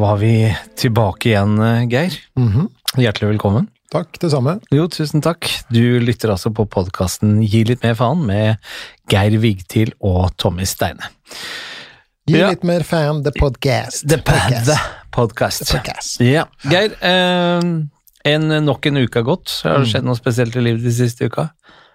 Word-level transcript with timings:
Var 0.00 0.16
vi 0.20 0.34
tilbake 0.78 1.28
igjen, 1.30 1.56
Geir. 1.90 1.90
Geir. 1.90 2.18
-hmm. 2.36 2.68
Hjertelig 2.96 3.28
velkommen. 3.34 3.66
Takk, 3.92 4.18
det 4.20 4.30
samme. 4.30 4.58
Jo, 4.70 4.86
tusen 4.88 5.20
takk. 5.22 5.48
Du 5.68 6.00
lytter 6.00 6.30
altså 6.30 6.50
på 6.54 6.64
podkasten 6.66 7.40
Gi 7.42 7.64
litt 7.64 7.82
mer 7.82 7.94
faen 7.98 8.22
med 8.26 8.56
Geir 9.10 9.36
Vigtil 9.42 9.92
og 10.00 10.30
Tommy 10.36 10.64
Steine. 10.64 11.10
Gi 12.26 12.38
Ja. 12.38 12.48
litt 12.50 12.62
mer 12.64 12.82
fan 12.82 13.22
the 13.24 13.32
podcast. 13.38 14.08
The 14.08 14.16
Podcast. 14.18 14.66
The 14.66 14.78
Podcast. 15.10 15.64
The 15.66 15.78
podcast. 15.78 16.20
Ja. 16.20 16.44
Geir, 16.64 16.92
eh, 17.02 17.60
en, 18.24 18.48
nok 18.64 18.86
en 18.86 18.96
uke 18.96 19.14
har 19.18 19.24
gått. 19.24 19.60
Har 19.64 19.78
det 19.78 19.86
Mm. 19.86 19.92
skjedd 19.92 20.04
noe 20.04 20.14
spesielt 20.16 20.56
i 20.56 20.60
livet 20.60 20.82
de 20.82 20.90
siste 20.92 21.24
uka? 21.26 21.50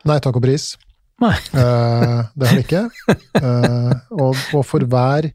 Nei 0.06 0.20
takk 0.20 0.36
og 0.36 0.42
pris. 0.44 0.78
Nei. 1.22 1.32
Eh, 1.54 2.24
det 2.38 2.48
har 2.48 2.56
det 2.56 2.68
ikke. 2.68 2.90
Eh, 3.36 3.94
og, 4.12 4.36
og 4.54 4.66
for 4.66 4.80
hver, 4.80 5.32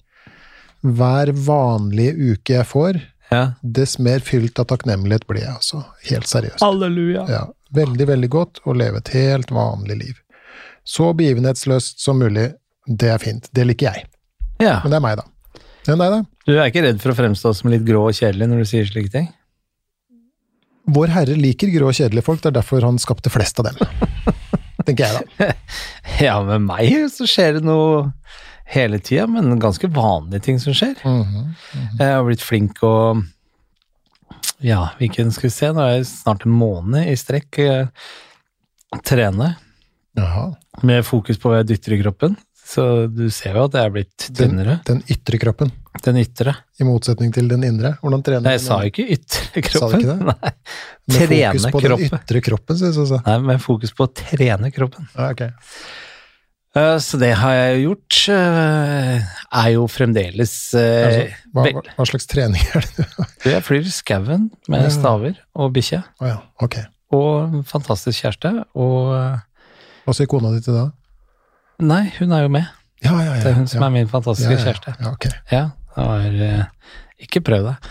hver 0.82 1.32
vanlige 1.46 2.14
uke 2.34 2.54
jeg 2.58 2.66
får, 2.70 3.00
Ja. 3.30 3.52
dess 3.62 3.98
mer 4.02 4.18
fylt 4.26 4.58
av 4.58 4.66
takknemlighet 4.72 5.26
blir 5.28 5.42
jeg, 5.44 5.52
altså. 5.54 5.84
Helt 6.08 6.26
seriøst. 6.26 6.60
Halleluja. 6.64 7.26
Ja, 7.30 7.44
veldig, 7.76 8.06
veldig 8.08 8.30
godt 8.32 8.60
å 8.66 8.74
leve 8.74 8.98
et 8.98 9.08
helt 9.14 9.50
vanlig 9.54 9.98
liv. 10.00 10.16
Så 10.84 11.12
begivenhetsløst 11.14 12.00
som 12.02 12.18
mulig, 12.18 12.54
det 12.88 13.08
er 13.12 13.18
fint. 13.22 13.46
Det 13.54 13.66
liker 13.68 13.92
jeg. 13.92 14.06
Ja. 14.60 14.80
Men 14.82 14.90
det 14.90 14.96
er 14.98 15.04
meg, 15.04 15.20
da. 15.20 15.26
Enn 15.92 15.98
deg, 16.02 16.10
da? 16.10 16.22
Du 16.46 16.56
er 16.58 16.66
ikke 16.72 16.82
redd 16.82 16.98
for 17.00 17.12
å 17.12 17.18
fremstå 17.20 17.54
som 17.54 17.70
litt 17.70 17.84
grå 17.86 18.02
og 18.08 18.16
kjedelig 18.16 18.48
når 18.50 18.58
du 18.64 18.64
sier 18.72 18.88
slike 18.88 19.12
ting? 19.14 19.28
Vår 20.90 21.12
Herre 21.14 21.36
liker 21.38 21.70
grå 21.70 21.90
og 21.92 21.94
kjedelige 21.94 22.24
folk, 22.26 22.40
det 22.42 22.50
er 22.50 22.56
derfor 22.58 22.82
han 22.82 22.98
skapte 22.98 23.30
flest 23.30 23.60
av 23.62 23.68
dem. 23.70 23.78
Tenker 24.88 25.06
jeg, 25.06 25.22
da. 25.38 25.52
Ja, 26.24 26.38
med 26.42 26.64
meg 26.66 26.90
så 27.14 27.28
skjer 27.30 27.58
det 27.60 27.62
noe 27.68 28.08
hele 28.70 28.98
tida, 29.02 29.26
men 29.30 29.58
ganske 29.62 29.88
vanlige 29.92 30.42
ting 30.46 30.60
som 30.62 30.74
skjer. 30.76 30.96
Mhm. 31.04 31.54
Jeg 31.98 32.14
har 32.14 32.24
blitt 32.26 32.44
flink 32.46 32.82
og 32.86 33.24
Ja, 34.62 34.90
hvilken 35.00 35.30
skal 35.32 35.48
vi 35.48 35.54
se, 35.54 35.70
nå 35.72 35.80
er 35.80 35.94
jeg 35.98 36.06
snart 36.10 36.44
en 36.46 36.52
måned 36.52 37.08
i 37.08 37.14
strekk 37.16 37.58
eh, 37.64 37.86
trene 39.06 39.54
Jaha. 40.18 40.50
med 40.84 41.04
fokus 41.06 41.38
på 41.40 41.48
hva 41.50 41.62
jeg 41.62 41.70
dytter 41.74 41.96
i 41.96 42.00
kroppen. 42.02 42.36
Så 42.70 42.84
du 43.10 43.24
ser 43.34 43.56
jo 43.58 43.64
at 43.66 43.74
jeg 43.74 43.88
er 43.88 43.94
blitt 43.94 44.26
tynnere. 44.36 44.76
den 44.86 45.00
ytre 45.10 45.40
kroppen, 45.42 45.72
Den 46.04 46.20
ytre. 46.20 46.52
i 46.78 46.84
motsetning 46.86 47.32
til 47.34 47.48
den 47.50 47.64
indre. 47.66 47.96
Hvordan 48.02 48.22
trener 48.22 48.44
Nei, 48.46 48.52
jeg 48.58 48.60
den 48.60 48.68
sa 48.68 48.76
ikke 48.86 49.06
ytre 49.16 49.64
Sa 49.64 49.88
kroppen. 49.88 50.04
ikke 50.04 50.12
det? 50.12 50.18
Nei. 50.30 50.52
Med 51.10 51.16
Trene 51.16 51.50
fokus 51.50 51.64
på 51.74 51.80
kroppen. 51.82 52.04
den 52.12 52.20
ytre 52.20 52.42
kroppen, 52.46 52.78
synes 52.78 53.10
jeg. 53.16 53.22
Nei, 53.26 53.38
med 53.48 53.60
fokus 53.64 53.90
på 53.96 54.06
å 54.06 54.12
trene 54.14 54.70
kroppen. 54.76 55.08
Ja, 55.16 55.32
ok. 55.32 55.42
Eh, 56.76 56.96
Så 57.02 57.18
det 57.18 57.32
har 57.34 57.52
jeg 57.56 57.82
gjort. 57.84 58.18
eh, 58.30 59.22
Er 59.50 59.68
jo 59.74 59.86
fremdeles 59.90 60.52
eh, 60.78 61.06
Altså, 61.06 61.24
hva, 61.52 61.64
hva, 61.96 62.06
slags 62.06 62.26
trening 62.30 62.62
er 62.74 62.84
det 62.86 62.94
du 62.96 63.02
har? 63.16 63.28
Jeg 63.56 63.64
flyr 63.66 63.88
skauen 63.90 64.50
med 64.70 64.86
staver 64.94 65.34
og 65.56 65.72
bikkje. 65.74 66.02
Oh, 66.20 66.28
ja, 66.28 66.36
okay. 66.62 66.84
Og 67.10 67.64
fantastisk 67.66 68.22
kjæreste. 68.22 68.52
Og 68.78 69.10
Hva 70.06 70.14
sier 70.14 70.30
kona 70.30 70.52
di 70.54 70.60
til 70.62 70.76
det? 70.78 70.86
Nei, 71.82 72.04
hun 72.20 72.30
er 72.36 72.44
jo 72.44 72.52
med. 72.52 72.68
Ja, 73.02 73.16
ja, 73.18 73.34
ja. 73.34 73.42
Det 73.42 73.50
er 73.50 73.56
hun 73.56 73.66
som 73.72 73.82
er 73.82 73.90
min 73.94 74.08
fantastiske 74.12 74.58
kjæreste. 74.60 74.94
Ja, 75.00 75.10
ok. 75.16 75.26
Ja, 75.50 75.64
det 76.30 76.50
eh, 76.52 76.64
Ikke 77.26 77.40
prøv 77.44 77.66
deg. 77.66 77.90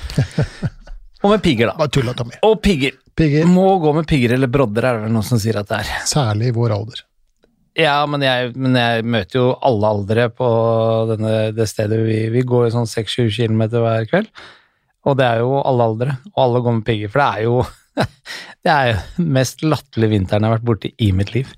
og 1.23 1.33
med 1.33 1.43
pigger, 1.43 1.71
da. 1.73 1.75
Bare 1.81 1.91
tulla, 1.91 2.13
Tommy. 2.15 2.37
Og 2.47 2.61
pigger. 2.63 2.95
Pigger, 3.19 3.43
Må 3.49 3.73
gå 3.83 3.91
med 3.97 4.07
pigger 4.07 4.37
eller 4.37 4.47
brodder, 4.47 4.85
er 4.87 4.95
det 5.01 5.07
vel 5.09 5.11
noen 5.17 5.25
som 5.27 5.41
sier 5.41 5.57
at 5.59 5.67
det 5.67 5.81
er. 5.81 5.89
særlig 6.07 6.53
i 6.53 6.55
vår 6.55 6.71
alder. 6.77 7.01
Ja, 7.77 8.05
men 8.09 8.23
jeg, 8.25 8.53
men 8.57 8.77
jeg 8.77 9.05
møter 9.05 9.39
jo 9.39 9.49
alle 9.65 9.91
aldre 9.93 10.29
på 10.33 10.47
denne, 11.11 11.33
det 11.55 11.67
stedet. 11.69 11.99
Vi, 12.07 12.21
vi 12.33 12.41
går 12.47 12.67
jo 12.67 12.73
sånn 12.79 12.89
6-7 12.89 13.29
km 13.35 13.67
hver 13.75 14.07
kveld. 14.09 14.31
Og 15.07 15.15
det 15.19 15.27
er 15.27 15.43
jo 15.43 15.61
alle 15.61 15.85
aldre, 15.91 16.17
og 16.33 16.41
alle 16.43 16.63
går 16.65 16.75
med 16.79 16.87
pigger. 16.87 17.11
For 17.13 17.21
det 17.21 17.29
er 17.29 17.45
jo 17.47 17.61
det 18.65 18.73
er 18.73 18.91
jo 18.91 18.99
den 19.17 19.31
mest 19.37 19.63
latterlige 19.65 20.15
vinteren 20.15 20.45
jeg 20.45 20.51
har 20.51 20.59
vært 20.59 20.69
borti 20.69 20.93
i 21.03 21.11
mitt 21.15 21.33
liv. 21.35 21.49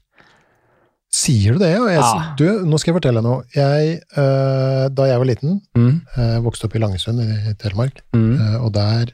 Sier 1.11 1.57
du 1.57 1.63
det? 1.63 1.73
Jeg, 1.75 1.97
Ja. 1.99 2.35
Du, 2.39 2.45
nå 2.63 2.79
skal 2.79 2.93
jeg 2.93 3.01
fortelle 3.01 3.19
deg 3.19 3.27
noe. 3.27 3.43
Jeg, 3.55 3.97
øh, 4.15 4.85
da 4.95 5.07
jeg 5.09 5.19
var 5.19 5.27
liten, 5.27 5.57
Mm, 5.75 6.01
øh, 6.17 6.37
vokste 6.45 6.69
opp 6.69 6.75
i 6.75 6.79
Langesund 6.79 7.19
i, 7.19 7.55
Telemark, 7.59 7.99
mm, 8.15 8.31
øh, 8.37 8.63
og 8.63 8.73
der 8.73 9.11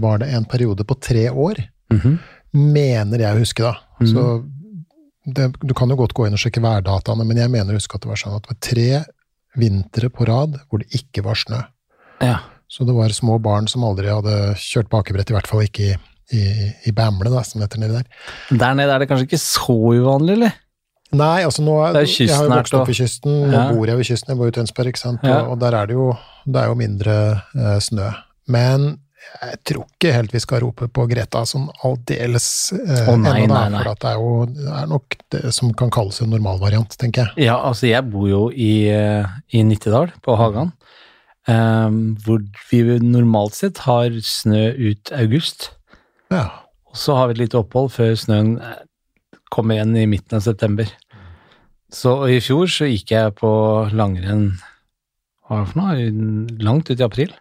var 0.00 0.18
det 0.22 0.30
en 0.32 0.46
periode 0.48 0.84
på 0.88 0.94
tre 0.96 1.26
år, 1.28 1.58
mhm. 1.92 2.14
mener 2.54 3.20
jeg 3.20 3.36
å 3.36 3.42
huske 3.42 3.62
da. 3.62 3.74
Mhm. 4.00 4.06
Så 4.08 4.22
det, 5.26 5.50
du 5.60 5.74
kan 5.74 5.90
jo 5.90 5.96
godt 5.98 6.14
gå 6.14 6.26
inn 6.28 6.36
og 6.36 6.42
sjekke 6.42 6.62
værdataene, 6.62 7.24
men 7.26 7.36
jeg 7.40 7.50
mener 7.52 7.74
å 7.74 7.80
huske 7.80 7.98
at 7.98 8.04
det 8.04 8.10
var 8.12 8.20
sånn 8.20 8.36
at 8.38 8.44
det 8.46 8.52
var 8.54 8.60
tre 8.62 8.88
vintre 9.58 10.10
på 10.12 10.26
rad 10.28 10.58
hvor 10.68 10.82
det 10.82 10.90
ikke 10.98 11.24
var 11.26 11.38
snø. 11.40 11.62
Ja. 12.22 12.36
Så 12.70 12.84
det 12.86 12.94
var 12.96 13.12
små 13.14 13.38
barn 13.42 13.68
som 13.70 13.84
aldri 13.86 14.10
hadde 14.10 14.54
kjørt 14.58 14.88
bakebrett, 14.92 15.30
i 15.30 15.36
hvert 15.36 15.46
fall 15.50 15.64
ikke 15.66 15.88
i, 15.94 15.96
i, 16.34 16.44
i 16.90 16.92
Bamble, 16.94 17.30
da, 17.30 17.42
som 17.46 17.62
heter 17.62 17.78
nedi 17.82 17.98
der. 18.00 18.06
Der 18.50 18.74
nede 18.78 18.94
er 18.94 19.02
det 19.02 19.08
kanskje 19.10 19.28
ikke 19.28 19.42
så 19.42 19.76
uvanlig, 19.94 20.36
eller? 20.38 20.56
Nei, 21.16 21.44
altså 21.46 21.62
nå 21.62 21.76
Det 21.94 22.00
er 22.02 22.08
Jeg 22.10 22.34
har 22.34 22.48
jo 22.48 22.50
vokst 22.50 22.74
opp 22.74 22.88
ved 22.90 22.96
kysten, 22.98 23.36
nå 23.46 23.54
Ja. 23.54 23.66
bor 23.70 23.86
jeg 23.86 23.96
ved 24.00 24.08
kysten, 24.08 24.32
jeg 24.32 24.38
bor 24.40 24.48
i 24.50 24.54
Tønsberg, 24.56 24.90
ikke 24.90 24.98
sant, 25.04 25.20
Ja. 25.22 25.36
og, 25.44 25.52
og 25.54 25.60
der 25.62 25.76
er 25.78 25.86
det 25.86 25.94
jo, 25.94 26.08
det 26.44 26.62
er 26.62 26.66
jo 26.72 26.78
mindre 26.80 27.14
eh, 27.54 27.78
snø. 27.80 28.08
Men 28.50 28.88
jeg 29.36 29.58
tror 29.68 29.84
ikke 29.84 30.12
helt 30.14 30.34
vi 30.34 30.40
skal 30.42 30.62
rope 30.64 30.88
på 30.92 31.04
Greta 31.10 31.42
sånn 31.48 31.66
aldeles 31.86 32.48
eh, 32.76 33.08
oh, 33.10 33.16
nei, 33.20 33.44
nei, 33.48 33.64
nei. 33.72 33.82
for 33.82 33.92
at 33.92 34.02
det 34.02 34.10
er 34.12 34.20
jo 34.20 34.34
det 34.50 34.74
er 34.80 34.90
nok 34.90 35.16
det 35.34 35.42
som 35.56 35.72
kan 35.76 35.92
kalles 35.94 36.20
en 36.22 36.32
normalvariant, 36.32 36.96
tenker 37.00 37.26
jeg. 37.26 37.48
Ja, 37.48 37.58
altså 37.68 37.90
jeg 37.90 38.06
bor 38.12 38.28
jo 38.30 38.42
i, 38.50 38.88
eh, 38.92 39.38
i 39.52 39.62
Nittedal, 39.66 40.12
på 40.24 40.36
Hagan, 40.40 40.72
eh, 41.50 41.98
hvor 42.24 42.44
vi 42.70 42.82
normalt 43.04 43.58
sett 43.58 43.82
har 43.86 44.14
snø 44.24 44.68
ut 44.72 45.12
august. 45.16 45.70
Ja. 46.32 46.48
Og 46.90 47.00
så 47.00 47.18
har 47.18 47.28
vi 47.28 47.36
et 47.36 47.44
lite 47.44 47.60
opphold 47.60 47.92
før 47.96 48.14
snøen 48.18 48.56
eh, 48.60 48.78
kommer 49.52 49.76
igjen 49.76 49.96
i 49.98 50.08
midten 50.10 50.40
av 50.40 50.46
september. 50.46 50.88
Så 51.92 52.18
i 52.32 52.40
fjor 52.42 52.66
så 52.70 52.88
gikk 52.90 53.12
jeg 53.14 53.36
på 53.38 53.50
langrenn 53.94 54.50
hva 55.46 55.60
var 55.60 55.66
det 55.66 55.70
for 55.70 55.78
noe? 55.78 56.54
Langt 56.66 56.88
ut 56.90 56.98
i 56.98 57.04
april. 57.06 57.34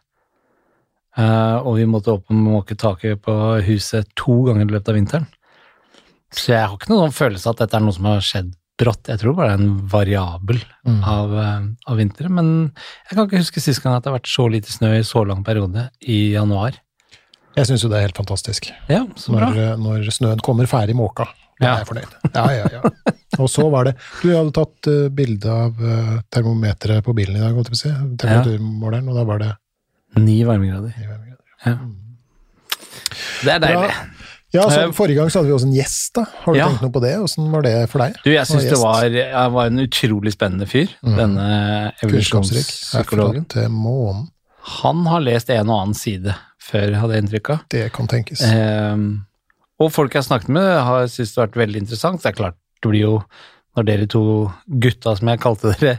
Eh, 1.18 1.58
og 1.64 1.78
vi 1.80 1.86
måtte 1.88 2.12
opp 2.12 2.28
og 2.30 2.36
måke 2.36 2.76
taket 2.76 3.22
på 3.24 3.36
huset 3.68 4.10
to 4.20 4.42
ganger 4.50 4.68
i 4.68 4.74
løpet 4.76 4.92
av 4.92 4.98
vinteren. 5.00 5.28
Så 6.36 6.52
jeg 6.52 6.66
har 6.68 6.76
ikke 6.76 6.92
noen 6.92 7.14
følelse 7.16 7.48
av 7.48 7.56
at 7.56 7.62
dette 7.66 7.78
er 7.80 7.84
noe 7.86 7.96
som 7.96 8.08
har 8.10 8.24
skjedd 8.26 8.50
brått. 8.76 9.08
Jeg 9.08 9.22
tror 9.22 9.36
bare 9.38 9.54
det 9.54 9.56
er 9.56 9.62
en 9.64 9.78
variabel 9.88 10.58
Mm. 10.86 10.98
av, 11.08 11.32
eh, 11.40 11.62
av 11.88 11.98
vinteren. 11.98 12.32
Men 12.36 12.50
jeg 13.10 13.16
kan 13.16 13.28
ikke 13.30 13.40
huske 13.40 13.62
sist 13.64 13.82
gang 13.82 13.96
at 13.96 14.04
det 14.04 14.12
har 14.12 14.20
vært 14.20 14.28
så 14.30 14.50
lite 14.52 14.68
snø 14.70 14.92
i 15.00 15.04
så 15.08 15.24
lang 15.26 15.44
periode 15.44 15.90
i 16.02 16.34
januar. 16.34 16.74
Jeg 17.56 17.66
syns 17.70 17.82
jo 17.84 17.90
det 17.90 17.98
er 18.02 18.08
helt 18.10 18.18
fantastisk. 18.20 18.68
Ja, 18.90 19.06
så 19.16 19.32
bra. 19.32 19.48
Når, 19.50 19.78
når 19.80 20.12
snøen 20.12 20.42
kommer 20.44 20.68
ferdig 20.68 20.94
måka. 20.96 21.26
Da 21.60 21.66
Ja. 21.66 21.74
er 21.76 21.86
jeg 21.86 21.88
fornøyd. 21.88 22.34
Ja, 22.36 22.46
ja, 22.52 22.68
ja. 22.70 22.82
Og 23.40 23.48
så 23.50 23.70
var 23.72 23.86
det 23.86 23.96
Du, 24.22 24.28
hadde 24.36 24.52
tatt 24.52 24.88
uh, 24.92 25.08
bilde 25.10 25.48
av 25.48 25.80
uh, 25.80 26.20
termometeret 26.30 27.02
på 27.04 27.16
bilen 27.16 27.38
i 27.38 27.40
dag, 27.40 27.54
holdt 27.56 27.72
jeg 27.72 27.76
på 27.76 27.80
å 27.80 27.84
si. 27.84 28.18
Temperaturmåleren, 28.20 29.08
og 29.10 29.16
da 29.16 29.24
var 29.24 29.40
det 29.40 29.54
Ni 30.18 30.44
varmegrader. 30.48 30.94
Ja. 31.66 31.78
Det 33.46 33.52
er 33.56 33.60
deilig. 33.64 33.90
Bra. 33.90 34.12
Ja, 34.56 34.70
så 34.72 34.86
Eh, 34.86 34.92
Forrige 34.96 35.16
gang 35.20 35.30
så 35.32 35.40
hadde 35.40 35.50
vi 35.50 35.56
også 35.56 35.68
en 35.68 35.74
gjest. 35.76 36.14
da. 36.16 36.24
Har 36.44 36.54
du 36.54 36.60
Ja. 36.60 36.68
tenkt 36.70 36.82
noe 36.82 36.92
på 36.92 37.02
det? 37.02 37.18
Åssen 37.20 37.52
var 37.52 37.62
det 37.62 37.90
for 37.90 38.00
deg? 38.00 38.16
Du, 38.24 38.32
jeg 38.32 38.46
syns 38.48 38.64
det 38.70 38.78
var, 38.80 39.04
jeg 39.04 39.52
var 39.52 39.66
en 39.66 39.80
utrolig 39.80 40.32
spennende 40.32 40.66
fyr, 40.68 40.88
mm. 41.04 41.16
denne 41.18 41.92
evolusjonspsykologen. 42.02 43.46
Han 44.82 45.06
har 45.06 45.20
lest 45.22 45.50
en 45.50 45.70
og 45.70 45.82
annen 45.82 45.94
side 45.94 46.36
før, 46.60 46.96
hadde 46.96 47.14
jeg 47.14 47.24
inntrykk 47.24 47.50
av. 47.50 47.60
Det 47.70 47.92
kan 47.94 48.08
tenkes. 48.08 48.42
Eh, 48.42 48.98
og 49.80 49.92
folk 49.92 50.14
jeg 50.14 50.24
har 50.24 50.30
snakket 50.40 50.50
med, 50.50 50.84
har 50.88 51.06
syntes 51.08 51.34
det 51.36 51.42
har 51.42 51.48
vært 51.48 51.68
veldig 51.68 51.82
interessant. 51.84 52.22
Det 52.24 52.32
er 52.32 52.38
klart, 52.40 52.56
det 52.82 52.90
blir 52.90 53.02
jo 53.02 53.24
når 53.76 53.88
dere 53.88 54.08
to 54.12 54.24
gutta, 54.66 55.16
som 55.20 55.32
jeg 55.32 55.42
kalte 55.44 55.74
dere, 55.76 55.98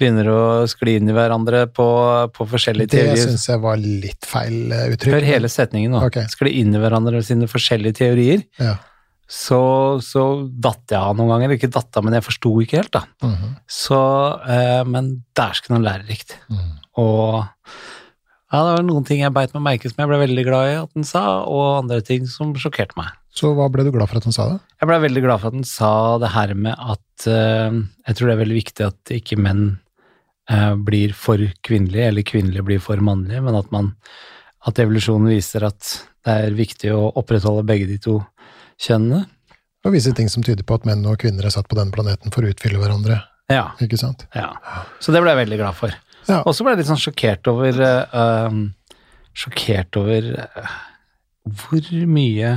begynner 0.00 0.30
å 0.32 0.40
skli 0.70 0.96
inn 0.98 1.10
i 1.10 1.14
hverandre 1.14 1.66
på, 1.70 1.86
på 2.34 2.46
forskjellige 2.50 2.90
det 2.90 2.98
teorier. 2.98 3.26
syns 3.30 3.46
jeg 3.50 3.62
var 3.62 3.78
litt 3.82 4.26
feil 4.28 4.72
eh, 4.74 4.88
uttrykk. 4.94 5.14
Hør 5.14 5.28
hele 5.28 5.50
setningen 5.52 5.94
nå. 5.94 6.02
Okay. 6.08 6.26
Skli 6.32 6.56
inn 6.62 6.74
i 6.74 6.82
hverandre 6.82 7.22
sine 7.26 7.48
forskjellige 7.50 8.00
teorier. 8.02 8.42
Ja. 8.62 8.76
Så, 9.32 9.62
så 10.04 10.26
datt 10.50 10.92
jeg 10.92 10.98
av 10.98 11.16
noen 11.16 11.30
ganger. 11.32 11.54
Ikke 11.56 11.70
datt 11.72 11.94
av, 11.96 12.04
men 12.04 12.18
jeg 12.18 12.26
forsto 12.26 12.52
ikke 12.64 12.82
helt, 12.82 12.92
da. 12.98 13.06
Mhm. 13.24 13.56
Så, 13.70 14.02
eh, 14.50 14.82
men 14.88 15.14
dæsken 15.38 15.78
og 15.78 15.86
lærerikt. 15.86 16.36
Mm. 16.52 16.70
Og 17.00 17.38
ja, 18.52 18.60
det 18.60 18.72
var 18.74 18.84
noen 18.84 19.06
ting 19.08 19.22
jeg 19.22 19.32
beit 19.32 19.54
meg 19.56 19.64
merke 19.64 19.88
som 19.88 20.02
jeg 20.02 20.10
ble 20.10 20.20
veldig 20.26 20.44
glad 20.44 20.68
i 20.68 20.78
at 20.82 20.90
den 20.98 21.06
sa, 21.08 21.24
og 21.48 21.84
andre 21.86 22.02
ting 22.04 22.26
som 22.28 22.52
sjokkerte 22.60 22.98
meg. 22.98 23.14
Så 23.32 23.54
hva 23.56 23.68
ble 23.72 23.86
du 23.86 23.92
glad 23.94 24.10
for 24.10 24.20
at 24.20 24.26
han 24.28 24.34
sa 24.36 24.48
det? 24.50 24.58
Jeg 24.82 24.88
ble 24.90 24.98
veldig 25.06 25.22
glad 25.24 25.40
for 25.40 25.48
at 25.52 25.56
han 25.56 25.68
sa 25.68 25.92
det 26.20 26.32
her 26.34 26.52
med 26.58 26.76
at 26.76 27.26
uh, 27.32 27.78
jeg 28.08 28.18
tror 28.18 28.28
det 28.28 28.34
er 28.34 28.42
veldig 28.42 28.58
viktig 28.58 28.86
at 28.86 29.12
ikke 29.16 29.38
menn 29.40 29.62
uh, 30.52 30.74
blir 30.76 31.14
for 31.16 31.40
kvinnelige, 31.64 32.10
eller 32.10 32.26
kvinnelige 32.28 32.66
blir 32.68 32.82
for 32.84 33.00
mannlige, 33.04 33.40
men 33.44 33.56
at 33.56 33.70
man 33.72 33.94
at 34.68 34.78
evolusjonen 34.78 35.32
viser 35.32 35.64
at 35.66 35.94
det 36.22 36.34
er 36.44 36.54
viktig 36.54 36.92
å 36.94 37.08
opprettholde 37.18 37.64
begge 37.66 37.88
de 37.88 37.96
to 38.02 38.20
kjønnene. 38.82 39.24
Og 39.82 39.96
vise 39.96 40.12
ting 40.14 40.28
som 40.30 40.44
tyder 40.46 40.62
på 40.66 40.76
at 40.78 40.84
menn 40.86 41.02
og 41.08 41.16
kvinner 41.18 41.48
er 41.48 41.54
satt 41.54 41.66
på 41.70 41.78
denne 41.78 41.94
planeten 41.94 42.30
for 42.34 42.44
å 42.44 42.52
utfylle 42.52 42.78
hverandre. 42.78 43.16
Ja, 43.50 43.72
Ikke 43.82 43.98
sant? 43.98 44.28
ja. 44.36 44.52
Så 45.02 45.10
det 45.12 45.20
ble 45.24 45.32
jeg 45.32 45.40
veldig 45.42 45.58
glad 45.58 45.74
for. 45.80 45.96
Ja. 46.28 46.44
Og 46.46 46.54
så 46.54 46.62
ble 46.62 46.76
jeg 46.76 46.82
litt 46.84 46.92
sånn 46.92 47.00
sjokkert 47.02 47.48
over 47.50 47.80
um, 48.14 48.60
sjokkert 49.34 49.98
over 49.98 50.28
hvor 51.42 51.88
mye 52.06 52.52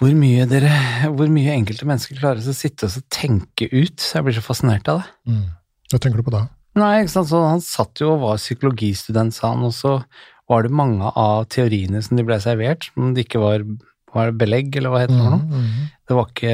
hvor 0.00 0.12
mye 0.12 0.44
dere, 0.50 0.70
hvor 1.16 1.30
mye 1.32 1.54
enkelte 1.56 1.86
mennesker 1.88 2.18
klarer 2.20 2.42
å 2.44 2.54
sitte 2.56 2.84
og 2.90 3.04
tenke 3.12 3.68
ut. 3.72 3.96
Så 4.02 4.18
jeg 4.18 4.26
blir 4.26 4.36
så 4.36 4.44
fascinert 4.44 4.88
av 4.92 5.00
det. 5.02 5.08
Mm. 5.32 5.44
Hva 5.92 6.00
tenker 6.02 6.20
du 6.20 6.26
på 6.26 6.34
da? 6.34 6.42
Nei, 6.76 6.90
ikke 7.02 7.14
sant, 7.14 7.30
så 7.30 7.38
Han 7.48 7.62
satt 7.64 8.02
jo 8.02 8.10
og 8.12 8.20
var 8.26 8.36
psykologistudent, 8.42 9.32
sa 9.32 9.54
han, 9.54 9.62
og 9.64 9.72
så 9.72 9.94
var 10.50 10.62
det 10.66 10.70
mange 10.76 11.08
av 11.16 11.46
teoriene 11.48 12.02
som 12.04 12.18
de 12.18 12.24
ble 12.28 12.36
servert, 12.44 12.90
som 12.94 13.14
det 13.16 13.24
ikke 13.26 13.40
var, 13.40 13.64
var 14.12 14.28
det 14.30 14.36
belegg, 14.42 14.76
eller 14.76 14.92
hva 14.92 15.00
heter 15.06 15.16
det 15.16 15.22
for 15.24 15.38
noe. 15.38 15.46
Mm, 15.48 15.64
mm, 15.64 15.88
Det 16.06 16.18
var 16.18 16.28
ikke, 16.30 16.52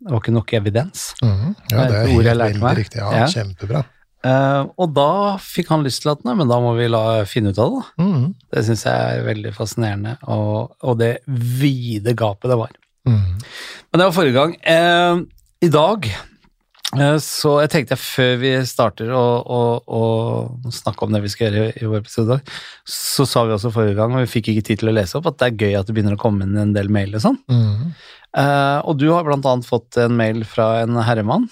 det 0.00 0.10
var 0.14 0.22
ikke 0.24 0.34
nok 0.38 0.54
evidens. 0.58 1.04
mm. 1.22 1.28
Ja, 1.28 1.76
Det 1.76 1.84
er 1.84 1.92
det 1.92 1.98
er 2.00 2.08
helt 2.08 2.26
veldig 2.32 2.62
meg. 2.64 2.76
riktig. 2.80 2.98
Ja, 3.02 3.10
Ja. 3.20 3.26
Kjempebra. 3.26 3.84
Eh, 4.26 4.62
og 4.74 4.94
da 4.96 5.38
fikk 5.38 5.70
han 5.70 5.84
lyst 5.86 6.02
til 6.02 6.10
at 6.10 6.24
nei, 6.26 6.34
men 6.38 6.50
da 6.50 6.58
må 6.62 6.72
vi 6.78 6.88
la 6.90 7.22
finne 7.28 7.52
ut 7.54 7.60
av 7.62 7.74
det, 7.74 7.82
da. 7.82 8.06
Mm. 8.06 8.24
Det 8.54 8.64
syns 8.66 8.86
jeg 8.88 9.18
er 9.18 9.28
veldig 9.28 9.52
fascinerende, 9.54 10.16
og, 10.26 10.74
og 10.82 10.98
det 10.98 11.12
vide 11.26 12.16
gapet 12.18 12.50
det 12.50 12.58
var. 12.58 12.72
Mm. 13.08 13.38
Men 13.38 14.00
det 14.00 14.08
var 14.08 14.16
forrige 14.16 14.36
gang. 14.36 14.56
Uh, 14.66 15.22
I 15.64 15.70
dag 15.72 16.08
eh, 16.10 17.14
så 17.24 17.54
jeg 17.62 17.70
tenkte 17.72 17.94
jeg 17.94 18.02
før 18.02 18.34
vi 18.42 18.50
starter 18.68 19.14
å, 19.16 19.22
å, 19.40 19.60
å 19.86 20.74
snakke 20.74 21.06
om 21.06 21.14
det 21.14 21.22
vi 21.24 21.30
skal 21.32 21.54
gjøre 21.54 21.78
i 21.78 21.88
vår 21.88 22.02
episode 22.02 22.26
i 22.26 22.32
dag, 22.34 22.52
så 22.98 23.28
sa 23.28 23.46
vi 23.46 23.54
også 23.54 23.72
forrige 23.74 23.96
gang, 24.00 24.18
og 24.18 24.26
vi 24.26 24.32
fikk 24.34 24.50
ikke 24.52 24.66
tid 24.72 24.82
til 24.82 24.90
å 24.90 24.96
lese 24.98 25.20
opp, 25.20 25.30
at 25.30 25.38
det 25.38 25.52
er 25.52 25.62
gøy 25.62 25.78
at 25.78 25.88
det 25.88 25.94
begynner 25.96 26.18
å 26.18 26.20
komme 26.20 26.48
inn 26.48 26.58
en 26.58 26.74
del 26.74 26.90
mail 26.92 27.14
og 27.14 27.24
sånn. 27.24 27.38
Mm. 27.48 27.94
Og 28.38 28.98
du 29.00 29.06
har 29.08 29.24
blant 29.24 29.46
annet 29.48 29.66
fått 29.66 29.96
en 29.98 30.12
mail 30.14 30.42
fra 30.46 30.82
en 30.82 30.98
herremann. 31.00 31.46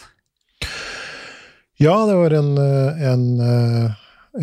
Ja, 1.76 2.06
det 2.06 2.14
var 2.14 2.31
en, 2.31 2.58
eh, 2.58 3.08
en, 3.12 3.40
eh, 3.40 3.90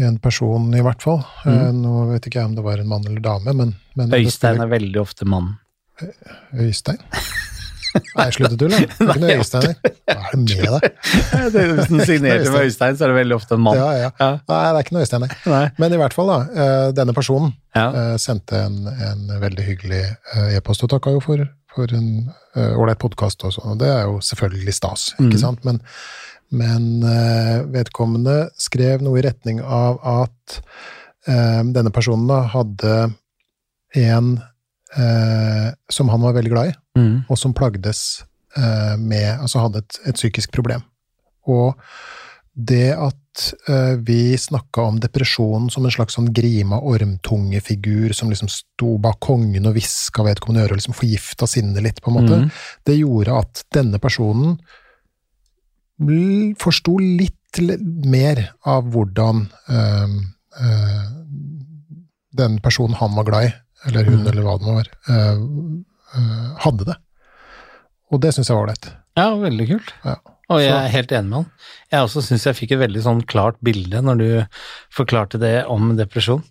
en 0.08 0.20
person 0.20 0.74
i 0.76 0.82
hvert 0.82 1.02
fall. 1.02 1.24
Mm. 1.46 1.54
Eh, 1.54 1.72
Nå 1.74 1.94
vet 2.12 2.28
ikke 2.30 2.40
jeg 2.40 2.52
om 2.52 2.58
det 2.58 2.66
var 2.66 2.82
en 2.82 2.90
mann 2.90 3.08
eller 3.08 3.24
dame, 3.24 3.56
men, 3.58 3.74
men 3.98 4.14
Øystein 4.14 4.62
er 4.62 4.70
veldig 4.70 5.02
ofte 5.02 5.26
mann. 5.26 5.56
Øystein? 6.54 7.02
Nei, 8.18 8.26
slutt 8.34 8.56
å 8.56 8.58
tulle. 8.58 8.78
Det 8.86 9.06
er 9.06 9.10
ikke 9.10 9.22
noe 9.22 9.34
Øystein 9.42 9.66
her. 9.68 9.76
Hva 10.10 10.16
er 10.20 10.32
det 10.32 10.40
med 10.42 10.72
deg? 10.76 10.88
Hvis 11.78 11.92
den 11.92 12.06
signerte 12.06 12.54
med 12.54 12.68
Øystein, 12.68 12.98
så 12.98 13.06
er 13.06 13.14
det 13.14 13.18
veldig 13.20 13.36
ofte 13.38 13.58
en 13.58 13.66
mann. 13.66 13.78
Ja, 13.78 13.90
ja. 13.98 14.08
Ja. 14.18 14.30
Nei, 14.50 14.62
det 14.64 14.80
er 14.80 14.86
ikke 14.86 14.96
noe 14.98 15.04
Øystein 15.06 15.28
her. 15.28 15.76
Men 15.82 15.94
i 15.94 16.00
hvert 16.02 16.18
fall, 16.18 16.32
da. 16.34 16.64
Denne 16.98 17.14
personen 17.18 17.54
Ja. 17.78 18.18
sendte 18.22 18.64
en, 18.66 18.80
en 18.90 19.30
veldig 19.42 19.68
hyggelig 19.68 20.02
e-post, 20.58 20.86
og 20.86 20.94
takka 20.94 21.14
jo 21.14 21.22
for, 21.22 21.46
for 21.74 21.94
en 21.94 22.10
ålreit 22.58 23.02
podkast 23.02 23.46
og 23.46 23.54
sånn. 23.58 23.76
Og 23.76 23.82
det 23.82 23.94
er 23.94 24.10
jo 24.10 24.18
selvfølgelig 24.26 24.78
stas, 24.82 25.12
ikke 25.20 25.38
mm. 25.38 25.42
sant? 25.46 25.62
Men, 25.70 25.82
men 26.54 27.02
eh, 27.04 27.64
vedkommende 27.74 28.38
skrev 28.62 29.02
noe 29.04 29.20
i 29.20 29.26
retning 29.26 29.60
av 29.66 29.98
at 30.06 30.60
eh, 31.28 31.62
denne 31.74 31.92
personen 31.96 32.28
da 32.30 32.44
hadde 32.54 32.94
en 33.98 34.36
eh, 34.98 35.68
som 35.90 36.10
han 36.14 36.22
var 36.22 36.38
veldig 36.40 36.54
glad 36.56 36.72
i, 36.74 36.78
Mm. 36.94 37.24
og 37.26 37.38
som 37.42 37.56
plagdes 37.58 38.22
eh, 38.56 38.96
med 39.02 39.40
Altså 39.42 39.64
hadde 39.64 39.80
et, 39.82 39.96
et 40.06 40.14
psykisk 40.20 40.52
problem. 40.54 40.84
Og 41.50 41.74
det 42.54 42.92
at 42.94 43.42
eh, 43.66 43.96
vi 43.98 44.36
snakka 44.38 44.84
om 44.92 45.00
depresjonen 45.02 45.72
som 45.74 45.88
en 45.90 45.96
slags 45.96 46.14
sånn 46.14 46.30
grima 46.38 46.78
ormtungefigur 46.86 48.14
som 48.14 48.30
liksom 48.30 48.52
sto 48.54 49.00
bak 49.02 49.18
kongen 49.26 49.66
og 49.66 49.74
hviska 49.74 50.22
vedkommende 50.28 50.68
øre 50.68 50.76
og 50.78 50.82
liksom 50.84 50.94
forgifta 51.00 51.50
sinnet 51.50 51.82
litt, 51.82 52.02
på 52.06 52.12
en 52.14 52.20
måte, 52.20 52.38
Mm. 52.44 52.52
det 52.86 53.00
gjorde 53.00 53.40
at 53.42 53.64
denne 53.74 53.98
personen 54.00 54.60
forsto 56.62 56.98
litt 57.02 57.60
mer 58.10 58.40
av 58.66 58.88
hvordan 58.94 59.44
eh, 59.70 60.16
eh, 60.64 61.08
den 62.34 62.60
personen 62.66 62.98
han 62.98 63.14
var 63.18 63.28
glad 63.30 63.50
i, 63.50 63.54
eller 63.88 64.08
hun, 64.10 64.22
Mm. 64.24 64.28
eller 64.32 64.46
hva 64.48 64.58
det 64.60 64.74
var, 64.74 64.88
eh, 65.14 66.54
hadde 66.66 66.86
det. 66.90 66.96
Og 68.12 68.22
det 68.22 68.34
syns 68.34 68.50
jeg 68.50 68.58
var 68.58 68.68
ålreit. 68.68 68.90
Ja, 69.18 69.28
veldig 69.38 69.68
kult. 69.70 69.94
Ja. 70.06 70.16
Og 70.50 70.60
jeg 70.60 70.74
er 70.74 70.90
helt 70.92 71.12
enig 71.16 71.30
med 71.30 71.38
han. 71.40 71.46
Jeg 71.94 72.04
også 72.06 72.22
syns 72.26 72.44
jeg 72.46 72.58
fikk 72.58 72.74
et 72.76 72.82
veldig 72.82 73.02
sånn 73.02 73.22
klart 73.26 73.56
bilde 73.64 74.02
når 74.04 74.18
du 74.20 74.28
forklarte 74.94 75.40
det 75.42 75.66
om 75.72 75.96
depresjon. 75.98 76.44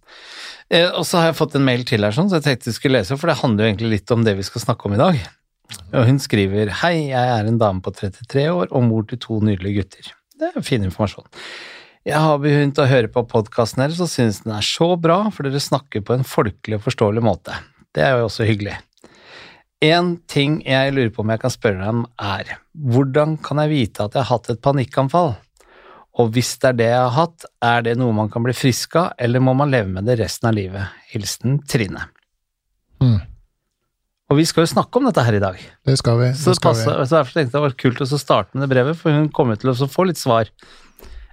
Eh, 0.70 0.88
og 0.88 1.04
så 1.04 1.18
har 1.20 1.26
jeg 1.30 1.36
fått 1.38 1.54
en 1.58 1.64
mail 1.66 1.84
til 1.84 2.02
her, 2.02 2.14
sånn, 2.14 2.30
så 2.30 2.38
jeg 2.40 2.46
tenkte 2.46 2.70
jeg 2.70 2.78
skulle 2.78 2.98
lese, 3.02 3.18
for 3.20 3.28
det 3.30 3.38
handler 3.42 3.66
jo 3.66 3.70
egentlig 3.74 3.90
litt 3.98 4.10
om 4.14 4.24
det 4.24 4.34
vi 4.38 4.42
skal 4.46 4.64
snakke 4.64 4.86
om 4.88 4.94
i 4.96 5.02
dag. 5.02 5.18
Og 5.92 6.08
hun 6.08 6.18
skriver 6.22 6.72
Hei, 6.82 7.10
jeg 7.10 7.34
er 7.36 7.48
en 7.48 7.60
dame 7.60 7.82
på 7.84 7.92
33 7.94 8.46
år 8.52 8.70
og 8.70 8.86
mor 8.88 9.06
til 9.08 9.20
to 9.22 9.40
nydelige 9.44 9.82
gutter. 9.82 10.12
Det 10.40 10.50
er 10.50 10.66
fin 10.66 10.84
informasjon. 10.84 11.28
Jeg 12.08 12.18
har 12.18 12.40
begynt 12.42 12.80
å 12.82 12.88
høre 12.90 13.10
på 13.12 13.22
podkasten 13.30 13.84
deres 13.84 14.00
og 14.02 14.10
synes 14.10 14.40
den 14.42 14.56
er 14.56 14.64
så 14.66 14.88
bra, 14.98 15.20
for 15.30 15.46
dere 15.46 15.62
snakker 15.62 16.02
på 16.02 16.16
en 16.16 16.26
folkelig 16.26 16.80
og 16.80 16.86
forståelig 16.88 17.22
måte. 17.22 17.54
Det 17.94 18.02
er 18.02 18.16
jo 18.18 18.26
også 18.26 18.48
hyggelig. 18.48 18.74
En 19.82 20.16
ting 20.30 20.60
jeg 20.66 20.94
lurer 20.94 21.12
på 21.14 21.22
om 21.22 21.30
jeg 21.30 21.42
kan 21.42 21.54
spørre 21.54 21.78
deg 21.78 21.94
om 21.94 22.02
er, 22.22 22.56
hvordan 22.74 23.36
kan 23.42 23.62
jeg 23.62 23.72
vite 23.72 24.06
at 24.06 24.16
jeg 24.18 24.26
har 24.26 24.30
hatt 24.34 24.50
et 24.50 24.62
panikkanfall? 24.62 25.34
Og 26.20 26.34
hvis 26.34 26.56
det 26.60 26.72
er 26.72 26.78
det 26.78 26.88
jeg 26.90 27.02
har 27.02 27.14
hatt, 27.16 27.46
er 27.64 27.84
det 27.86 27.96
noe 28.00 28.14
man 28.14 28.30
kan 28.30 28.44
bli 28.44 28.54
frisk 28.56 28.98
av, 29.00 29.12
eller 29.22 29.42
må 29.42 29.54
man 29.58 29.72
leve 29.72 29.90
med 29.94 30.06
det 30.10 30.18
resten 30.20 30.50
av 30.50 30.58
livet? 30.58 30.98
Hilsen 31.14 31.62
Trine. 31.70 32.04
Mm. 33.02 33.20
Og 34.32 34.38
vi 34.38 34.46
skal 34.48 34.64
jo 34.64 34.70
snakke 34.72 34.96
om 34.96 35.04
dette 35.10 35.22
her 35.26 35.36
i 35.36 35.42
dag, 35.42 35.58
Det 35.84 35.98
skal 36.00 36.16
vi. 36.22 36.30
så, 36.32 36.54
Det 36.54 36.56
skal 36.62 36.74
vi. 36.78 36.84
så 36.88 37.08
derfor 37.18 37.34
tenkte 37.36 37.50
jeg 37.50 37.52
det 37.58 37.64
var 37.66 37.74
kult 37.82 38.00
å 38.00 38.06
starte 38.22 38.54
med 38.56 38.64
det 38.64 38.70
brevet, 38.72 38.96
for 38.96 39.12
hun 39.12 39.28
kommer 39.28 39.58
til 39.60 39.72
å 39.74 39.88
få 39.92 40.06
litt 40.08 40.16
svar 40.20 40.48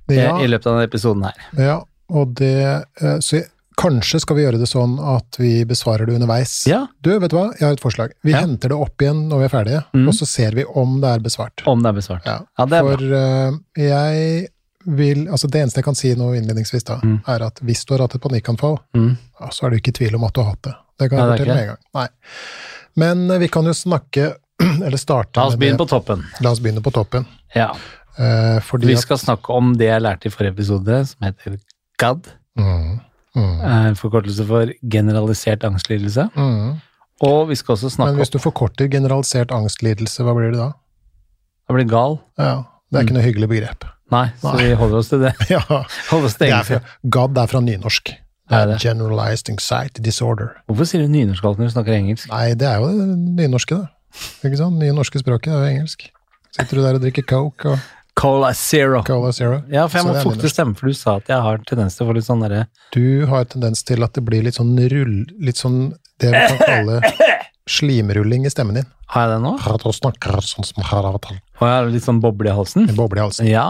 eh, 0.10 0.18
Ja, 0.20 0.34
i 0.44 0.50
løpet 0.52 0.68
av 0.68 0.76
denne 0.76 0.90
episoden 0.90 1.24
her. 1.24 1.40
ja, 1.56 1.78
og 2.12 2.34
det 2.36 2.52
eh, 3.00 3.20
Så 3.24 3.38
jeg, 3.40 3.48
kanskje 3.80 4.20
skal 4.20 4.36
vi 4.36 4.44
gjøre 4.44 4.60
det 4.60 4.68
sånn 4.68 4.98
at 5.00 5.38
vi 5.40 5.64
besvarer 5.64 6.06
det 6.10 6.18
underveis. 6.20 6.66
Ja, 6.68 6.82
Du, 7.02 7.14
vet 7.18 7.32
du 7.32 7.38
hva, 7.38 7.46
jeg 7.56 7.64
har 7.64 7.78
et 7.78 7.80
forslag. 7.80 8.12
Vi 8.28 8.34
Ja. 8.34 8.42
henter 8.44 8.74
det 8.74 8.76
opp 8.76 8.98
igjen 9.00 9.30
når 9.30 9.38
vi 9.40 9.46
er 9.46 9.54
ferdige, 9.56 9.84
Mm. 9.96 10.08
og 10.10 10.14
så 10.20 10.28
ser 10.28 10.52
vi 10.52 10.66
om 10.66 11.00
det 11.00 11.08
er 11.16 11.20
besvart. 11.24 11.64
om 11.66 11.82
det 11.82 11.90
er 11.94 11.94
besvart. 12.02 12.26
Ja, 12.26 12.40
Ja, 12.60 12.66
det 12.66 12.74
er 12.74 12.82
For 12.84 12.98
bra. 12.98 12.98
For 13.00 13.82
jeg 13.82 14.50
vil 14.86 15.28
Altså, 15.30 15.48
det 15.52 15.62
eneste 15.62 15.76
jeg 15.78 15.84
kan 15.86 15.96
si 15.96 16.14
nå 16.16 16.34
innledningsvis, 16.36 16.84
da, 16.84 17.00
Mm. 17.00 17.22
er 17.28 17.44
at 17.46 17.56
hvis 17.64 17.86
du 17.86 17.94
har 17.94 18.00
hatt 18.08 18.16
et 18.16 18.22
panikkanfall, 18.22 18.80
Mm. 18.96 19.18
så 19.52 19.64
er 19.68 19.70
du 19.70 19.76
ikke 19.78 19.90
i 19.90 19.98
tvil 20.06 20.16
om 20.16 20.24
at 20.26 20.34
du 20.34 20.42
har 20.42 20.50
hatt 20.52 20.62
det. 20.64 20.74
Det 21.00 21.10
kan 21.10 21.20
jeg 21.20 21.40
fortelle 21.40 21.56
med 21.56 21.62
en 21.64 21.68
gang. 21.68 21.78
Nei. 21.96 22.08
Men 23.00 23.26
eh, 23.32 23.40
vi 23.42 23.48
kan 23.52 23.68
jo 23.70 23.74
snakke, 23.76 24.34
eller 24.86 25.00
starte 25.00 25.40
La 25.40 25.48
oss 25.48 25.56
med 25.56 25.64
begynne 25.64 25.82
på 25.82 25.88
toppen. 25.90 26.26
La 26.44 26.52
oss 26.54 26.60
begynne 26.64 26.84
på 26.86 26.94
toppen. 26.96 27.28
Ja. 27.56 27.70
Eh, 28.20 28.60
Vi 28.84 28.96
at 28.98 29.04
skal 29.06 29.18
snakke 29.22 29.56
om 29.56 29.74
det 29.80 29.88
jeg 29.88 30.04
lærte 30.04 30.28
i 30.28 30.34
forrige 30.34 30.58
episode, 30.58 31.00
som 31.08 31.28
heter 31.28 31.58
GAD. 32.02 32.28
mm, 32.60 33.00
mm, 33.36 33.56
En 33.70 33.96
forkortelse 33.96 34.46
for 34.48 34.74
generalisert 34.84 35.64
angstlidelse. 35.64 36.30
mm. 36.36 36.78
Og 37.22 37.50
vi 37.50 37.56
skal 37.60 37.74
også 37.76 37.90
snakke 37.92 38.14
Men 38.14 38.22
hvis 38.22 38.30
du 38.32 38.38
forkorter 38.40 38.88
generalisert 38.88 39.52
angstlidelse, 39.52 40.24
hva 40.24 40.32
blir 40.38 40.54
det 40.54 40.60
da? 40.62 40.70
Da 41.68 41.74
blir 41.76 41.84
det 41.84 41.92
gal. 41.92 42.20
Ja, 42.40 42.64
Det 42.90 42.98
er 43.00 43.04
ikke 43.04 43.16
noe 43.18 43.26
hyggelig 43.26 43.50
begrep. 43.52 43.84
Nei, 44.10 44.32
så 44.42 44.54
Nei. 44.56 44.64
vi 44.70 44.78
holder 44.80 44.98
oss 45.02 45.10
til 45.12 45.20
det. 45.26 45.34
Ja, 45.52 45.60
oss 45.70 46.38
til 46.40 46.48
det 46.48 46.54
er 46.56 46.64
fra. 46.64 46.80
GAD 47.04 47.38
er 47.44 47.48
fra 47.52 47.60
nynorsk. 47.62 48.14
Det 48.50 48.60
det? 48.72 48.80
Generalized 48.82 49.52
Anxiety 49.54 50.02
Disorder. 50.02 50.56
Hvorfor 50.70 50.90
sier 50.90 51.06
du 51.06 51.12
nynorsk 51.14 51.46
alt 51.46 51.62
når 51.62 51.70
du 51.70 51.76
snakker 51.76 51.96
engelsk? 51.96 52.30
Nei, 52.32 52.56
det 52.58 52.68
er 52.70 52.82
jo 52.82 52.90
det 52.98 53.08
nynorske, 53.38 53.78
da. 53.78 54.26
Ikke 54.42 54.58
sant? 54.58 54.80
Nye 54.82 54.96
norske 54.98 55.22
språket 55.22 55.54
er 55.54 55.62
jo 55.62 55.72
engelsk. 55.76 56.10
Sitter 56.58 56.80
du 56.80 56.82
der 56.82 56.98
og 56.98 57.04
drikker 57.06 57.28
coke 57.30 57.76
og 57.76 57.88
Cola 58.20 58.50
Zero. 58.58 59.04
Cola 59.08 59.30
Zero? 59.32 59.62
Ja, 59.72 59.86
for 59.88 60.02
jeg 60.02 60.10
må 60.10 60.16
fukte 60.26 60.50
stemmen, 60.52 60.76
for 60.76 60.90
du 60.90 60.98
sa 60.98 61.20
at 61.22 61.30
jeg 61.32 61.40
har 61.46 61.62
tendens 61.70 61.96
til 61.96 62.04
å 62.04 62.10
få 62.10 62.18
litt 62.18 62.28
sånn 62.28 62.42
derre 62.44 62.66
Du 62.92 63.26
har 63.30 63.46
tendens 63.48 63.86
til 63.88 64.04
at 64.04 64.18
det 64.18 64.26
blir 64.28 64.44
litt 64.44 64.58
sånn 64.58 64.74
rull... 64.92 65.22
Litt 65.40 65.62
sånn 65.62 65.94
det 66.20 66.34
vi 66.34 66.42
kan 66.52 66.60
kalle 66.60 67.38
slimrulling 67.70 68.44
i 68.44 68.52
stemmen 68.52 68.82
din. 68.82 68.90
Har 69.14 69.28
jeg 69.28 69.38
det 69.38 69.40
nå? 69.46 69.54
Å 69.56 69.94
sånn 69.96 70.12
og 70.12 71.22
til. 71.24 71.40
Jeg 71.62 71.94
litt 71.94 72.06
sånn 72.06 72.20
boble 72.24 72.52
i 72.52 72.56
halsen? 72.58 72.90
En 72.90 72.98
boble 72.98 73.22
i 73.22 73.24
halsen. 73.24 73.48
Ja. 73.48 73.70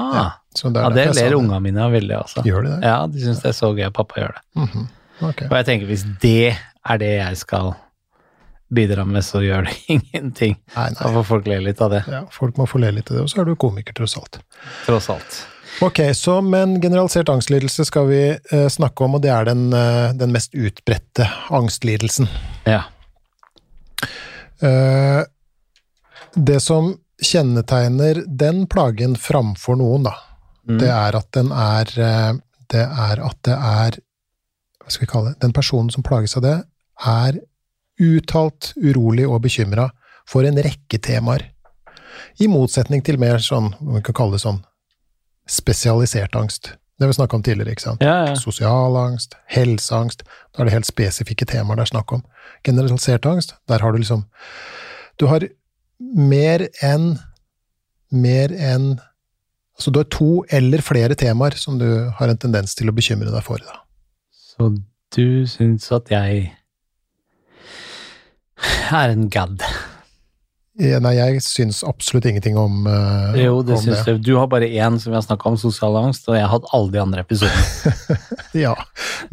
Så 0.56 0.72
det, 0.74 0.82
ja, 0.82 0.90
det 0.90 1.12
ler 1.16 1.36
unga 1.38 1.60
mine 1.62 1.84
av 1.86 1.94
veldig, 1.94 2.16
altså. 2.18 2.42
Gjør 2.46 2.66
de 2.66 2.72
det? 2.72 2.80
Ja, 2.90 3.04
de 3.08 3.22
syns 3.22 3.44
det 3.44 3.52
er 3.52 3.58
så 3.58 3.70
gøy 3.76 3.86
at 3.86 3.94
pappa 3.94 4.20
gjør 4.22 4.34
det. 4.34 4.42
Mm 4.56 4.68
-hmm. 4.68 4.88
okay. 5.30 5.48
Og 5.50 5.58
jeg 5.58 5.66
tenker 5.66 5.86
hvis 5.88 6.06
det 6.22 6.58
er 6.86 6.98
det 6.98 7.14
jeg 7.18 7.38
skal 7.38 7.74
bidra 8.70 9.06
med, 9.06 9.26
så 9.26 9.42
gjør 9.42 9.62
det 9.68 9.76
ingenting. 9.96 10.58
Nei, 10.76 10.90
nei. 10.90 10.98
Da 11.00 11.14
får 11.14 11.24
folk 11.24 11.48
le 11.48 11.60
litt 11.60 11.82
av 11.82 11.92
det, 11.92 12.04
Ja, 12.08 12.26
folk 12.32 12.58
må 12.58 12.66
få 12.66 12.82
le 12.82 12.92
litt 12.92 13.12
av 13.12 13.18
det, 13.18 13.24
og 13.24 13.30
så 13.30 13.42
er 13.42 13.46
du 13.46 13.56
komiker, 13.56 13.94
tross 13.94 14.18
alt. 14.18 14.40
tross 14.86 15.10
alt. 15.10 15.40
Ok, 15.82 16.00
så 16.14 16.42
men 16.42 16.82
generalisert 16.82 17.30
angstlidelse 17.30 17.86
skal 17.86 18.08
vi 18.10 18.24
eh, 18.52 18.68
snakke 18.68 19.04
om, 19.04 19.16
og 19.16 19.22
det 19.22 19.32
er 19.32 19.46
den, 19.48 19.74
eh, 19.74 20.14
den 20.14 20.34
mest 20.36 20.54
utbredte 20.54 21.30
angstlidelsen. 21.50 22.28
Ja. 22.66 22.84
Eh, 24.62 25.22
det 26.36 26.60
som 26.60 26.98
kjennetegner 27.24 28.24
den 28.28 28.66
plagen 28.68 29.16
framfor 29.20 29.80
noen, 29.80 30.04
da, 30.10 30.16
Mm. 30.70 30.78
det 30.78 30.90
er 30.94 31.16
at 31.18 31.28
den 31.34 31.52
er 31.52 31.92
eh, 31.98 32.34
Det 32.70 32.84
er 32.86 33.22
at 33.26 33.38
det 33.48 33.56
er 33.56 33.96
Hva 34.84 34.92
skal 34.94 35.06
vi 35.08 35.12
kalle 35.12 35.32
det? 35.32 35.40
Den 35.42 35.54
personen 35.54 35.90
som 35.90 36.04
plages 36.06 36.36
av 36.38 36.44
det, 36.46 36.58
er 37.06 37.40
uttalt 38.00 38.74
urolig 38.78 39.26
og 39.28 39.42
bekymra 39.42 39.90
for 40.30 40.46
en 40.46 40.58
rekke 40.62 41.00
temaer. 41.02 41.50
I 42.40 42.48
motsetning 42.48 43.04
til 43.06 43.20
mer 43.20 43.42
sånn, 43.44 43.72
hva 43.80 43.98
vi 43.98 44.04
kan 44.06 44.18
kalle 44.18 44.38
det 44.38 44.44
sånn, 44.44 44.62
spesialisert 45.50 46.38
angst. 46.38 46.72
Det 47.00 47.06
har 47.06 47.12
vi 47.14 47.18
snakka 47.18 47.38
om 47.38 47.44
tidligere, 47.44 47.74
ikke 47.74 47.86
sant? 47.86 48.04
Ja, 48.04 48.16
ja. 48.28 48.36
Sosial 48.40 48.98
angst, 49.00 49.38
helseangst, 49.50 50.26
da 50.52 50.62
er 50.62 50.70
det 50.70 50.76
helt 50.76 50.90
spesifikke 50.90 51.48
temaer 51.48 51.80
det 51.80 51.86
er 51.88 51.94
snakk 51.94 52.14
om. 52.18 52.24
Generalisert 52.68 53.28
angst, 53.30 53.56
der 53.72 53.80
har 53.80 53.94
du 53.94 54.02
liksom 54.02 54.26
Du 55.20 55.28
har 55.28 55.46
mer 56.00 56.68
enn 56.84 57.18
Mer 58.10 58.50
enn 58.52 58.98
Altså, 59.80 59.94
du 59.96 60.02
har 60.02 60.10
to 60.12 60.30
eller 60.52 60.84
flere 60.84 61.16
temaer 61.16 61.56
som 61.56 61.78
du 61.80 61.88
har 62.18 62.28
en 62.32 62.40
tendens 62.40 62.76
til 62.76 62.92
å 62.92 62.96
bekymre 62.96 63.32
deg 63.32 63.46
for. 63.46 63.62
Da. 63.64 63.78
Så 64.36 64.74
du 65.16 65.48
syns 65.48 65.88
at 65.96 66.12
jeg 66.12 66.50
er 68.92 69.14
en 69.14 69.30
gadd? 69.32 69.64
Ja, 70.80 71.00
Nei, 71.04 71.14
jeg 71.18 71.42
syns 71.44 71.82
absolutt 71.88 72.28
ingenting 72.30 72.56
om, 72.60 72.86
uh, 72.88 73.36
Jo, 73.40 73.58
det 73.68 73.76
om 73.76 73.82
syns 73.84 74.04
det. 74.08 74.18
Du 74.24 74.34
har 74.38 74.48
bare 74.52 74.68
én 74.68 75.00
som 75.00 75.16
har 75.16 75.24
snakka 75.26 75.52
om, 75.52 75.58
sosial 75.60 75.96
angst, 76.00 76.28
og 76.30 76.38
jeg 76.38 76.46
har 76.46 76.54
hatt 76.54 76.70
alle 76.76 76.94
de 76.94 77.02
andre 77.04 77.24
episodene. 77.26 77.96
Ja, 78.66 78.74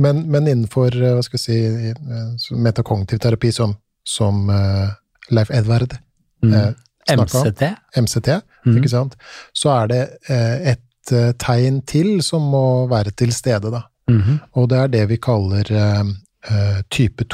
men, 0.02 0.24
men 0.30 0.44
innenfor 0.44 0.92
eh, 0.92 1.14
hva 1.16 1.22
skal 1.24 1.38
vi 1.38 1.42
si, 1.42 1.60
eh, 1.90 2.56
metakognitiv 2.60 3.22
terapi, 3.22 3.48
som, 3.54 3.72
som 4.06 4.50
uh, 4.52 4.90
Leif 5.34 5.50
Edvard 5.50 5.96
Mm. 6.44 6.52
eh, 6.52 6.74
snakka 7.08 7.38
om, 7.40 8.02
MCT? 8.04 8.28
Mm. 8.66 8.76
ikke 8.80 8.90
sant, 8.90 9.14
så 9.54 9.70
er 9.82 9.86
det 9.92 10.00
eh, 10.28 10.72
et 10.74 11.12
eh, 11.14 11.32
tegn 11.38 11.80
til 11.86 12.20
som 12.26 12.42
må 12.50 12.86
være 12.90 13.12
til 13.16 13.32
stede, 13.32 13.70
da. 13.70 13.84
Mhm. 14.10 14.40
Og 14.54 14.68
det 14.70 14.78
er 14.78 14.88
det 14.88 15.04
vi 15.08 15.16
kaller 15.22 15.70
eh, 15.70 16.02
eh, 16.50 16.80
type 16.90 17.24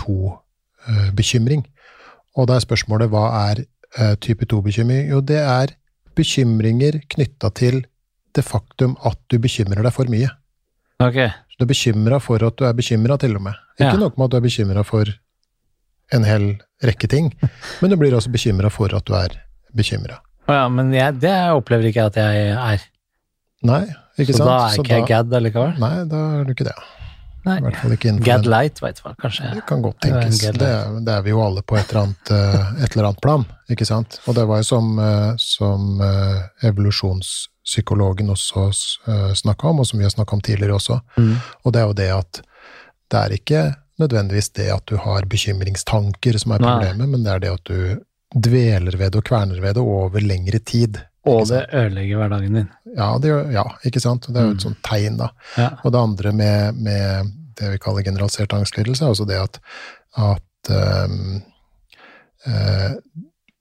2-bekymring. 0.87 1.65
Og 2.37 2.49
da 2.49 2.57
er 2.57 2.65
spørsmålet 2.65 3.11
hva 3.13 3.25
er 3.51 3.65
eh, 3.99 4.15
type 4.25 4.47
2-bekymring? 4.49 5.09
Jo, 5.13 5.21
det 5.21 5.41
er 5.41 5.75
bekymringer 6.17 7.01
knytta 7.13 7.51
til 7.57 7.83
det 8.37 8.45
faktum 8.45 8.95
at 9.05 9.19
du 9.29 9.39
bekymrer 9.41 9.83
deg 9.85 9.93
for 9.93 10.09
mye. 10.13 10.31
Okay. 11.03 11.29
Så 11.53 11.59
du 11.61 11.65
er 11.67 11.73
bekymra 11.73 12.19
for 12.23 12.45
at 12.47 12.57
du 12.57 12.65
er 12.65 12.73
bekymra, 12.77 13.17
til 13.21 13.37
og 13.37 13.43
med. 13.49 13.55
Ikke 13.79 13.93
Ja. 13.93 14.01
nok 14.01 14.17
med 14.19 14.25
at 14.25 14.31
du 14.33 14.37
er 14.37 14.47
bekymra 14.49 14.85
for 14.85 15.05
en 16.13 16.25
hel 16.25 16.47
rekke 16.85 17.09
ting, 17.09 17.33
men 17.81 17.91
du 17.91 17.97
blir 17.97 18.13
også 18.17 18.31
bekymra 18.33 18.69
for 18.71 18.93
at 18.95 19.05
du 19.05 19.13
er 19.17 19.37
bekymra. 19.77 20.21
Å 20.53 20.57
ja, 20.59 20.65
men 20.69 20.91
jeg, 20.93 21.17
det 21.23 21.37
opplever 21.57 21.89
ikke 21.89 22.03
jeg 22.05 22.13
at 22.13 22.19
jeg 22.21 22.49
er. 22.53 22.83
Nei, 23.65 23.85
ikke 24.21 24.35
så 24.35 24.43
sant? 24.43 24.51
da 24.51 24.57
er 24.67 24.83
ikke 24.83 24.99
jeg 24.99 25.07
gadd 25.09 25.39
allikevel? 25.39 25.79
Nei, 25.81 25.95
da 26.11 26.21
er 26.41 26.45
du 26.45 26.53
ikke 26.53 26.67
det. 26.69 26.75
Nei. 27.43 27.57
I 27.59 27.63
hvert 27.65 27.79
fall 27.81 27.95
ikke 27.97 28.09
innenfor 28.11 28.29
Gad 28.29 28.45
Light, 28.47 28.81
veit 28.85 28.99
du 29.01 29.03
hva, 29.03 29.13
kanskje. 29.19 29.49
Det 29.57 29.63
kan 29.67 29.81
godt 29.83 29.99
tenkes. 30.05 30.43
Det, 30.61 30.69
det 31.07 31.15
er 31.17 31.25
vi 31.27 31.33
jo 31.33 31.41
alle 31.43 31.65
på 31.67 31.75
et 31.79 31.91
eller 31.91 32.05
annet, 32.05 32.31
eh, 32.37 32.69
et 32.85 32.95
eller 32.95 33.09
annet 33.09 33.23
plan, 33.25 33.47
ikke 33.73 33.87
sant? 33.89 34.19
Og 34.31 34.37
det 34.37 34.45
var 34.51 34.61
jo 34.61 34.67
som, 34.69 34.93
eh, 35.03 35.33
som 35.43 36.05
eh, 36.07 36.69
evolusjonspsykologen 36.71 38.31
også 38.31 38.69
snakka 39.43 39.73
om, 39.73 39.83
og 39.83 39.89
som 39.91 39.99
vi 39.99 40.07
har 40.07 40.15
snakka 40.15 40.39
om 40.39 40.45
tidligere 40.45 40.79
også, 40.79 41.01
Mm. 41.19 41.35
og 41.65 41.73
det 41.75 41.81
er 41.83 41.87
jo 41.89 41.99
det 41.99 42.11
at 42.15 42.43
det 43.11 43.19
er 43.25 43.35
ikke 43.41 43.63
nødvendigvis 43.99 44.53
det 44.57 44.71
at 44.73 44.87
du 44.87 44.97
har 44.97 45.27
bekymringstanker 45.27 46.39
som 46.39 46.53
er 46.53 46.63
Nei. 46.63 46.71
problemet, 46.71 47.09
men 47.09 47.25
det 47.25 47.33
er 47.33 47.39
det 47.43 47.53
at 47.53 47.65
du 47.65 48.01
dveler 48.35 48.97
ved 48.97 49.13
det 49.13 49.21
og 49.21 49.25
kverner 49.29 49.61
ved 49.61 49.75
det 49.77 49.83
over 49.85 50.21
lengre 50.25 50.59
tid. 50.59 51.01
Og 51.29 51.45
det 51.47 51.67
ødelegger 51.71 52.19
hverdagen 52.19 52.57
din. 52.59 52.69
Ja, 52.97 53.13
det, 53.23 53.31
ja, 53.55 53.63
ikke 53.87 54.01
sant? 54.03 54.27
Det 54.27 54.37
er 54.41 54.49
jo 54.49 54.55
et 54.57 54.63
Mm. 54.63 54.65
sånt 54.65 54.83
tegn, 54.83 55.17
da. 55.21 55.29
Ja. 55.57 55.69
Og 55.85 55.93
det 55.93 56.01
andre 56.01 56.33
med, 56.33 56.75
med 56.83 57.31
det 57.61 57.71
vi 57.75 57.79
kaller 57.79 58.03
generalisert 58.03 58.53
angstlidelse, 58.57 59.05
er 59.05 59.13
også 59.15 59.27
det 59.29 59.39
at, 59.39 59.61
at 60.19 60.73
um, 61.07 61.43
uh, 62.49 62.97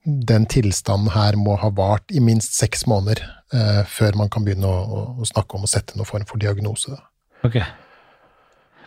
den 0.06 0.46
tilstanden 0.50 1.12
her 1.14 1.38
må 1.38 1.56
ha 1.62 1.70
vart 1.70 2.10
i 2.10 2.20
minst 2.24 2.58
seks 2.58 2.88
måneder 2.90 3.22
uh, 3.54 3.84
før 3.86 4.18
man 4.18 4.30
kan 4.34 4.44
begynne 4.48 4.66
å, 4.66 5.06
å, 5.22 5.26
snakke 5.30 5.58
om 5.60 5.68
å 5.68 5.70
sette 5.70 5.94
noen 6.00 6.10
form 6.10 6.26
for 6.26 6.42
diagnose. 6.42 6.90
Da. 6.96 7.04
Ok. 7.46 7.60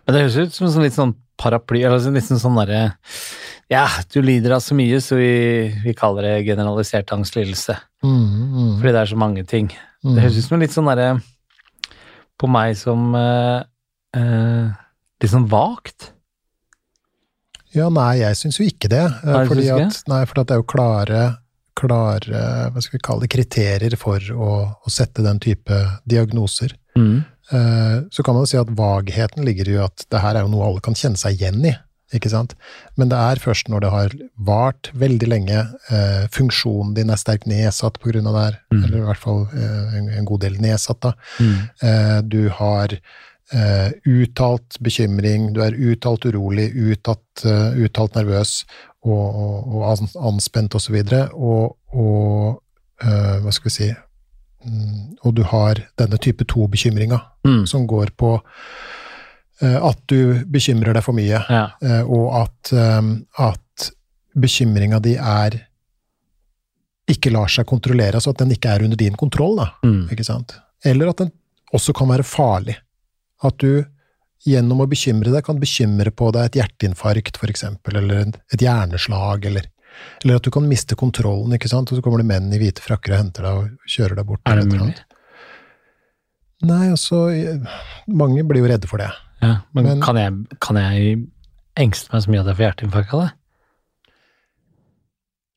Men 0.04 0.16
det 0.16 0.24
høres 0.24 0.36
ut 0.48 0.54
som 0.56 0.66
en 0.66 0.74
sånn 0.74 0.82
litt 0.88 0.98
sånn 0.98 1.14
paraply, 1.40 1.84
eller 1.86 2.02
sånn- 2.02 2.18
litt 2.18 2.26
sånn 2.26 2.58
derre 2.58 2.82
Ja, 3.72 3.86
du 4.12 4.20
lider 4.22 4.52
av 4.56 4.60
så 4.60 4.74
mye, 4.76 4.98
så 5.00 5.16
vi, 5.16 5.30
vi 5.84 5.94
kaller 5.96 6.22
det 6.26 6.44
generalisert 6.46 7.10
angstlidelse. 7.16 7.76
Mm, 8.04 8.24
mm, 8.52 8.72
Fordi 8.80 8.92
det 8.92 9.00
er 9.00 9.10
så 9.14 9.16
mange 9.20 9.44
ting. 9.48 9.70
mm. 10.04 10.14
Det 10.14 10.22
høres 10.26 10.36
ut 10.42 10.48
som 10.50 10.60
litt 10.60 10.74
sånn 10.74 10.90
derre 10.90 11.14
På 12.36 12.48
meg 12.50 12.74
som 12.76 13.14
eh, 13.16 13.62
eh, 14.18 14.66
Litt 15.22 15.32
sånn 15.32 15.46
vagt. 15.48 16.10
Ja, 17.74 17.88
nei, 17.90 18.18
jeg 18.20 18.36
syns 18.38 18.58
jo 18.60 18.66
ikke 18.68 18.90
det. 18.92 19.00
eh, 19.06 19.30
Nei, 19.32 19.44
fordi 19.48 19.70
at, 19.72 20.02
nei, 20.12 20.20
for 20.28 20.42
at 20.42 20.50
det 20.50 20.54
er 20.54 20.60
jo 20.60 20.66
klare, 20.70 21.22
klare 21.74 22.42
hva 22.74 22.82
skal 22.84 22.98
vi 22.98 23.02
kalle 23.08 23.24
det, 23.24 23.30
kriterier 23.34 23.96
for 23.98 24.20
å, 24.36 24.50
å 24.84 24.92
sette 24.92 25.24
den 25.24 25.40
type 25.42 25.80
diagnoser. 26.06 26.76
Mm. 26.98 27.24
Eh, 27.50 27.96
Så 28.14 28.22
kan 28.22 28.36
man 28.36 28.44
jo 28.44 28.52
si 28.52 28.60
at 28.60 28.70
vagheten 28.78 29.42
ligger 29.48 29.72
i 29.72 29.80
at 29.88 30.04
det 30.12 30.20
her 30.22 30.36
er 30.38 30.44
jo 30.46 30.52
noe 30.52 30.68
alle 30.68 30.84
kan 30.84 30.94
kjenne 30.94 31.18
seg 31.18 31.40
igjen 31.40 31.64
i. 31.66 31.72
ikke 32.14 32.30
sant? 32.32 32.54
Men 32.96 33.08
det 33.12 33.18
er 33.18 33.40
først 33.42 33.68
når 33.72 33.80
det 33.84 33.90
har 33.90 34.14
vart 34.38 34.90
veldig 34.94 35.28
lenge, 35.28 35.60
eh, 35.90 36.24
funksjonen 36.34 36.94
din 36.94 37.10
er 37.10 37.20
sterkt 37.20 37.46
nedsatt 37.50 37.98
pga. 38.00 38.12
det 38.22 38.34
her, 38.34 38.58
Mm. 38.72 38.84
eller 38.84 38.98
i 38.98 39.04
hvert 39.06 39.18
fall 39.22 39.46
eh, 39.54 39.98
en, 39.98 40.08
en 40.08 40.24
god 40.24 40.40
del 40.40 40.56
nedsatt, 40.60 41.00
da. 41.00 41.12
Mm. 41.40 41.68
Eh, 41.82 42.20
du 42.22 42.48
har 42.48 42.88
eh, 43.52 43.90
uttalt 44.06 44.78
bekymring, 44.80 45.52
du 45.54 45.60
er 45.62 45.72
uttalt 45.76 46.24
urolig, 46.26 46.70
uttalt, 46.74 47.44
eh, 47.44 47.76
uttalt 47.84 48.14
nervøs 48.16 48.64
og, 49.04 49.36
og, 49.36 49.76
og 49.76 50.08
anspent 50.32 50.74
osv., 50.74 50.96
og, 51.02 51.08
så 51.10 51.28
og, 51.34 51.76
og 51.92 52.62
eh, 53.04 53.38
hva 53.44 53.52
skal 53.52 53.68
vi 53.70 53.74
si 53.74 53.90
mm, 54.64 55.18
Og 55.24 55.34
du 55.36 55.42
har 55.44 55.74
denne 55.98 56.18
type 56.18 56.44
to-bekymringa, 56.48 57.20
Mm. 57.44 57.66
som 57.68 57.86
går 57.86 58.14
på 58.16 58.40
at 59.62 60.00
du 60.10 60.44
bekymrer 60.50 60.94
deg 60.96 61.02
for 61.06 61.14
mye, 61.14 61.38
Ja. 61.50 61.70
eh, 61.82 62.02
og 62.02 62.34
at, 62.42 62.72
eh, 62.72 63.12
at 63.38 63.90
bekymringa 64.34 64.98
di 65.00 65.14
er 65.16 65.60
ikke 67.08 67.30
lar 67.32 67.46
seg 67.52 67.66
kontrollere, 67.68 68.16
altså 68.16 68.30
at 68.32 68.38
den 68.38 68.50
ikke 68.56 68.70
er 68.74 68.82
under 68.86 68.96
din 68.96 69.14
kontroll. 69.14 69.56
da. 69.60 69.66
Mm. 69.84 70.08
Ikke 70.10 70.24
sant? 70.24 70.56
Eller 70.84 71.08
at 71.12 71.16
den 71.20 71.30
også 71.74 71.94
kan 71.94 72.08
være 72.08 72.24
farlig. 72.24 72.76
At 73.44 73.58
du 73.58 73.84
gjennom 74.46 74.80
å 74.80 74.88
bekymre 74.88 75.30
deg 75.32 75.44
kan 75.44 75.58
bekymre 75.60 76.10
på 76.12 76.30
deg 76.32 76.44
et 76.50 76.58
hjerteinfarkt, 76.60 77.38
eksempel, 77.48 77.96
eller 77.96 78.32
et 78.52 78.60
hjerneslag, 78.60 79.44
eller, 79.46 79.64
eller 80.24 80.36
at 80.36 80.42
du 80.42 80.50
kan 80.50 80.66
miste 80.68 80.96
kontrollen, 80.96 81.52
ikke 81.56 81.68
sant, 81.70 81.92
og 81.92 81.98
så 81.98 82.02
kommer 82.04 82.18
det 82.20 82.26
menn 82.28 82.52
i 82.52 82.58
hvite 82.60 82.82
frakker 82.84 83.12
og 83.14 83.20
henter 83.22 83.42
deg 83.46 83.60
og 83.62 83.88
kjører 83.88 84.16
deg 84.16 84.26
bort. 84.26 84.40
Er 84.46 84.56
det 84.60 84.66
mulig? 84.72 84.96
Nei, 86.64 86.88
altså, 86.88 87.28
eh, 87.32 87.80
mange 88.08 88.44
blir 88.48 88.62
jo 88.64 88.68
redde 88.72 88.88
for 88.88 88.98
det. 89.00 89.10
Ja, 89.44 89.54
men, 89.76 89.84
Men- 89.92 90.02
kan, 90.04 90.16
jeg, 90.20 90.58
kan 90.64 90.76
jeg 90.80 91.16
engste 91.76 92.12
meg 92.14 92.22
så 92.24 92.30
mye 92.32 92.40
at 92.44 92.52
jeg 92.52 92.56
får 92.60 92.66
hjerteinfarkt 92.68 93.14
av 93.18 93.24
det? 93.26 93.32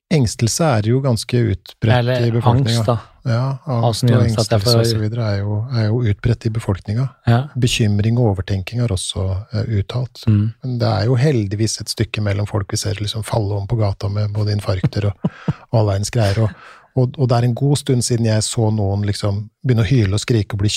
Engstelse 0.08 0.64
er 0.78 0.86
jo 0.88 1.02
ganske 1.04 1.40
utbredt 1.52 1.92
i 1.92 2.14
Eller 2.16 2.32
befolkninga. 2.38 2.78
angst, 2.80 2.86
da. 2.88 2.94
Ja, 3.28 3.58
angst 3.68 4.06
og 4.08 4.22
engstelse 4.24 4.60
får- 4.64 5.02
videre 5.02 5.26
er 5.34 5.40
jo, 5.42 5.58
er 5.76 5.88
jo 5.90 5.98
utbredt 6.14 6.46
i 6.48 6.52
befolkninga. 6.56 7.08
Ja. 7.28 7.40
Bekymring 7.60 8.16
og 8.18 8.30
overtenking 8.38 8.80
er 8.80 8.88
også 8.96 9.26
uh, 9.52 9.66
uttalt. 9.68 10.22
Mm. 10.32 10.54
Men 10.64 10.78
det 10.80 10.88
er 10.88 11.10
jo 11.10 11.16
heldigvis 11.20 11.82
et 11.82 11.90
stykke 11.92 12.24
mellom 12.24 12.48
folk 12.48 12.72
vi 12.72 12.78
ser 12.80 12.96
liksom 13.04 13.26
falle 13.28 13.52
om 13.60 13.68
på 13.68 13.76
gata 13.82 14.08
med 14.08 14.32
både 14.32 14.56
infarkter 14.56 15.10
og, 15.12 15.28
og 15.74 15.80
all 15.82 15.90
verdens 15.92 16.10
greier. 16.16 16.40
Og, 16.46 16.56
og, 16.96 17.20
og 17.20 17.28
det 17.28 17.38
er 17.42 17.50
en 17.50 17.56
god 17.60 17.76
stund 17.84 18.02
siden 18.08 18.26
jeg 18.32 18.48
så 18.48 18.72
noen 18.72 19.04
liksom 19.04 19.50
begynne 19.62 19.84
å 19.84 19.92
hyle 19.92 20.14
og 20.16 20.24
skrike 20.24 20.56
og 20.56 20.64
bli 20.64 20.72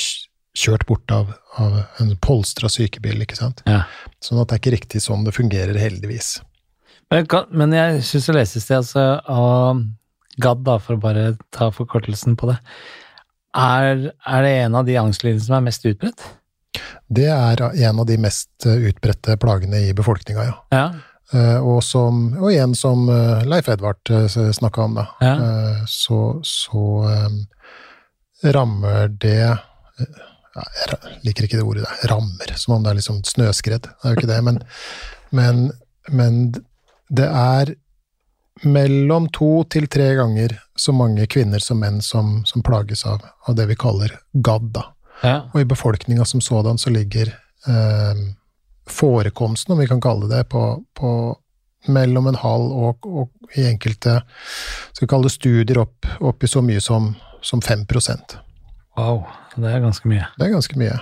kjørt 0.58 0.82
bort 0.90 1.06
av, 1.14 1.30
av 1.58 1.80
en 1.98 2.12
polstra 2.22 2.68
sykebil, 2.70 3.22
ikke 3.24 3.36
sant. 3.38 3.62
Ja. 3.66 3.82
Sånn 4.22 4.38
at 4.42 4.48
det 4.50 4.56
er 4.56 4.62
ikke 4.62 4.76
riktig 4.76 5.02
sånn 5.02 5.24
det 5.26 5.34
fungerer, 5.34 5.74
heldigvis. 5.80 6.36
Men, 7.10 7.26
men 7.50 7.72
jeg 7.74 8.02
syns 8.06 8.28
jeg 8.30 8.36
leste 8.36 8.60
det, 8.60 8.64
sted 8.68 8.76
altså, 8.76 9.06
av 9.26 9.80
GAD, 10.40 10.60
da, 10.68 10.76
for 10.78 10.94
å 10.94 11.02
bare 11.02 11.24
ta 11.50 11.72
forkortelsen 11.74 12.36
på 12.38 12.52
det. 12.52 12.58
Er, 13.58 14.04
er 14.30 14.44
det 14.46 14.52
en 14.62 14.76
av 14.78 14.86
de 14.86 14.94
angstlidelsene 15.00 15.48
som 15.48 15.56
er 15.58 15.64
mest 15.66 15.86
utbredt? 15.90 16.22
Det 17.10 17.26
er 17.34 17.64
en 17.66 17.98
av 17.98 18.06
de 18.06 18.16
mest 18.22 18.66
eh, 18.70 18.86
utbredte 18.92 19.34
plagene 19.42 19.80
i 19.88 19.94
befolkninga, 19.98 20.44
ja. 20.46 20.58
Ja. 20.70 20.84
Eh, 21.34 21.58
Og, 21.66 21.80
som, 21.82 22.28
og 22.38 22.52
igjen 22.52 22.76
som 22.78 23.08
eh, 23.10 23.42
Leif 23.50 23.68
Edvard 23.74 24.06
snakka 24.30 24.86
om, 24.86 24.94
da, 25.02 25.08
Ja. 25.26 25.34
så, 25.90 26.38
så 26.46 26.84
um, 27.10 27.40
rammer 28.54 29.10
det 29.10 29.56
Jeg 30.56 31.20
liker 31.26 31.46
ikke 31.46 31.60
det 31.60 31.66
ordet 31.66 31.84
der. 31.86 32.08
Rammer. 32.10 32.54
Som 32.58 32.74
om 32.76 32.84
det 32.84 32.92
er 32.92 32.98
liksom 32.98 33.22
snøskred. 33.26 33.86
Det 33.86 34.08
er 34.08 34.14
jo 34.14 34.18
ikke 34.18 34.30
det. 34.30 34.40
Men, 34.46 34.58
men, 35.30 35.62
men 36.10 36.40
det 37.08 37.28
er 37.28 37.74
mellom 38.66 39.28
to 39.32 39.62
til 39.72 39.86
tre 39.88 40.10
ganger 40.18 40.56
så 40.76 40.92
mange 40.92 41.26
kvinner 41.30 41.62
som 41.62 41.80
menn 41.80 42.00
som, 42.04 42.40
som 42.48 42.64
plages 42.66 43.06
av, 43.08 43.22
av 43.48 43.56
det 43.56 43.68
vi 43.70 43.78
kaller 43.78 44.16
GAD. 44.32 44.72
da. 44.74 44.84
ja. 45.22 45.36
Og 45.52 45.62
i 45.62 45.68
befolkninga 45.68 46.26
som 46.28 46.42
sådan 46.44 46.78
så 46.78 46.90
ligger 46.90 47.32
eh, 47.68 48.26
forekomsten, 48.90 49.72
om 49.72 49.78
vi 49.80 49.88
kan 49.88 50.00
kalle 50.00 50.28
det, 50.28 50.44
på, 50.52 50.82
på 50.98 51.10
mellom 51.88 52.26
en 52.26 52.40
halv 52.42 52.72
og, 52.72 53.06
og 53.06 53.56
i 53.56 53.64
enkelte 53.70 54.20
skal 54.92 55.06
vi 55.06 55.10
kalle 55.10 55.30
det 55.30 55.34
studier 55.34 55.80
opp, 55.80 56.08
opp 56.20 56.44
i 56.44 56.50
så 56.50 56.62
mye 56.64 56.80
som, 56.84 57.14
som 57.40 57.62
5 57.62 57.86
Det 57.86 58.49
Wow, 58.98 59.22
det 59.56 59.70
er 59.70 59.80
ganske 59.84 60.08
mye. 60.10 60.26
Det 60.38 60.46
er 60.48 60.52
ganske 60.54 60.78
mye. 60.80 60.96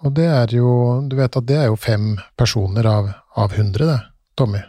Og 0.00 0.14
det 0.16 0.24
er 0.32 0.52
jo 0.56 0.68
Du 1.10 1.16
vet 1.18 1.34
at 1.36 1.44
det 1.46 1.56
er 1.60 1.66
jo 1.68 1.76
fem 1.76 2.14
personer 2.38 2.86
av, 2.88 3.10
av 3.36 3.52
100, 3.52 3.86
det, 3.90 3.98
Tommy. 4.38 4.62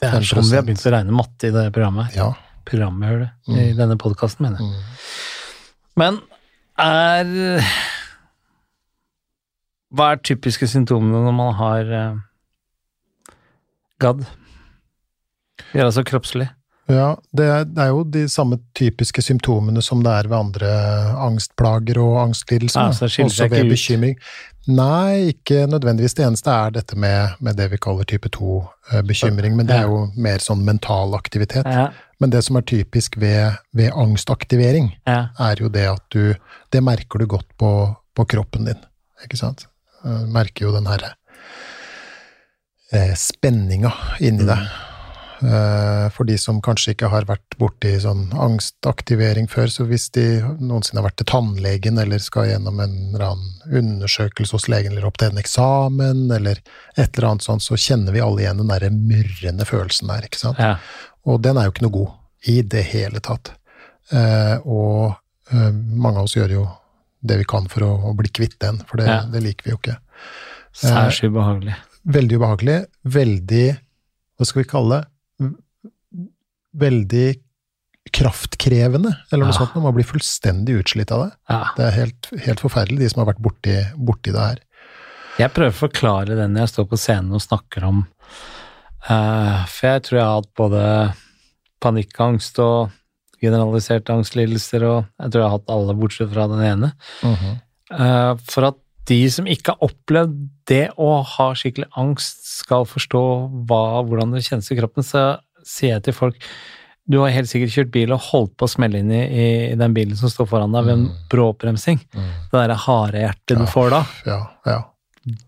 Det 0.00 0.08
er 0.10 0.24
som 0.26 0.42
vi 0.44 0.56
har 0.58 0.64
begynt 0.66 0.82
å 0.84 0.92
regne 0.92 1.14
matte 1.14 1.48
i 1.48 1.52
det 1.54 1.68
programmet. 1.72 2.16
Ja. 2.16 2.32
Programmet, 2.66 3.06
hører 3.08 3.20
du. 3.20 3.52
I 3.54 3.70
Mm. 3.70 3.76
denne 3.78 3.96
podkasten, 3.96 4.42
mener 4.42 4.58
jeg. 4.58 4.66
Mm. 4.66 4.82
Men 5.96 6.18
er 6.78 7.62
Hva 9.94 10.10
er 10.12 10.16
typiske 10.26 10.66
symptomene 10.68 11.22
når 11.24 11.32
man 11.38 11.54
har 11.56 11.92
uh, 11.94 12.18
GAD? 14.02 14.26
Gjør 15.72 15.86
altså 15.88 16.02
kroppslig. 16.04 16.48
Ja, 16.88 17.16
det 17.34 17.46
er, 17.50 17.64
det 17.66 17.82
er 17.82 17.88
jo 17.90 18.04
de 18.04 18.28
samme 18.30 18.60
typiske 18.78 19.22
symptomene 19.22 19.82
som 19.82 20.04
det 20.06 20.12
er 20.20 20.28
ved 20.30 20.36
andre 20.38 20.68
angstplager 21.26 21.98
og 21.98 22.20
angstlidelser. 22.28 22.92
Ja, 22.92 23.08
skiller 23.10 23.26
Også 23.32 23.48
ved 23.50 23.70
bekymring. 23.72 24.14
Nei, 24.68 25.32
ikke 25.32 25.64
nødvendigvis. 25.70 26.14
Det 26.14 26.24
eneste 26.26 26.50
er 26.50 26.70
dette 26.74 26.96
med, 26.98 27.34
med 27.40 27.58
det 27.58 27.68
vi 27.72 27.78
kaller 27.82 28.06
type 28.06 28.30
2-bekymring, 28.34 29.54
men 29.58 29.66
det 29.66 29.76
er 29.80 29.90
jo 29.90 30.04
mer 30.16 30.38
sånn 30.42 30.62
mental 30.66 31.14
aktivitet. 31.18 31.66
Ja, 31.66 31.88
Men 32.20 32.30
det 32.30 32.44
som 32.46 32.56
er 32.56 32.62
typisk 32.66 33.18
ved, 33.20 33.58
ved 33.76 33.90
angstaktivering, 33.92 34.92
ja, 35.06 35.28
er 35.38 35.58
jo 35.60 35.68
det 35.68 35.84
at 35.90 36.02
du 36.10 36.34
Det 36.72 36.82
merker 36.82 37.18
du 37.18 37.26
godt 37.26 37.46
på, 37.58 37.96
på 38.16 38.24
kroppen 38.26 38.64
din, 38.66 38.78
ikke 39.24 39.36
sant? 39.36 39.66
Du 40.04 40.26
merker 40.32 40.66
jo 40.66 40.72
den 40.72 40.86
herre 40.86 41.12
eh, 42.92 43.14
spenninga 43.14 43.92
inni 44.20 44.42
Mm. 44.42 44.46
deg. 44.46 44.66
Eh, 45.42 46.06
for 46.14 46.24
de 46.24 46.38
som 46.40 46.62
kanskje 46.64 46.94
ikke 46.94 47.10
har 47.12 47.26
vært 47.28 47.56
borti 47.60 47.90
sånn 48.00 48.30
angstaktivering 48.40 49.48
før, 49.52 49.68
så 49.68 49.84
hvis 49.88 50.06
de 50.16 50.24
noensinne 50.64 51.02
har 51.02 51.08
vært 51.10 51.18
til 51.20 51.28
tannlegen 51.28 51.98
eller 52.00 52.22
skal 52.24 52.48
gjennom 52.48 52.80
en 52.80 52.94
eller 53.10 53.24
annen 53.26 53.76
undersøkelse 53.82 54.56
hos 54.56 54.68
legen 54.72 54.94
eller 54.94 55.04
opp 55.10 55.18
til 55.20 55.34
en 55.34 55.42
eksamen 55.42 56.24
eller 56.38 56.62
et 56.96 57.10
eller 57.18 57.28
annet 57.32 57.44
sånt, 57.44 57.64
så 57.66 57.76
kjenner 57.76 58.16
vi 58.16 58.22
alle 58.24 58.46
igjen 58.46 58.62
den 58.62 58.72
derre 58.72 58.88
murrende 58.94 59.66
følelsen 59.68 60.08
der, 60.12 60.24
ikke 60.30 60.40
sant? 60.40 60.58
ja. 60.62 60.78
Og 61.26 61.40
den 61.42 61.58
er 61.58 61.66
jo 61.66 61.72
ikke 61.74 61.82
noe 61.88 61.96
god 61.96 62.10
i 62.46 62.60
det 62.62 62.84
hele 62.92 63.18
tatt. 63.18 63.48
Eh, 64.14 64.56
og 64.62 65.16
eh, 65.50 65.72
mange 65.74 66.20
av 66.22 66.28
oss 66.28 66.36
gjør 66.38 66.52
jo 66.54 66.66
det 67.26 67.40
vi 67.40 67.46
kan 67.50 67.66
for 67.72 67.82
å 67.82 68.12
bli 68.14 68.30
kvitt 68.30 68.54
den, 68.62 68.78
for 68.86 69.00
det, 69.02 69.08
Ja. 69.10 69.24
det 69.26 69.42
liker 69.42 69.66
vi 69.66 69.72
jo 69.74 69.80
ikke. 69.80 69.96
Særs 70.76 71.18
ubehagelig. 71.26 71.74
Veldig 72.06 72.38
ubehagelig, 72.38 72.78
veldig 73.02 73.66
Hva 74.38 74.46
skal 74.46 74.62
vi 74.62 74.68
kalle 74.70 75.00
det? 75.00 75.08
Veldig 76.76 77.26
kraftkrevende, 78.14 79.10
eller 79.32 79.46
noe 79.46 79.52
Ja. 79.52 79.58
sånt. 79.58 79.74
når 79.74 79.82
Man 79.82 79.94
blir 79.94 80.06
fullstendig 80.06 80.76
utslitt 80.80 81.10
av 81.12 81.24
det. 81.24 81.32
Ja. 81.50 81.62
Det 81.76 81.84
er 81.86 81.90
helt, 81.96 82.28
helt 82.44 82.60
forferdelig, 82.60 82.98
de 82.98 83.08
som 83.10 83.24
har 83.24 83.32
vært 83.34 83.42
borti, 83.42 83.74
borti 83.96 84.32
det 84.32 84.40
her. 84.44 84.58
Jeg 85.38 85.52
prøver 85.52 85.74
å 85.74 85.80
forklare 85.88 86.36
det 86.36 86.46
når 86.48 86.64
jeg 86.64 86.72
står 86.74 86.86
på 86.88 86.96
scenen 86.98 87.34
og 87.36 87.42
snakker 87.44 87.84
om 87.84 88.06
uh, 89.10 89.64
For 89.68 89.86
jeg 89.90 90.02
tror 90.06 90.16
jeg 90.16 90.24
har 90.24 90.40
hatt 90.40 90.54
både 90.56 91.14
panikkangst 91.84 92.58
og 92.64 92.90
generaliserte 93.42 94.14
angstlidelser, 94.14 94.82
og 94.88 95.04
jeg 95.20 95.30
tror 95.30 95.42
jeg 95.42 95.50
har 95.50 95.58
hatt 95.58 95.70
alle 95.74 95.94
bortsett 95.98 96.32
fra 96.32 96.46
den 96.48 96.62
ene. 96.64 96.92
Eh, 97.92 98.32
for 98.48 98.64
at 98.70 98.78
de 99.06 99.18
som 99.30 99.46
ikke 99.46 99.74
har 99.74 99.84
opplevd 99.86 100.38
det 100.66 100.86
å 100.98 101.22
ha 101.22 101.50
skikkelig 101.54 101.86
angst, 102.00 102.40
skal 102.64 102.88
forstå 102.88 103.22
hva, 103.68 104.02
hvordan 104.08 104.32
det 104.34 104.42
kjennes 104.46 104.72
i 104.72 104.78
kroppen, 104.80 105.04
så 105.06 105.36
sier 105.66 105.96
jeg 105.96 106.06
til 106.08 106.16
folk 106.16 106.36
du 107.06 107.20
har 107.22 107.30
helt 107.30 107.46
sikkert 107.46 107.70
kjørt 107.70 107.90
bil 107.94 108.10
og 108.16 108.24
holdt 108.32 108.56
på 108.58 108.66
å 108.66 108.70
smelle 108.72 108.98
inn 108.98 109.12
i, 109.14 109.20
i 109.70 109.74
den 109.78 109.92
bilen 109.94 110.18
som 110.18 110.26
står 110.32 110.48
foran 110.50 110.72
deg 110.74 110.88
ved 110.88 110.94
en 110.96 111.04
Mm. 111.06 111.18
brå 111.30 111.44
oppbremsing. 111.52 112.00
Det 112.10 112.50
derre 112.56 112.74
harde 112.82 113.20
hjertet 113.22 113.60
du 113.60 113.66
får 113.70 113.92
da. 113.94 114.00
Ja, 114.26 114.38
ja. 114.66 114.78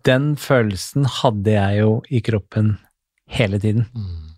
Den 0.06 0.28
følelsen 0.38 1.02
hadde 1.18 1.50
jeg 1.56 1.80
jo 1.80 1.90
i 2.14 2.20
kroppen 2.22 2.76
hele 3.34 3.58
tiden. 3.58 3.88
Mm. 3.90 4.36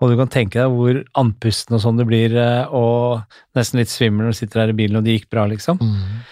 Og 0.00 0.10
du 0.10 0.16
kan 0.22 0.32
tenke 0.32 0.62
deg 0.64 0.72
hvor 0.72 1.02
andpusten 1.20 1.76
og 1.76 1.84
sånn 1.84 2.00
du 2.00 2.06
blir, 2.08 2.32
eh, 2.40 2.72
og 2.72 3.20
nesten 3.54 3.82
litt 3.82 3.92
svimmel 3.92 4.24
når 4.24 4.32
du 4.32 4.40
sitter 4.40 4.62
der 4.64 4.72
i 4.72 4.78
bilen 4.80 4.96
og 5.02 5.04
det 5.04 5.18
gikk 5.18 5.28
bra, 5.36 5.44
liksom. 5.52 5.76
Mm. 5.76 6.24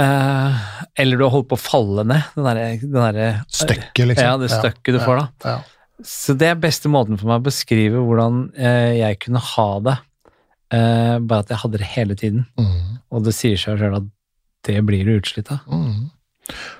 Eh, 0.00 0.64
eller 1.04 1.20
du 1.20 1.24
har 1.28 1.30
holdt 1.36 1.52
på 1.52 1.60
å 1.60 1.60
falle 1.60 2.02
ned. 2.08 2.24
Den 2.34 2.48
derre 2.48 3.12
der, 3.20 3.40
Støkket, 3.52 4.06
liksom. 4.10 4.26
Ja, 4.26 4.36
det 4.40 4.48
støkket 4.50 4.96
du 4.96 5.00
får 5.04 5.20
da. 5.22 5.58
Så 6.02 6.34
det 6.34 6.48
er 6.50 6.58
beste 6.58 6.90
måten 6.90 7.18
for 7.20 7.30
meg 7.30 7.42
å 7.42 7.46
beskrive 7.46 8.02
hvordan 8.02 8.48
eh, 8.58 8.96
jeg 8.98 9.20
kunne 9.22 9.42
ha 9.52 9.68
det, 9.86 9.94
eh, 10.74 11.14
bare 11.22 11.44
at 11.44 11.52
jeg 11.52 11.62
hadde 11.62 11.80
det 11.80 11.90
hele 11.92 12.16
tiden. 12.18 12.46
Mm. 12.58 12.98
Og 13.14 13.22
det 13.26 13.36
sier 13.36 13.60
seg 13.60 13.78
sjøl 13.78 14.00
at 14.00 14.08
det 14.66 14.80
blir 14.88 15.06
du 15.06 15.14
utslitt 15.14 15.52
av. 15.54 15.62
Mm. 15.70 16.10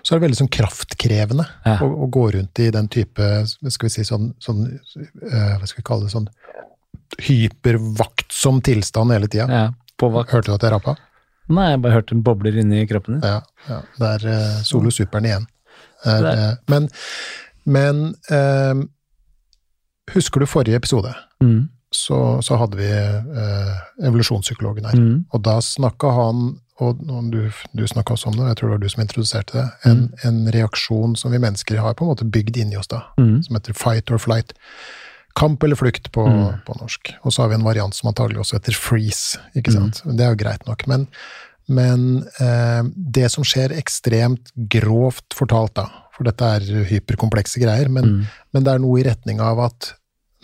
Så 0.03 0.12
er 0.12 0.18
det 0.18 0.27
veldig 0.27 0.40
sånn 0.42 0.53
kraftkrevende 0.53 1.46
Ja. 1.64 1.79
å, 1.85 1.88
å 2.05 2.09
gå 2.12 2.27
rundt 2.35 2.61
i 2.61 2.66
den 2.74 2.88
type 2.92 3.29
skal 3.46 3.87
vi 3.87 3.92
si, 3.94 4.05
sånn, 4.05 4.35
sånn 4.42 4.66
uh, 4.66 5.55
Hva 5.57 5.64
skal 5.64 5.79
vi 5.79 5.87
kalle 5.88 6.05
det? 6.05 6.12
Sånn 6.12 6.29
hypervaktsom 7.24 8.61
tilstand 8.66 9.14
hele 9.14 9.31
tida. 9.31 9.46
Ja. 9.48 9.64
Hørte 10.03 10.50
du 10.50 10.53
at 10.57 10.66
jeg 10.66 10.74
rapa? 10.74 10.96
Nei, 11.55 11.70
jeg 11.70 11.81
bare 11.85 11.96
hørte 11.96 12.16
en 12.16 12.24
bobler 12.27 12.59
inni 12.61 12.83
kroppen 12.90 13.16
din. 13.16 13.24
Ja. 13.24 13.40
ja. 13.70 13.81
Det 13.96 14.12
er 14.18 14.29
uh, 14.29 14.61
Solo 14.66 14.92
Superen 14.92 15.29
igjen. 15.31 15.48
Er, 16.05 16.27
eh, 16.29 16.50
men 16.68 16.90
men 17.64 18.11
eh, 18.29 18.74
husker 20.14 20.40
du 20.40 20.46
forrige 20.46 20.77
episode? 20.81 21.14
Mm. 21.42 21.68
Så, 21.94 22.16
så 22.42 22.57
hadde 22.59 22.77
vi 22.81 22.88
eh, 22.90 23.74
evolusjonspsykologen 24.09 24.85
her. 24.88 24.98
Mm. 24.98 25.24
Og 25.33 25.42
da 25.46 25.59
snakka 25.62 26.11
han, 26.16 26.40
og 26.83 27.05
og 27.07 27.29
du, 27.31 27.44
du 27.79 27.85
snakka 27.87 28.16
også 28.16 28.33
om 28.33 28.37
det, 28.40 28.48
jeg 28.48 28.57
tror 28.59 28.68
det 28.72 28.74
var 28.74 28.83
du 28.83 28.88
som 28.90 29.03
introduserte 29.05 29.55
det, 29.61 29.66
en, 29.87 30.00
en 30.27 30.40
reaksjon 30.57 31.14
som 31.16 31.31
vi 31.31 31.38
mennesker 31.38 31.79
har 31.79 31.94
på 31.94 32.03
en 32.07 32.11
måte 32.11 32.27
bygd 32.27 32.57
inni 32.64 32.77
oss, 32.81 32.90
da, 32.90 33.05
Mm. 33.18 33.42
som 33.46 33.55
heter 33.57 33.72
fight 33.79 34.11
or 34.11 34.18
flight. 34.18 34.53
Kamp 35.38 35.62
eller 35.66 35.77
flukt 35.79 36.11
på, 36.14 36.27
Mm. 36.27 36.61
på 36.66 36.74
norsk. 36.81 37.14
Og 37.24 37.33
så 37.33 37.42
har 37.42 37.48
vi 37.48 37.55
en 37.61 37.64
variant 37.66 37.94
som 37.94 38.11
antagelig 38.11 38.38
også 38.42 38.59
heter 38.59 38.74
freeze, 38.74 39.38
ikke 39.55 39.70
Mm. 39.70 39.92
sant. 39.92 40.03
Det 40.16 40.20
er 40.27 40.31
jo 40.35 40.42
greit 40.44 40.66
nok. 40.66 40.87
Men, 40.90 41.07
men 41.68 42.24
eh, 42.40 42.83
det 42.96 43.31
som 43.31 43.44
skjer 43.46 43.70
ekstremt 43.79 44.50
grovt 44.68 45.31
fortalt, 45.35 45.74
da, 45.74 45.87
for 46.16 46.24
dette 46.24 46.42
er 46.44 46.85
hyperkomplekse 46.90 47.59
greier, 47.62 47.88
men, 47.88 48.05
Mm. 48.05 48.27
men 48.53 48.64
det 48.64 48.72
er 48.74 48.79
noe 48.83 48.98
i 49.00 49.05
retning 49.05 49.40
av 49.40 49.59
at 49.61 49.94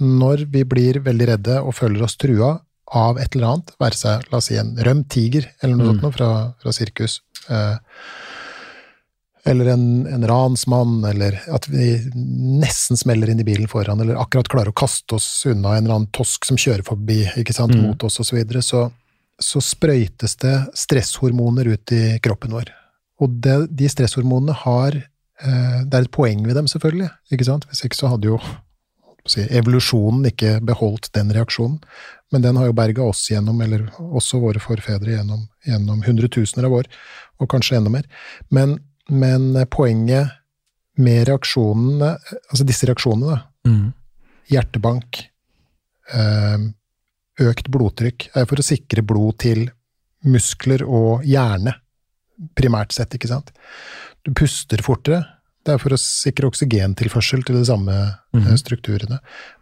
når 0.00 0.46
vi 0.50 0.64
blir 0.64 1.00
veldig 1.04 1.26
redde 1.34 1.60
og 1.62 1.74
føler 1.76 2.02
oss 2.06 2.16
trua 2.20 2.58
av 2.90 3.18
et 3.22 3.36
eller 3.36 3.46
annet, 3.52 3.70
være 3.78 3.94
seg 3.94 4.24
la 4.32 4.38
oss 4.40 4.48
si 4.50 4.56
en 4.58 4.72
rømt 4.82 5.08
tiger 5.12 5.46
eller 5.62 5.76
noe 5.76 5.92
Mm. 5.94 6.00
sånt 6.00 6.16
fra, 6.16 6.30
fra 6.62 6.72
sirkus, 6.74 7.20
eh, 7.48 7.76
eller 9.46 9.70
en, 9.72 10.06
en 10.06 10.26
ransmann, 10.28 10.98
eller 11.08 11.38
at 11.54 11.66
vi 11.70 11.94
nesten 12.60 12.98
smeller 13.00 13.30
inn 13.32 13.40
i 13.40 13.46
bilen 13.46 13.68
foran, 13.70 14.00
eller 14.02 14.18
akkurat 14.20 14.48
klarer 14.52 14.68
å 14.72 14.76
kaste 14.76 15.14
oss 15.16 15.46
unna 15.48 15.76
en 15.78 15.84
eller 15.86 15.94
annen 16.00 16.10
tosk 16.12 16.44
som 16.44 16.58
kjører 16.60 16.84
forbi 16.84 17.22
ikke 17.40 17.54
sant, 17.56 17.72
Mm. 17.74 17.86
mot 17.88 18.04
oss 18.04 18.18
osv., 18.20 18.28
så, 18.34 18.36
videre, 18.36 18.62
så 18.62 18.90
så 19.40 19.56
sprøytes 19.64 20.34
det 20.36 20.52
stresshormoner 20.76 21.64
ut 21.72 21.92
i 21.96 22.18
kroppen 22.20 22.50
vår. 22.52 22.68
Og 23.24 23.38
det, 23.40 23.54
de 23.74 23.86
stresshormonene 23.88 24.52
har 24.52 24.92
eh, 24.98 25.78
Det 25.88 25.94
er 25.96 26.02
et 26.04 26.10
poeng 26.12 26.42
ved 26.44 26.54
dem, 26.58 26.66
selvfølgelig. 26.68 27.08
ikke 27.32 27.46
sant? 27.48 27.64
Hvis 27.70 27.80
ikke 27.86 27.96
så 27.96 28.10
hadde 28.12 28.28
jo 28.28 28.36
si, 29.26 29.44
evolusjonen 29.50 30.26
ikke 30.30 30.61
beholdt 30.64 31.11
den 31.16 31.33
reaksjonen. 31.35 31.80
Men 32.33 32.42
den 32.42 32.56
har 32.56 32.68
jo 32.68 32.76
berga 32.78 33.02
oss 33.02 33.24
gjennom, 33.30 33.61
eller 33.61 33.88
også 33.98 34.38
våre 34.40 34.62
forfedre 34.62 35.16
gjennom, 35.16 35.48
gjennom 35.66 36.02
hundretusener 36.06 36.68
av 36.68 36.76
år, 36.78 36.90
og 37.40 37.50
kanskje 37.50 37.80
enda 37.80 37.90
mer. 37.90 38.06
Men, 38.54 38.78
men 39.11 39.52
poenget 39.70 40.37
med 41.00 41.26
reaksjonene, 41.28 42.14
altså 42.50 42.66
disse 42.68 42.87
reaksjonene, 42.90 43.35
da, 43.35 43.46
Mm. 43.68 43.92
hjertebank, 44.48 45.18
eh, 46.14 46.59
økt 47.40 47.68
blodtrykk, 47.68 48.30
er 48.35 48.46
for 48.46 48.56
å 48.56 48.64
sikre 48.64 49.02
blod 49.04 49.38
til 49.38 49.66
muskler 50.24 50.80
og 50.87 51.24
hjerne, 51.28 51.74
primært 52.56 52.92
sett, 52.92 53.12
ikke 53.16 53.28
sant. 53.28 53.52
Du 54.24 54.33
puster 54.33 54.80
fortere, 54.85 55.26
det 55.70 55.76
er 55.78 55.83
for 55.83 55.94
å 55.94 56.00
sikre 56.02 56.50
oksygentilførsel 56.50 57.44
til 57.46 57.61
de 57.61 57.64
samme 57.68 57.94
mm. 58.35 58.50
Strukturene. 58.59 59.20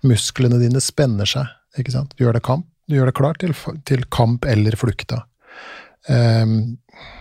Musklene 0.09 0.61
dine 0.63 0.81
spenner 0.85 1.29
seg, 1.29 1.51
ikke 1.79 1.93
sant. 1.95 2.15
Du 2.17 2.25
gjør 2.25 2.39
deg, 2.39 2.45
kamp, 2.49 2.67
du 2.89 2.97
gjør 2.97 3.11
deg 3.11 3.19
klar 3.19 3.39
til, 3.41 3.53
til 3.89 4.07
kamp 4.13 4.49
eller 4.49 4.77
flukta. 4.81 5.27
Um, 6.09 6.79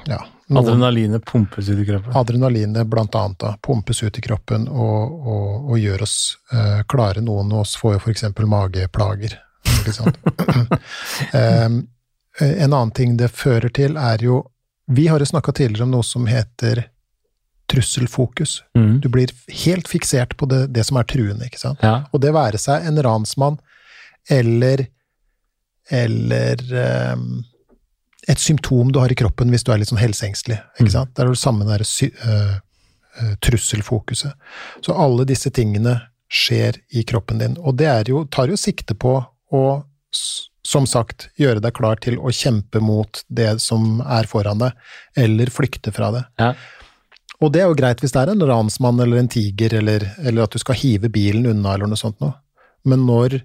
ja. 0.08 0.22
noen- 0.48 0.64
Adrenalinet 0.64 1.26
pumpes 1.26 1.70
ut 1.70 1.80
i 1.80 1.86
kroppen. 1.86 2.16
Adrenalinet 2.16 2.88
blant 2.88 3.16
annet 3.20 3.40
da, 3.44 3.58
pumpes 3.62 4.04
ut 4.04 4.18
i 4.18 4.24
kroppen 4.24 4.68
og, 4.72 5.28
og, 5.28 5.72
og 5.72 5.80
gjør 5.82 6.06
oss 6.08 6.18
uh, 6.54 6.84
klare. 6.88 7.22
Noen 7.22 7.52
av 7.52 7.66
oss 7.66 7.76
får 7.80 7.98
jo 7.98 8.14
eksempel 8.14 8.48
mageplager. 8.48 9.36
Ikke 9.80 9.96
sant? 9.96 10.20
um, 11.36 11.82
en 12.40 12.72
annen 12.72 12.94
ting 12.96 13.18
det 13.20 13.34
fører 13.36 13.74
til 13.74 13.98
er 14.00 14.24
jo 14.24 14.46
Vi 14.88 15.10
har 15.12 15.20
jo 15.20 15.26
snakka 15.28 15.52
tidligere 15.52 15.84
om 15.84 15.92
noe 15.98 16.06
som 16.06 16.30
heter 16.32 16.86
trusselfokus. 17.72 18.62
Mm. 18.78 19.00
Du 19.04 19.10
blir 19.12 19.32
helt 19.66 19.88
fiksert 19.92 20.38
på 20.40 20.48
det, 20.50 20.68
det 20.76 20.86
som 20.88 20.98
er 20.98 21.08
truende, 21.10 21.46
ikke 21.50 21.60
sant. 21.60 21.84
Ja. 21.84 22.06
Og 22.14 22.22
det 22.24 22.34
være 22.36 22.58
seg 22.62 22.86
en 22.88 23.02
ransmann 23.04 23.60
eller 24.30 24.88
eller 25.90 26.60
um, 27.14 27.44
et 28.28 28.40
symptom 28.44 28.90
du 28.92 29.00
har 29.00 29.12
i 29.12 29.16
kroppen 29.16 29.48
hvis 29.54 29.64
du 29.64 29.72
er 29.72 29.80
litt 29.80 29.88
sånn 29.88 30.02
helseengstelig. 30.02 30.58
ikke 30.76 30.90
Mm. 30.90 30.96
sant? 30.98 31.14
Der 31.16 31.24
har 31.30 31.32
du 31.32 31.40
samme 31.40 31.64
der 31.68 31.84
uh, 31.88 33.36
trusselfokuset. 33.42 34.34
Så 34.84 34.94
alle 34.94 35.24
disse 35.26 35.50
tingene 35.50 35.96
skjer 36.28 36.76
i 36.92 37.04
kroppen 37.08 37.40
din. 37.40 37.56
Og 37.64 37.78
det 37.80 37.88
er 37.88 38.10
jo, 38.12 38.26
tar 38.28 38.52
jo 38.52 38.58
sikte 38.60 38.96
på 39.00 39.14
å, 39.56 39.62
som 40.68 40.86
sagt, 40.86 41.30
gjøre 41.40 41.64
deg 41.64 41.74
klar 41.78 41.96
til 42.04 42.20
å 42.20 42.34
kjempe 42.36 42.82
mot 42.84 43.24
det 43.32 43.62
som 43.64 44.02
er 44.04 44.28
foran 44.28 44.60
deg, 44.60 44.76
eller 45.16 45.48
flykte 45.48 45.94
fra 45.96 46.12
det. 46.12 46.26
Ja. 46.38 46.52
Og 47.44 47.54
det 47.54 47.62
er 47.62 47.70
jo 47.70 47.78
greit 47.78 48.02
hvis 48.02 48.16
det 48.16 48.24
er 48.24 48.34
en 48.34 48.48
ransmann 48.50 49.00
eller 49.04 49.22
en 49.22 49.30
tiger, 49.30 49.78
eller, 49.80 50.08
eller 50.24 50.48
at 50.48 50.56
du 50.56 50.62
skal 50.62 50.80
hive 50.80 51.12
bilen 51.14 51.46
unna, 51.52 51.76
eller 51.76 51.90
noe 51.90 52.00
sånt 52.00 52.18
noe. 52.24 52.34
Men 52.88 53.06
når 53.06 53.42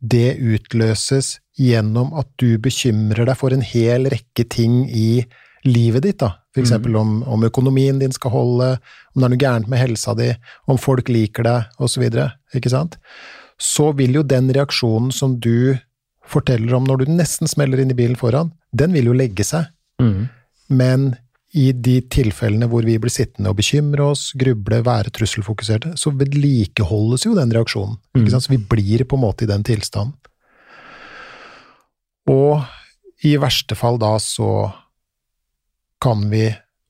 det 0.00 0.38
utløses 0.40 1.34
gjennom 1.60 2.14
at 2.16 2.28
du 2.40 2.54
bekymrer 2.62 3.28
deg 3.28 3.36
for 3.36 3.52
en 3.52 3.64
hel 3.64 4.08
rekke 4.08 4.46
ting 4.48 4.86
i 4.88 5.26
livet 5.66 6.06
ditt, 6.06 6.22
da. 6.22 6.38
For 6.54 6.64
eksempel 6.64 6.96
om, 6.96 7.20
om 7.30 7.44
økonomien 7.46 8.00
din 8.00 8.14
skal 8.16 8.32
holde, 8.32 8.70
om 9.12 9.20
det 9.20 9.26
er 9.26 9.34
noe 9.34 9.42
gærent 9.44 9.68
med 9.70 9.82
helsa 9.82 10.16
di, 10.18 10.30
om 10.66 10.80
folk 10.80 11.12
liker 11.12 11.46
deg, 11.46 11.76
osv., 11.78 12.06
ikke 12.56 12.72
sant? 12.72 12.96
Så 13.60 13.90
vil 13.98 14.16
jo 14.16 14.24
den 14.24 14.48
reaksjonen 14.56 15.12
som 15.14 15.36
du 15.36 15.76
forteller 16.30 16.72
om 16.78 16.86
når 16.88 17.02
du 17.02 17.12
nesten 17.12 17.50
smeller 17.50 17.82
inn 17.82 17.92
i 17.92 17.98
bilen 17.98 18.16
foran, 18.18 18.54
den 18.72 18.94
vil 18.96 19.10
jo 19.10 19.16
legge 19.16 19.44
seg. 19.46 19.68
Mm. 20.00 20.30
Men 20.72 21.10
i 21.50 21.70
de 21.74 21.96
tilfellene 22.06 22.68
hvor 22.70 22.84
vi 22.86 22.94
blir 23.02 23.10
sittende 23.10 23.50
og 23.50 23.58
bekymre 23.58 24.10
oss, 24.12 24.28
gruble, 24.38 24.80
være 24.86 25.10
trusselfokuserte, 25.14 25.96
så 25.98 26.12
vedlikeholdes 26.14 27.26
jo 27.26 27.34
den 27.38 27.50
reaksjonen. 27.54 27.96
Mm. 28.14 28.28
Så 28.30 28.52
vi 28.52 28.60
blir 28.70 29.02
på 29.08 29.18
en 29.18 29.24
måte 29.24 29.46
i 29.46 29.50
den 29.50 29.64
tilstanden. 29.66 30.14
Og 32.30 32.62
i 33.26 33.34
verste 33.40 33.74
fall 33.74 33.98
da 34.00 34.14
så 34.22 34.70
kan 36.00 36.22
vi 36.30 36.46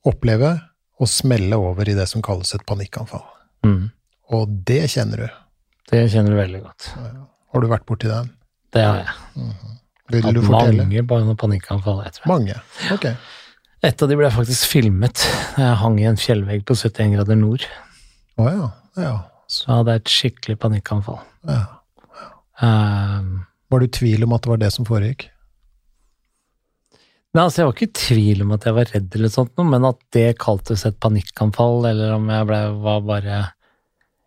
oppleve 0.06 0.52
å 1.00 1.08
smelle 1.08 1.56
over 1.56 1.88
i 1.88 1.96
det 1.96 2.06
som 2.10 2.22
kalles 2.22 2.52
et 2.54 2.66
panikkanfall. 2.68 3.24
Mm. 3.64 3.88
Og 4.36 4.52
det 4.68 4.84
kjenner 4.92 5.24
du. 5.24 5.40
Det 5.90 6.04
kjenner 6.12 6.36
du 6.36 6.38
veldig 6.38 6.60
godt. 6.62 6.92
Har 7.50 7.64
du 7.64 7.70
vært 7.70 7.88
borti 7.88 8.10
den? 8.10 8.28
Det 8.70 8.84
har 8.84 9.00
jeg. 9.00 9.46
Vil 10.10 10.26
Hatt 10.26 10.36
du 10.36 10.44
fortelle? 10.44 10.84
mange 10.84 11.34
panikkanfall, 11.38 12.04
jeg 12.04 12.18
tror 12.18 12.26
jeg. 12.26 12.30
Mange. 12.30 12.60
Ok. 12.94 13.08
Et 13.86 14.02
av 14.04 14.08
de 14.10 14.16
ble 14.18 14.28
faktisk 14.32 14.68
filmet 14.74 15.22
da 15.56 15.70
jeg 15.70 15.78
hang 15.80 15.98
i 16.02 16.08
en 16.10 16.18
fjellvegg 16.20 16.64
på 16.68 16.74
71 16.76 17.14
grader 17.16 17.38
nord. 17.40 17.64
Å 18.40 18.48
ja. 18.50 18.66
Ja. 19.00 19.12
Så 19.50 19.70
hadde 19.72 19.94
jeg 19.96 20.02
et 20.02 20.12
skikkelig 20.16 20.58
panikkanfall. 20.62 21.20
ja. 21.48 21.62
Um, 22.60 23.46
Var 23.72 23.80
du 23.80 23.86
i 23.86 23.92
tvil 23.96 24.24
om 24.26 24.34
at 24.36 24.42
det 24.44 24.50
var 24.50 24.58
det 24.60 24.68
som 24.74 24.84
foregikk? 24.84 25.22
Nei, 27.32 27.44
altså 27.46 27.62
Jeg 27.62 27.68
var 27.68 27.76
ikke 27.76 27.86
i 27.86 27.94
tvil 28.00 28.42
om 28.44 28.52
at 28.56 28.66
jeg 28.66 28.74
var 28.76 28.90
redd, 28.92 29.08
eller 29.16 29.30
sånt, 29.32 29.52
men 29.64 29.86
at 29.88 30.00
det 30.12 30.26
kaltes 30.42 30.82
et 30.88 30.98
panikkanfall, 31.00 31.86
eller 31.88 32.16
om 32.18 32.26
jeg 32.28 32.48
ble, 32.50 32.58
var 32.84 33.00
bare 33.06 33.38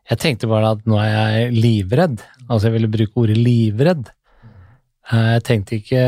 Jeg 0.09 0.19
tenkte 0.23 0.49
bare 0.49 0.71
at 0.77 0.81
nå 0.89 0.97
er 1.03 1.11
jeg 1.11 1.53
livredd. 1.59 2.23
Altså, 2.47 2.67
jeg 2.69 2.75
ville 2.79 2.89
bruke 2.95 3.21
ordet 3.21 3.37
livredd. 3.37 4.09
Eh, 5.11 5.29
Jeg 5.35 5.43
tenkte 5.51 5.77
ikke 5.77 6.03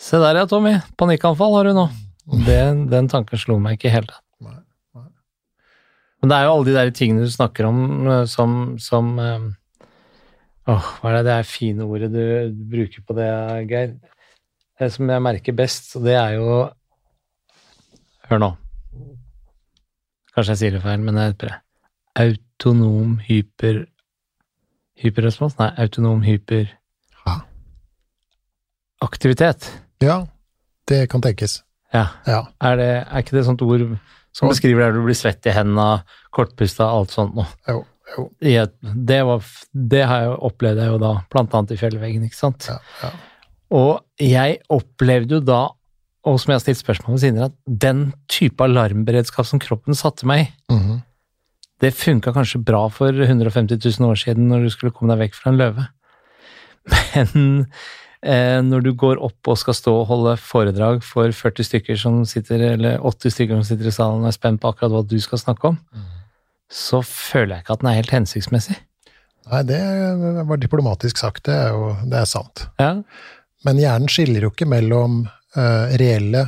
Se 0.00 0.18
der 0.20 0.38
ja, 0.40 0.46
Tommy. 0.48 0.78
Panikkanfall 0.96 1.54
har 1.58 1.68
du 1.68 1.76
nå. 1.76 1.86
Den, 2.46 2.86
den 2.88 3.08
tanken 3.10 3.40
slo 3.40 3.58
meg 3.60 3.76
ikke 3.76 3.90
i 3.90 3.94
hele 3.98 4.08
tatt. 4.08 4.24
Men 6.20 6.32
det 6.32 6.36
er 6.36 6.46
jo 6.46 6.52
alle 6.52 6.68
de 6.68 6.76
der 6.76 6.90
tingene 6.92 7.24
du 7.24 7.32
snakker 7.32 7.64
om 7.68 7.78
eh, 8.04 8.24
som, 8.28 8.56
som 8.80 9.14
øh, 9.20 9.46
hva 10.68 11.10
er 11.10 11.16
det 11.16 11.22
det 11.30 11.34
er 11.34 11.48
fine 11.48 11.86
ordet 11.88 12.10
du, 12.12 12.24
bruker 12.70 13.04
på 13.06 13.16
det, 13.16 13.30
Geir? 13.70 13.94
Det 14.80 14.90
som 14.92 15.08
jeg 15.12 15.24
merker 15.24 15.56
best, 15.56 15.88
og 15.96 16.04
det 16.04 16.16
er 16.16 16.36
jo 16.36 16.50
Hør 18.30 18.40
nå. 18.40 18.50
Kanskje 20.36 20.52
jeg 20.52 20.60
sier 20.60 20.76
det 20.76 20.82
feil, 20.84 21.00
men 21.02 21.16
jeg 21.18 21.34
prøver. 21.40 21.62
Autonom 22.20 23.16
hyper... 23.26 23.80
Hyperrespons? 25.00 25.56
Nei, 25.58 25.72
autonom 25.82 26.22
hyper... 26.22 26.68
Ja. 27.24 27.40
Aktivitet. 29.02 29.66
Ja, 30.02 30.26
det 30.88 31.08
kan 31.12 31.22
tenkes. 31.24 31.60
Ja. 31.92 32.06
Ja. 32.26 32.44
Er, 32.62 32.76
det, 32.78 32.90
er 33.04 33.22
ikke 33.22 33.36
det 33.36 33.42
et 33.44 33.48
sånt 33.50 33.62
ord 33.66 33.86
som 34.32 34.46
Og- 34.48 34.54
beskriver 34.54 34.86
der 34.86 34.92
du 34.96 35.02
blir 35.04 35.18
svett 35.18 35.46
i 35.46 35.54
hendene, 35.54 36.02
kortpusta, 36.30 36.86
alt 36.86 37.10
sånt 37.10 37.34
noe? 37.34 37.46
Jo, 37.68 37.82
jo. 38.16 38.28
I 38.40 38.54
et- 38.62 38.76
det, 38.82 39.24
var, 39.26 39.42
det 39.74 40.04
har 40.06 40.22
jeg 40.22 40.30
jo 40.30 40.38
opplevd 40.50 40.78
jeg 40.84 40.92
jo 40.92 40.98
da, 41.02 41.12
blant 41.30 41.54
annet 41.54 41.74
i 41.74 41.80
fjellveggen, 41.80 42.24
ikke 42.24 42.38
sant? 42.38 42.70
Ja, 42.70 42.78
ja. 43.02 43.10
Og 43.70 44.00
jeg 44.18 44.58
opplevde 44.70 45.38
jo 45.38 45.40
da, 45.40 45.60
og 46.26 46.40
som 46.40 46.50
jeg 46.50 46.58
har 46.58 46.64
stilt 46.64 46.80
spørsmål 46.80 47.14
ved 47.16 47.20
siden 47.22 47.38
av, 47.42 47.52
at 47.52 47.78
den 47.86 48.00
type 48.28 48.60
alarmberedskap 48.64 49.46
som 49.46 49.62
kroppen 49.62 49.94
satte 49.94 50.26
meg 50.26 50.40
i, 50.40 50.74
-hmm. 50.74 51.02
det 51.80 51.94
funka 51.94 52.32
kanskje 52.32 52.64
bra 52.64 52.88
for 52.88 53.12
150 53.12 53.78
000 54.00 54.10
år 54.10 54.14
siden 54.16 54.48
når 54.48 54.64
du 54.64 54.70
skulle 54.70 54.92
komme 54.92 55.12
deg 55.14 55.28
vekk 55.30 55.34
fra 55.34 55.50
en 55.50 55.56
løve. 55.58 55.86
Men 57.34 57.66
når 58.22 58.82
du 58.84 58.90
går 59.00 59.16
opp 59.24 59.48
og 59.48 59.56
skal 59.56 59.72
stå 59.74 59.92
og 60.02 60.06
holde 60.10 60.34
foredrag 60.36 60.98
for 61.06 61.32
40 61.32 61.64
stykker 61.64 61.96
som 61.96 62.18
sitter, 62.28 62.60
eller 62.74 62.98
80 63.00 63.32
stykker 63.32 63.56
som 63.56 63.64
sitter 63.64 63.88
i 63.88 63.94
salen 63.96 64.20
og 64.26 64.28
er 64.28 64.36
spent 64.36 64.60
på 64.60 64.68
akkurat 64.68 64.92
hva 64.92 65.00
du 65.08 65.16
skal 65.24 65.40
snakke 65.40 65.70
om, 65.70 65.78
så 66.70 67.00
føler 67.06 67.54
jeg 67.56 67.64
ikke 67.64 67.72
at 67.78 67.80
den 67.80 67.88
er 67.90 67.96
helt 68.02 68.12
hensiktsmessig. 68.14 68.76
Nei, 69.50 69.62
det 69.66 69.80
var 70.46 70.60
diplomatisk 70.60 71.18
sagt, 71.18 71.46
det 71.48 71.56
er 71.56 71.72
jo 71.72 71.94
det 72.12 72.20
er 72.20 72.28
sant. 72.28 72.66
Ja, 72.78 72.92
Men 73.64 73.80
hjernen 73.80 74.08
skiller 74.12 74.44
jo 74.46 74.50
ikke 74.52 74.68
mellom 74.68 75.22
uh, 75.56 75.88
reelle 76.00 76.44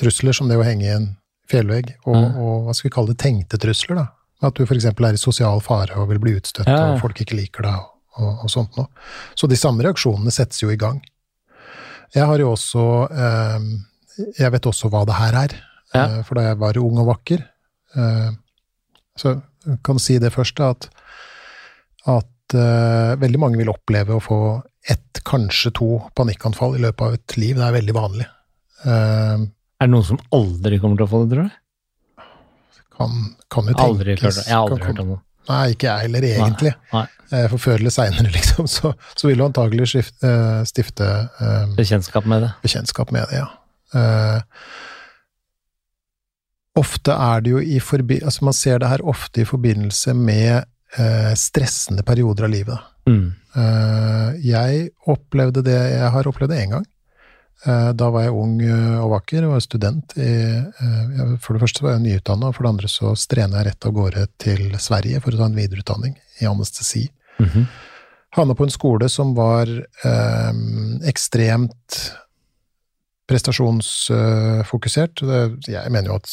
trusler, 0.00 0.32
som 0.36 0.48
det 0.48 0.56
å 0.58 0.64
henge 0.64 0.84
i 0.88 0.94
en 0.96 1.06
fjellvegg, 1.50 1.94
og, 2.06 2.16
Ja. 2.16 2.32
og 2.40 2.66
hva 2.66 2.74
skal 2.74 2.88
vi 2.88 2.94
kalle 2.94 3.12
det, 3.12 3.18
tenkte 3.20 3.60
trusler, 3.60 4.00
da. 4.00 4.06
At 4.48 4.56
du 4.56 4.64
f.eks. 4.64 4.84
er 4.88 5.12
i 5.12 5.20
sosial 5.20 5.60
fare 5.60 5.96
og 6.00 6.08
vil 6.08 6.18
bli 6.22 6.32
utstøtt, 6.40 6.66
Ja, 6.66 6.76
ja. 6.76 6.92
og 6.94 7.00
folk 7.04 7.20
ikke 7.20 7.36
liker 7.36 7.62
deg, 7.68 7.89
og, 8.18 8.44
og, 8.44 8.48
sånt 8.50 8.76
noe. 8.78 8.88
Så 9.38 9.46
de 9.50 9.58
samme 9.58 9.84
reaksjonene 9.86 10.32
settes 10.34 10.62
jo 10.62 10.70
i 10.72 10.78
gang. 10.80 10.98
Jeg 12.14 12.26
har 12.26 12.42
jo 12.42 12.48
også 12.56 12.84
eh, 13.14 13.66
Jeg 14.40 14.50
vet 14.50 14.66
også 14.66 14.88
hva 14.90 15.04
det 15.06 15.14
her 15.20 15.36
er, 15.44 15.52
Ja. 15.94 16.02
eh, 16.06 16.22
for 16.26 16.34
da 16.38 16.48
jeg 16.48 16.58
var 16.58 16.78
ung 16.78 16.98
og 16.98 17.06
vakker 17.12 17.44
eh, 17.96 18.30
Så 19.18 19.36
jeg 19.66 19.78
kan 19.86 19.98
si 20.02 20.16
det 20.18 20.32
først, 20.34 20.58
at, 20.64 20.88
at 22.10 22.54
eh, 22.58 23.14
veldig 23.20 23.38
mange 23.42 23.60
vil 23.60 23.70
oppleve 23.70 24.16
å 24.16 24.22
få 24.24 24.40
ett, 24.90 25.20
kanskje 25.28 25.70
to 25.76 25.88
panikkanfall 26.16 26.78
i 26.78 26.82
løpet 26.82 27.02
av 27.04 27.14
et 27.18 27.34
liv. 27.36 27.58
Det 27.58 27.66
er 27.66 27.74
veldig 27.76 27.94
vanlig. 27.94 28.26
Eh, 28.88 29.42
Er 29.80 29.86
det 29.86 29.92
noen 29.92 30.06
som 30.08 30.22
aldri 30.34 30.78
kommer 30.80 30.96
til 30.96 31.06
å 31.06 31.10
få 31.12 31.20
det, 31.26 31.34
tror 31.36 31.50
du? 31.50 31.58
kan, 33.00 33.12
kan 33.52 33.68
jo 33.70 33.74
tenkes 33.76 33.84
Aldri 33.86 34.14
hørt, 34.16 34.38
jeg 34.46 34.54
har 34.56 34.64
aldri 34.66 34.84
hørt 34.88 35.02
om 35.04 35.10
noe. 35.14 35.20
Nei, 35.48 35.62
ikke 35.74 35.88
jeg 35.88 36.06
heller, 36.06 36.26
egentlig. 36.26 36.74
Nei. 36.92 37.06
nei. 37.32 37.42
For 37.52 37.62
før 37.62 37.78
eller 37.78 37.94
seinere, 37.94 38.30
liksom, 38.36 38.68
så, 38.70 38.92
så 39.16 39.28
vil 39.28 39.40
du 39.40 39.46
antagelig 39.46 39.90
skifte, 39.92 40.28
eh, 40.28 40.60
stifte 40.68 41.08
um, 41.40 41.74
Bekjentskap 41.78 42.28
med 42.28 42.44
det. 42.46 42.52
bekjentskap 42.64 43.12
med 43.14 43.30
det, 43.30 43.40
ja. 43.40 43.48
Uh, 43.90 44.40
ofte 46.78 47.14
er 47.14 47.42
det 47.44 47.54
jo 47.54 47.62
i 47.62 47.80
forbi... 47.82 48.20
Altså, 48.24 48.44
man 48.46 48.56
ser 48.56 48.82
det 48.82 48.90
her 48.92 49.04
ofte 49.08 49.42
i 49.42 49.48
forbindelse 49.48 50.14
med 50.18 50.68
uh, 50.98 51.32
stressende 51.38 52.04
perioder 52.06 52.46
av 52.46 52.54
livet. 52.54 52.88
Mm. 53.10 53.28
Uh, 53.56 54.36
jeg 54.46 54.90
opplevde 55.10 55.64
det 55.66 55.74
Jeg 55.74 56.10
har 56.14 56.28
opplevd 56.30 56.52
det 56.52 56.60
én 56.62 56.76
gang. 56.76 56.84
Eh, 57.66 57.90
da 57.92 58.06
var 58.08 58.24
jeg 58.24 58.32
ung 58.32 58.54
eh, 58.64 58.96
og 59.02 59.10
vakker 59.12 59.44
og 59.44 59.52
var 59.56 59.64
student. 59.64 60.14
I, 60.16 60.32
eh, 60.56 61.34
for 61.44 61.56
det 61.56 61.62
første 61.64 61.84
var 61.84 61.98
jeg 61.98 62.06
nyutdanna, 62.06 62.48
og 62.48 62.56
for 62.56 62.64
det 62.64 62.72
andre 62.72 62.88
så 62.88 63.12
strena 63.20 63.60
jeg 63.60 63.68
rett 63.68 63.88
av 63.88 63.96
gårde 63.96 64.24
til 64.40 64.62
Sverige 64.80 65.20
for 65.20 65.36
å 65.36 65.42
ta 65.42 65.48
en 65.50 65.58
videreutdanning 65.58 66.16
i 66.40 66.48
anestesi. 66.48 67.04
Mhm. 67.40 67.68
Havna 68.30 68.54
på 68.54 68.62
en 68.62 68.70
skole 68.70 69.08
som 69.10 69.34
var 69.34 69.66
eh, 69.66 70.52
ekstremt 71.10 71.98
prestasjonsfokusert. 73.26 75.22
Jeg 75.66 75.90
mener 75.90 76.12
jo 76.12 76.18
at 76.18 76.30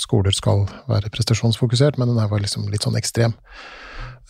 skoler 0.00 0.32
skal 0.36 0.66
være 0.88 1.10
prestasjonsfokusert, 1.12 1.98
men 1.98 2.08
den 2.12 2.20
her 2.20 2.28
var 2.28 2.40
liksom 2.44 2.68
litt 2.72 2.84
sånn 2.84 3.00
ekstrem. 3.00 3.34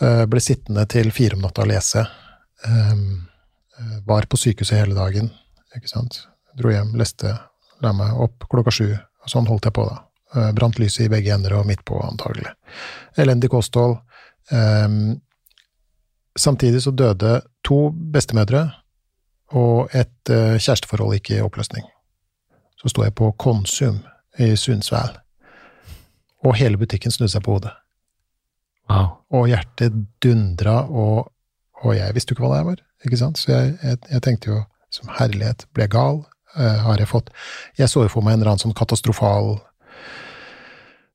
Eh, 0.00 0.24
ble 0.30 0.40
sittende 0.42 0.86
til 0.90 1.10
fire 1.14 1.34
om 1.36 1.42
natta 1.42 1.66
og 1.66 1.70
lese. 1.72 2.06
Var 4.06 4.26
på 4.26 4.38
sykehuset 4.38 4.80
hele 4.80 4.94
dagen, 4.94 5.30
ikke 5.76 5.90
sant. 5.90 6.22
Dro 6.58 6.72
hjem, 6.74 6.92
leste, 6.98 7.32
la 7.84 7.94
meg 7.94 8.18
opp 8.18 8.48
klokka 8.50 8.74
sju. 8.74 8.90
Sånn 9.28 9.48
holdt 9.48 9.68
jeg 9.68 9.76
på, 9.76 9.86
da. 9.86 10.02
Eh, 10.34 10.50
brant 10.56 10.78
lyset 10.80 11.06
i 11.06 11.12
begge 11.12 11.34
ender 11.34 11.54
og 11.58 11.66
midt 11.68 11.84
på, 11.88 12.00
antagelig. 12.02 12.52
Elendig 13.16 13.50
kosthold. 13.52 14.00
Samtidig 16.38 16.82
så 16.82 16.90
døde 16.90 17.40
to 17.66 17.90
bestemødre, 17.90 18.70
og 19.58 19.88
et 19.96 20.30
eh, 20.30 20.56
kjæresteforhold 20.60 21.16
gikk 21.16 21.32
i 21.34 21.40
oppløsning. 21.42 21.84
Så 22.78 22.92
sto 22.92 23.02
jeg 23.02 23.14
på 23.18 23.32
Konsum 23.40 23.98
i 24.38 24.52
Sundsvall, 24.56 25.16
og 26.46 26.56
hele 26.60 26.78
butikken 26.78 27.10
snudde 27.10 27.32
seg 27.34 27.42
på 27.44 27.56
hodet. 27.56 27.72
Wow. 28.88 29.18
Og 29.34 29.48
hjertet 29.50 29.96
dundra, 30.22 30.82
og, 30.86 31.32
og 31.82 31.96
jeg 31.96 32.14
visste 32.14 32.32
jo 32.32 32.38
ikke 32.38 32.46
hva 32.46 32.54
det 32.54 32.66
var, 32.70 32.84
ikke 33.04 33.20
sant? 33.20 33.40
Så 33.40 33.52
jeg, 33.52 33.74
jeg, 33.82 34.00
jeg 34.12 34.24
tenkte 34.24 34.52
jo 34.52 34.60
som 34.94 35.10
herlighet, 35.18 35.66
ble 35.74 35.88
jeg 35.88 35.96
gal? 35.96 36.22
Eh, 36.56 36.78
har 36.84 36.96
jeg 36.98 37.08
fått. 37.08 37.30
Jeg 37.78 37.88
så 37.88 38.02
jo 38.06 38.08
for 38.08 38.22
meg 38.22 38.34
en 38.34 38.40
eller 38.40 38.52
annen 38.54 38.64
sånn 38.64 38.74
katastrofal 38.78 39.60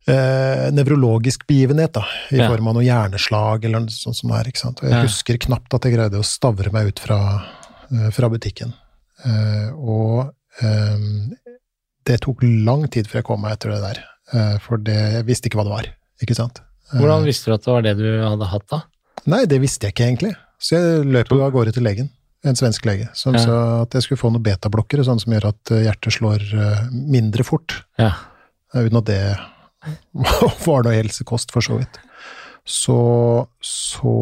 eh, 0.07 0.69
nevrologisk 0.75 1.45
begivenhet, 1.47 1.93
da, 1.95 2.03
i 2.31 2.37
Ja. 2.37 2.49
form 2.49 2.67
av 2.67 2.73
noe 2.75 2.83
hjerneslag 2.83 3.63
eller 3.65 3.79
noe 3.79 3.89
sånt 3.89 4.15
som 4.17 4.29
det 4.29 4.39
er. 4.39 4.49
ikke 4.51 4.59
sant? 4.59 4.79
Og 4.83 4.89
jeg 4.89 4.97
Ja. 4.97 5.01
husker 5.03 5.37
knapt 5.37 5.73
at 5.73 5.81
jeg 5.83 5.93
greide 5.95 6.19
å 6.19 6.23
stavre 6.25 6.71
meg 6.73 6.87
ut 6.87 6.99
fra, 6.99 7.45
eh, 7.91 8.09
fra 8.11 8.29
butikken. 8.29 8.73
Eh, 9.25 9.71
og 9.73 10.33
eh, 10.61 10.97
det 12.05 12.19
tok 12.21 12.39
lang 12.43 12.87
tid 12.89 13.07
før 13.07 13.21
jeg 13.21 13.23
kom 13.23 13.41
meg 13.41 13.53
etter 13.53 13.71
det 13.71 13.81
der, 13.81 14.03
eh, 14.33 14.57
for 14.59 14.77
det, 14.77 14.93
jeg 15.13 15.25
visste 15.25 15.47
ikke 15.49 15.55
hva 15.57 15.63
det 15.63 15.71
var. 15.71 15.93
ikke 16.21 16.35
sant? 16.35 16.59
Hvordan 16.93 17.23
visste 17.25 17.45
du 17.45 17.53
at 17.53 17.61
det 17.63 17.73
var 17.73 17.81
det 17.81 17.97
du 17.97 18.21
hadde 18.21 18.45
hatt 18.47 18.67
da? 18.69 18.83
Nei, 19.25 19.45
det 19.45 19.59
visste 19.61 19.87
jeg 19.87 19.93
ikke 19.95 20.05
egentlig. 20.17 20.35
Så 20.59 20.75
jeg 20.77 21.05
løp 21.05 21.27
jo 21.29 21.41
av 21.43 21.51
gårde 21.51 21.73
til 21.73 21.83
legen, 21.83 22.09
en 22.43 22.56
svensk 22.60 22.86
lege, 22.86 23.08
som 23.15 23.36
Ja. 23.36 23.39
sa 23.45 23.58
at 23.84 23.93
jeg 23.95 24.03
skulle 24.03 24.19
få 24.19 24.32
noen 24.34 24.43
betablokkere, 24.43 25.06
sånn 25.08 25.19
som 25.21 25.32
gjør 25.34 25.47
at 25.53 25.71
eh, 25.71 25.84
hjertet 25.86 26.13
slår 26.17 26.41
eh, 26.53 26.82
mindre 26.91 27.43
fort. 27.47 27.84
Ja. 27.97 28.12
Eh, 28.73 28.84
Uten 28.88 28.97
at 28.99 29.06
det 29.06 29.21
var 30.67 30.84
noe 30.84 30.95
helsekost, 30.97 31.51
for 31.56 31.62
så 31.65 31.77
vidt. 31.79 31.99
Så, 32.65 32.95
så 33.60 34.13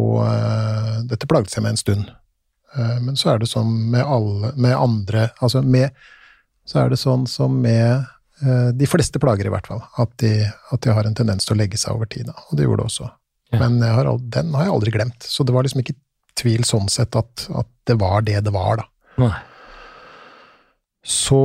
Dette 1.05 1.27
plagde 1.29 1.51
seg 1.53 1.61
med 1.61 1.75
en 1.75 1.77
stund. 1.81 2.07
Men 3.05 3.17
så 3.19 3.33
er 3.35 3.41
det 3.43 3.49
sånn 3.51 3.69
med 3.91 4.01
alle 4.01 4.53
Med 4.55 4.71
andre 4.73 5.25
Altså 5.43 5.59
med 5.61 5.91
Så 6.65 6.79
er 6.81 6.89
det 6.89 6.97
sånn 6.97 7.27
som 7.29 7.57
med 7.61 8.07
de 8.41 8.87
fleste 8.89 9.19
plager, 9.21 9.45
i 9.45 9.51
hvert 9.53 9.67
fall, 9.69 9.83
at 10.01 10.09
de, 10.17 10.31
at 10.73 10.81
de 10.81 10.89
har 10.95 11.05
en 11.05 11.13
tendens 11.13 11.45
til 11.45 11.53
å 11.53 11.59
legge 11.59 11.77
seg 11.77 11.93
over 11.93 12.07
tid. 12.09 12.25
Da. 12.25 12.33
Og 12.49 12.57
det 12.57 12.63
gjorde 12.65 12.81
det 12.81 12.87
også. 12.89 13.09
Ja. 13.53 13.59
Men 13.61 13.75
jeg 13.85 13.93
har, 13.93 14.07
den 14.33 14.49
har 14.57 14.63
jeg 14.65 14.73
aldri 14.73 14.93
glemt. 14.95 15.27
Så 15.29 15.45
det 15.45 15.53
var 15.53 15.61
liksom 15.67 15.83
ikke 15.83 15.93
tvil 16.39 16.63
sånn 16.67 16.89
sett 16.91 17.15
at, 17.19 17.47
at 17.55 17.69
det 17.89 17.97
var 18.01 18.21
det 18.27 18.39
det 18.45 18.53
var, 18.55 18.81
da. 18.81 18.87
Nei. 19.21 19.33
Så, 21.01 21.41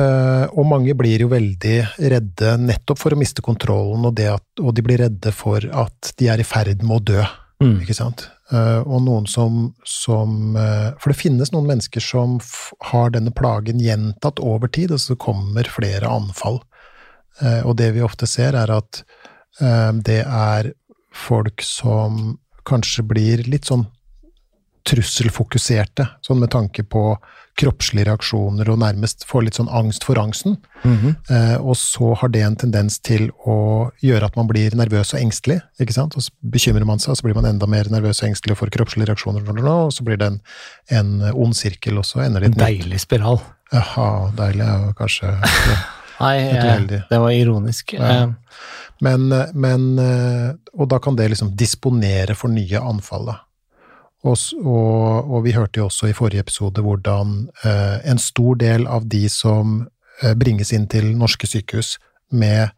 eh, 0.00 0.46
og 0.48 0.64
mange 0.66 0.94
blir 0.96 1.26
jo 1.26 1.28
veldig 1.28 1.76
redde 2.08 2.54
nettopp 2.62 3.02
for 3.02 3.12
å 3.12 3.18
miste 3.20 3.44
kontrollen, 3.44 4.06
og, 4.08 4.14
det 4.16 4.30
at, 4.32 4.46
og 4.62 4.72
de 4.76 4.84
blir 4.86 5.02
redde 5.04 5.32
for 5.36 5.60
at 5.60 6.14
de 6.16 6.30
er 6.32 6.40
i 6.40 6.46
ferd 6.48 6.82
med 6.82 7.00
å 7.00 7.04
dø, 7.14 7.24
Mm. 7.62 7.78
ikke 7.84 7.94
sant. 7.94 8.24
Eh, 8.52 8.80
og 8.82 9.04
noen 9.06 9.28
som, 9.30 9.68
som 9.86 10.56
eh, 10.58 10.90
For 10.98 11.12
det 11.12 11.20
finnes 11.20 11.52
noen 11.54 11.68
mennesker 11.68 12.02
som 12.02 12.40
har 12.90 13.12
denne 13.14 13.30
plagen 13.32 13.78
gjentatt 13.80 14.42
over 14.42 14.68
tid, 14.68 14.90
og 14.92 15.00
så 15.00 15.14
kommer 15.16 15.70
flere 15.70 16.10
anfall. 16.10 16.58
Eh, 17.40 17.62
og 17.64 17.76
det 17.78 17.92
vi 17.94 18.02
ofte 18.04 18.26
ser, 18.28 18.58
er 18.58 18.72
at 18.74 19.04
eh, 19.62 19.92
det 19.94 20.24
er 20.26 20.72
folk 21.14 21.62
som 21.62 22.40
kanskje 22.66 23.06
blir 23.06 23.44
litt 23.46 23.70
sånn 23.70 23.86
trusselfokuserte, 24.84 26.06
sånn 26.24 26.42
med 26.42 26.50
tanke 26.52 26.84
på 26.84 27.14
kroppslige 27.58 28.08
reaksjoner 28.08 28.66
og 28.72 28.80
nærmest 28.82 29.22
får 29.28 29.44
litt 29.46 29.58
sånn 29.58 29.70
angst 29.70 30.04
for 30.04 30.18
angsten. 30.18 30.56
Mhm. 30.82 31.14
Eh, 31.30 31.56
og 31.62 31.76
så 31.78 32.14
har 32.18 32.28
det 32.34 32.42
en 32.42 32.56
tendens 32.56 32.98
til 32.98 33.30
å 33.46 33.90
gjøre 34.02 34.26
at 34.26 34.36
man 34.36 34.48
blir 34.50 34.74
nervøs 34.74 35.14
og 35.14 35.20
engstelig, 35.20 35.60
ikke 35.80 35.94
sant. 35.94 36.16
Og 36.16 36.22
så 36.26 36.30
bekymrer 36.42 36.84
man 36.84 36.98
seg, 36.98 37.14
og 37.14 37.16
så 37.20 37.28
blir 37.28 37.34
man 37.38 37.46
enda 37.46 37.66
mer 37.70 37.84
nervøs 37.84 38.22
og 38.22 38.28
engstelig 38.28 38.56
og 38.56 38.58
får 38.64 38.74
kroppslige 38.74 39.06
reaksjoner, 39.12 39.46
og 39.64 39.92
så 39.94 40.04
blir 40.04 40.18
det 40.18 40.26
en, 40.32 40.40
en 40.90 41.14
ond 41.32 41.54
sirkel, 41.54 41.98
og 41.98 42.04
så 42.04 42.24
ender 42.26 42.40
det 42.40 42.50
i 42.50 42.52
En 42.52 42.66
deilig 42.66 43.00
spiral. 43.00 43.40
Jaha, 43.72 44.30
deilig 44.36 44.66
er 44.66 44.88
jo 44.88 44.94
kanskje 44.98 45.30
Nei, 46.20 46.34
Helt 46.46 46.92
eh, 46.94 47.06
det 47.10 47.18
var 47.18 47.32
ironisk. 47.34 47.94
Ja. 47.96 48.10
Eh, 48.10 48.28
Men, 49.02 49.26
men 49.58 49.98
eh, 49.98 50.52
Og 50.78 50.86
da 50.88 51.00
kan 51.02 51.16
det 51.18 51.26
liksom 51.32 51.56
disponere 51.58 52.36
for 52.38 52.48
nye 52.48 52.78
anfall, 52.78 53.26
da. 53.26 53.40
Og, 54.24 54.38
og, 54.64 55.32
og 55.36 55.42
vi 55.44 55.52
hørte 55.52 55.82
jo 55.82 55.88
også 55.90 56.08
i 56.08 56.16
forrige 56.16 56.44
episode 56.44 56.80
hvordan 56.84 57.34
eh, 57.66 57.98
en 58.08 58.20
stor 58.22 58.56
del 58.60 58.88
av 58.88 59.04
de 59.10 59.26
som 59.28 59.82
eh, 60.22 60.32
bringes 60.40 60.72
inn 60.72 60.88
til 60.88 61.10
norske 61.18 61.48
sykehus 61.50 61.98
med 62.32 62.72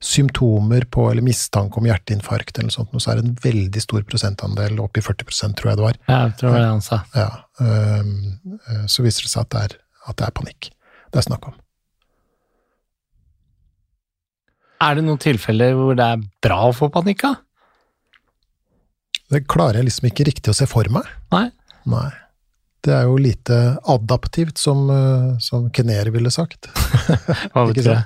symptomer 0.00 0.86
på 0.88 1.10
eller 1.10 1.26
mistanke 1.26 1.76
om 1.76 1.88
hjerteinfarkt 1.90 2.56
eller 2.56 2.70
noe 2.70 2.76
sånt, 2.78 2.94
så 3.02 3.10
er 3.12 3.18
det 3.18 3.26
en 3.26 3.40
veldig 3.42 3.82
stor 3.84 4.06
prosentandel, 4.08 4.78
oppi 4.80 5.02
40% 5.04 5.58
tror 5.58 5.72
jeg 5.72 5.80
det 5.80 5.84
var, 5.84 5.98
ja, 6.06 6.20
jeg 6.22 6.36
tror 6.40 6.56
det 6.56 6.62
han 6.64 6.84
sa. 6.86 7.02
ja, 7.12 7.28
øhm, 7.60 8.14
øh, 8.56 8.86
så 8.88 9.04
viser 9.04 9.26
det 9.26 9.32
seg 9.34 9.42
at 9.44 9.50
det 9.52 9.64
er, 9.66 9.74
at 10.08 10.16
det 10.22 10.30
er 10.30 10.38
panikk 10.38 10.70
det 11.10 11.20
er 11.20 11.26
snakk 11.26 11.50
om. 11.50 11.58
Er 14.80 14.96
det 14.96 15.04
noen 15.04 15.20
tilfeller 15.20 15.74
hvor 15.76 15.96
det 15.98 16.06
er 16.14 16.22
bra 16.44 16.60
å 16.70 16.76
få 16.76 16.88
panikk, 16.92 17.26
da? 17.26 17.34
Det 19.30 19.44
klarer 19.50 19.80
jeg 19.80 19.90
liksom 19.90 20.08
ikke 20.10 20.26
riktig 20.26 20.52
å 20.52 20.56
se 20.56 20.66
for 20.70 20.88
meg. 20.92 21.06
Nei. 21.34 21.46
Nei. 21.90 22.08
Det 22.80 22.94
er 22.96 23.04
jo 23.04 23.18
lite 23.20 23.56
adaptivt, 23.92 24.56
som, 24.58 24.86
øh, 24.90 25.34
som 25.44 25.66
Kenere 25.76 26.10
ville 26.14 26.30
sagt. 26.32 26.70
Hva 27.52 27.66
betyr 27.68 27.90
det? 27.90 27.98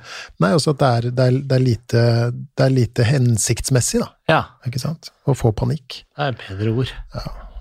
Nei, 0.42 0.50
også 0.56 0.74
at 0.74 0.80
det 0.82 0.88
er, 0.90 1.08
det, 1.10 1.26
er, 1.28 1.38
det, 1.38 1.56
er 1.58 1.62
lite, 1.62 2.02
det 2.58 2.66
er 2.66 2.74
lite 2.74 3.06
hensiktsmessig, 3.06 4.02
da. 4.02 4.10
Ja, 4.30 4.42
Ikke 4.66 4.82
sant? 4.82 5.12
Å 5.30 5.36
få 5.38 5.54
panikk. 5.54 6.02
det 6.16 6.26
er 6.32 6.38
bedre 6.42 6.74
ord. 6.82 6.94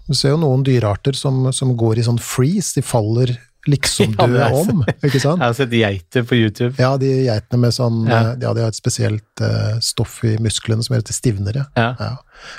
Du 0.09 0.15
ser 0.17 0.33
jo 0.33 0.41
noen 0.41 0.65
dyrearter 0.65 1.15
som, 1.15 1.45
som 1.55 1.75
går 1.79 2.01
i 2.01 2.07
sånn 2.09 2.19
freeze, 2.19 2.73
de 2.75 2.83
faller 2.83 3.37
liksom 3.69 4.15
Ja, 4.17 4.27
døde 4.27 4.45
er 4.47 4.57
om, 4.57 4.83
ikke 4.99 5.21
sant? 5.21 5.39
Jeg 5.39 5.45
har 5.45 5.55
sett 5.57 5.75
geiter 5.77 6.25
på 6.27 6.37
YouTube. 6.39 6.73
Ja, 6.81 6.93
de 6.99 7.11
geitene 7.27 7.61
med 7.65 7.75
sånn 7.75 8.03
Ja. 8.09 8.19
ja. 8.19 8.35
ja, 8.47 8.53
de 8.57 8.65
har 8.65 8.73
et 8.73 8.79
spesielt 8.79 9.43
uh, 9.43 9.79
stoff 9.83 10.19
i 10.27 10.35
musklene 10.43 10.83
som 10.85 10.97
heter 10.97 11.15
stivnere. 11.15 11.67
Ja. 11.79 11.93
Ja. 11.99 12.11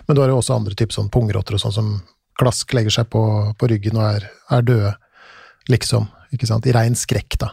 Men 0.06 0.16
du 0.16 0.24
har 0.24 0.32
jo 0.32 0.40
også 0.40 0.56
andre 0.56 0.76
typer 0.78 0.96
sånn 0.96 1.12
pungrotter 1.12 1.58
og 1.58 1.64
sånn 1.64 1.76
som 1.76 1.90
klask 2.40 2.72
legger 2.74 2.90
seg 2.90 3.10
på, 3.12 3.24
på 3.58 3.68
ryggen 3.70 4.00
og 4.00 4.08
er, 4.08 4.30
er 4.50 4.64
døde, 4.66 4.94
liksom. 5.70 6.08
Ikke 6.34 6.48
sant? 6.50 6.66
I 6.66 6.74
rein 6.74 6.96
skrekk, 6.98 7.38
da. 7.38 7.52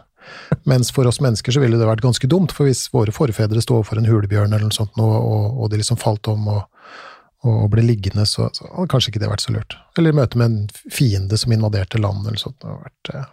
Mens 0.70 0.92
for 0.94 1.08
oss 1.10 1.20
mennesker 1.22 1.54
så 1.54 1.62
ville 1.62 1.78
det 1.78 1.88
vært 1.88 2.04
ganske 2.04 2.28
dumt, 2.30 2.54
for 2.56 2.70
hvis 2.70 2.88
våre 2.94 3.14
forfedre 3.14 3.62
sto 3.64 3.78
overfor 3.78 4.02
en 4.02 4.10
hulebjørn 4.10 4.54
eller 4.54 4.70
noe 4.70 4.76
sånt, 4.76 4.98
og, 5.02 5.14
og, 5.18 5.60
og 5.62 5.72
de 5.72 5.82
liksom 5.82 6.00
falt 6.02 6.30
om 6.32 6.48
og, 6.52 6.64
og 7.48 7.68
ble 7.74 7.84
liggende, 7.86 8.26
så, 8.30 8.50
så 8.54 8.68
hadde 8.70 8.90
kanskje 8.94 9.14
ikke 9.14 9.24
det 9.24 9.32
vært 9.32 9.46
så 9.46 9.54
lurt. 9.56 9.78
Eller 9.98 10.14
i 10.14 10.18
møte 10.22 10.42
med 10.42 10.50
en 10.50 10.92
fiende 10.94 11.40
som 11.42 11.54
invaderte 11.54 12.02
land 12.02 12.26
eller 12.26 12.42
sånt. 12.42 12.60
Det 12.62 12.70
hadde 12.70 12.90
vært, 12.90 13.14
eh, 13.16 13.30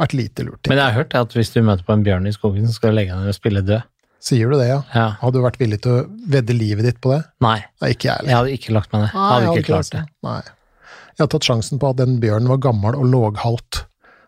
vært 0.00 0.16
lite 0.18 0.44
lurt. 0.46 0.68
Men 0.70 0.78
jeg 0.80 0.86
har 0.88 0.96
hørt 0.98 1.14
at 1.18 1.34
hvis 1.36 1.52
du 1.54 1.60
møter 1.66 1.84
på 1.86 1.92
en 1.96 2.04
bjørn 2.06 2.26
i 2.30 2.32
skogen, 2.34 2.66
så 2.68 2.74
skal 2.78 2.92
du 2.94 2.96
legge 3.00 3.12
deg 3.14 3.20
ned 3.24 3.32
og 3.34 3.36
spille 3.38 3.62
død. 3.66 3.82
Sier 4.20 4.50
du 4.52 4.58
det, 4.60 4.66
ja? 4.68 4.80
Ja. 4.92 5.06
Hadde 5.22 5.38
du 5.38 5.44
vært 5.46 5.56
villig 5.60 5.78
til 5.84 5.92
å 5.96 6.00
vedde 6.28 6.52
livet 6.56 6.84
ditt 6.84 6.98
på 7.00 7.14
det? 7.14 7.22
Nei, 7.40 7.58
Nei, 7.80 7.92
ikke 7.94 8.08
jeg 8.10 8.16
heller. 8.18 8.28
jeg 8.28 8.36
hadde 8.40 8.56
ikke 8.58 8.74
lagt 8.76 8.90
meg 8.92 9.00
ned. 9.06 9.12
Jeg 9.14 9.20
Nei, 9.20 9.30
hadde 9.46 9.54
ikke 9.62 9.68
klart 9.70 9.92
det. 9.94 10.02
Nei. 10.26 10.40
Jeg 11.10 11.22
hadde 11.24 11.32
tatt 11.36 11.48
sjansen 11.48 11.80
på 11.80 11.88
at 11.92 11.96
den 12.02 12.18
bjørnen 12.20 12.48
var 12.52 12.60
gammel 12.66 12.98
og 13.00 13.06
låghalt. 13.08 13.84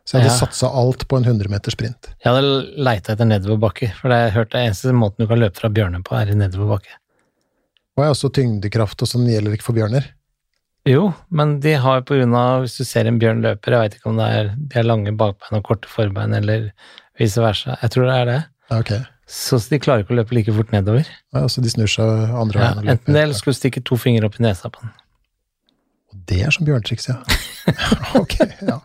Så 0.08 0.16
jeg 0.16 0.24
hadde 0.24 0.32
Ja. 0.32 0.38
satsa 0.46 0.66
alt 0.72 1.04
på 1.08 1.16
en 1.20 1.24
100 1.28 1.48
meters 1.52 1.76
sprint. 1.76 2.08
Jeg 2.24 2.32
hadde 2.32 2.72
leita 2.88 3.12
etter 3.12 3.28
nedoverbakke, 3.28 3.92
for 4.00 4.08
det 4.08 4.16
har 4.16 4.24
jeg 4.30 4.34
hørt 4.38 4.50
det 4.56 4.62
eneste 4.64 4.92
måten 4.96 5.22
du 5.22 5.26
kan 5.28 5.38
løpe 5.38 5.60
fra 5.60 5.68
bjørner 5.68 6.02
på, 6.02 6.16
er 6.18 6.32
i 6.32 6.34
nedoverbakke. 6.40 6.96
Og 7.96 8.02
jeg 8.04 8.14
også 8.16 8.32
tyngdekraft, 8.32 9.02
og 9.04 9.08
sånn 9.12 9.28
gjelder 9.28 9.52
ikke 9.54 9.68
for 9.68 9.76
bjørner. 9.76 10.08
Jo, 10.88 11.12
men 11.30 11.60
de 11.62 11.76
har 11.78 12.02
på 12.02 12.16
grunn 12.18 12.34
av, 12.34 12.64
hvis 12.64 12.80
du 12.80 12.86
ser 12.86 13.06
en 13.06 13.20
bjørn 13.22 13.42
løper, 13.44 13.76
jeg 13.76 13.84
veit 13.84 13.96
ikke 13.98 14.10
om 14.10 14.18
det 14.18 14.28
er 14.34 14.48
de 14.56 14.78
har 14.78 14.86
lange 14.88 15.12
bakbein 15.14 15.60
og 15.60 15.66
korte 15.68 15.90
forbein, 15.90 16.34
eller 16.34 16.72
vice 17.20 17.42
versa. 17.42 17.76
Jeg 17.84 17.94
tror 17.94 18.08
det 18.08 18.16
er 18.16 18.30
det. 18.30 18.38
Okay. 18.80 19.04
Så 19.30 19.60
de 19.70 19.78
klarer 19.78 20.02
ikke 20.02 20.16
å 20.16 20.18
løpe 20.18 20.34
like 20.34 20.54
fort 20.56 20.72
nedover. 20.74 21.06
Ja, 21.32 21.44
så 21.48 21.62
de 21.62 21.70
snur 21.70 21.90
seg 21.90 22.02
andre 22.34 22.58
Ja, 22.58 22.72
veien 22.72 22.82
og 22.82 22.90
enten 22.96 23.14
det, 23.14 23.22
eller 23.22 23.38
skulle 23.38 23.54
du 23.54 23.60
stikke 23.60 23.82
to 23.86 23.98
fingre 24.00 24.26
opp 24.26 24.40
i 24.40 24.44
nesa 24.44 24.72
på 24.72 24.82
den. 24.82 24.90
Det 26.28 26.40
er 26.44 26.54
som 26.54 26.66
bjørntriks, 26.66 27.08
ja. 27.08 27.20
ok, 28.20 28.34
ja. 28.66 28.80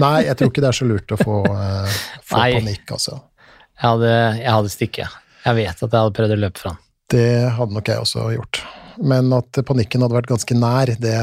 Nei, 0.00 0.16
jeg 0.26 0.38
tror 0.40 0.50
ikke 0.50 0.64
det 0.64 0.70
er 0.72 0.78
så 0.80 0.88
lurt 0.88 1.12
å 1.14 1.20
få, 1.20 1.42
eh, 1.52 2.00
få 2.24 2.40
panikk, 2.40 2.88
altså. 2.96 3.20
Jeg 3.76 3.84
hadde, 3.84 4.14
jeg 4.40 4.50
hadde 4.56 4.72
stikket. 4.72 5.20
Jeg 5.44 5.60
vet 5.60 5.76
at 5.76 5.84
jeg 5.84 5.92
hadde 5.92 6.16
prøvd 6.16 6.34
å 6.38 6.40
løpe 6.40 6.62
fra 6.62 6.72
den. 6.72 6.80
Det 7.14 7.28
hadde 7.58 7.76
nok 7.76 7.92
jeg 7.92 8.00
også 8.00 8.26
gjort. 8.32 8.63
Men 9.02 9.32
at 9.32 9.50
panikken 9.66 10.02
hadde 10.04 10.14
vært 10.16 10.30
ganske 10.30 10.54
nær, 10.58 10.86
det, 11.00 11.16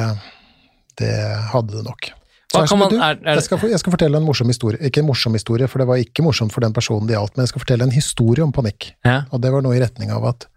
det 0.99 1.13
hadde 1.53 1.77
det 1.77 1.85
nok. 1.87 2.09
Så 2.51 2.65
her 2.67 2.75
man- 2.77 2.91
er- 2.99 3.15
er- 3.23 3.35
jeg, 3.39 3.43
skal, 3.43 3.59
jeg 3.71 3.79
skal 3.79 3.93
fortelle 3.93 4.17
en 4.19 4.25
morsom 4.27 4.47
historie. 4.51 4.77
Ikke 4.83 4.99
en 4.99 5.07
morsom 5.07 5.33
historie, 5.33 5.67
for 5.71 5.79
det 5.79 5.87
var 5.87 5.95
ikke 6.03 6.23
morsomt 6.25 6.51
for 6.51 6.59
den 6.65 6.73
personen 6.75 7.07
det 7.07 7.15
gjaldt, 7.15 7.37
men 7.37 7.45
jeg 7.45 7.53
skal 7.53 7.63
fortelle 7.63 7.83
en 7.87 7.91
historie 7.95 8.43
om 8.43 8.51
panikk. 8.51 8.91
Ja. 9.07 9.21
Og 9.31 9.39
det 9.41 9.51
var 9.53 9.61
noe 9.63 9.77
i 9.77 9.79
retning 9.79 10.11
av 10.11 10.25
at 10.33 10.47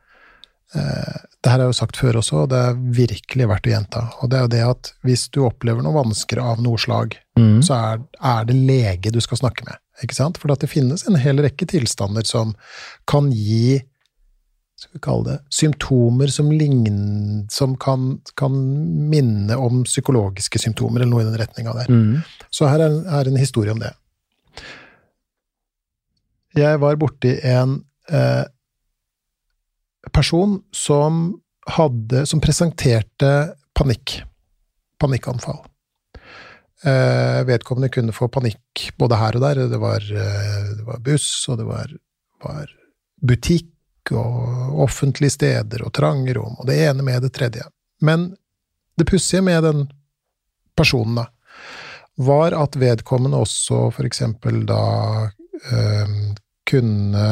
eh, 0.74 1.20
Det 1.44 1.50
her 1.52 1.58
har 1.60 1.66
jeg 1.68 1.74
jo 1.74 1.76
sagt 1.76 1.96
før 2.00 2.16
også, 2.18 2.36
og 2.42 2.48
det 2.50 2.56
er 2.58 2.74
virkelig 2.96 3.46
verdt 3.50 3.66
å 3.68 3.72
gjenta. 3.74 4.02
Og 4.24 4.30
det 4.32 4.38
er 4.38 4.42
jo 4.46 4.48
det 4.54 4.62
at 4.64 4.92
hvis 5.04 5.26
du 5.30 5.42
opplever 5.44 5.82
noe 5.84 5.92
vansker 5.92 6.40
av 6.40 6.62
noe 6.64 6.78
slag, 6.80 7.18
Mm. 7.36 7.58
så 7.66 7.74
er, 7.74 7.98
er 8.22 8.44
det 8.46 8.54
lege 8.54 9.10
du 9.12 9.18
skal 9.20 9.36
snakke 9.36 9.64
med. 9.66 9.76
Ikke 10.02 10.14
sant? 10.14 10.38
For 10.38 10.52
at 10.52 10.60
det 10.60 10.70
finnes 10.70 11.02
en 11.06 11.16
hel 11.18 11.36
rekke 11.42 11.66
tilstander 11.66 12.22
som 12.24 12.54
kan 13.10 13.30
gi 13.34 13.82
skal 14.84 14.98
vi 14.98 15.02
kalle 15.04 15.24
det, 15.30 15.36
symptomer 15.54 16.30
som, 16.32 16.50
lign, 16.52 17.46
som 17.52 17.74
kan, 17.80 18.06
kan 18.38 18.54
minne 19.10 19.56
om 19.58 19.82
psykologiske 19.88 20.60
symptomer, 20.62 21.00
eller 21.02 21.10
noe 21.10 21.24
i 21.24 21.28
den 21.28 21.38
retninga 21.40 21.72
der. 21.80 21.90
Mm. 21.90 22.22
Så 22.52 22.68
her 22.70 22.84
er, 22.84 22.90
en- 22.92 23.06
er 23.20 23.30
en 23.32 23.40
historie 23.40 23.72
om 23.74 23.80
det. 23.82 23.92
Jeg 26.54 26.78
var 26.82 26.96
borti 27.00 27.32
en 27.50 27.80
eh, 28.12 28.44
person 30.14 30.60
som 30.74 31.24
hadde 31.74 32.26
Som 32.28 32.42
presenterte 32.44 33.30
panikk. 33.74 34.18
Panikkanfall. 35.00 35.62
Eh, 36.84 37.38
vedkommende 37.48 37.88
kunne 37.88 38.12
få 38.12 38.28
panikk 38.28 38.90
både 39.00 39.16
her 39.16 39.38
og 39.38 39.40
der. 39.46 39.62
Det 39.72 39.78
var, 39.80 40.04
eh, 40.04 40.66
det 40.76 40.84
var 40.84 41.00
buss, 41.00 41.30
og 41.48 41.56
det 41.62 41.64
var, 41.70 41.88
var, 42.44 42.68
butikk 43.24 43.70
og 44.12 44.80
offentlige 44.84 45.36
steder 45.36 45.84
og 45.86 45.92
trange 45.96 46.34
rom, 46.36 46.58
og 46.58 46.68
det 46.68 46.80
ene 46.88 47.06
med 47.06 47.22
det 47.24 47.32
tredje. 47.36 47.64
Men 48.04 48.32
det 48.98 49.08
pussige 49.08 49.42
med 49.42 49.62
den 49.64 49.86
personen, 50.76 51.22
da, 51.22 51.28
var 52.16 52.54
at 52.54 52.76
vedkommende 52.78 53.40
også 53.42 53.88
for 53.94 54.06
eksempel 54.06 54.62
da 54.68 54.84
øh, 55.72 56.12
kunne 56.70 57.24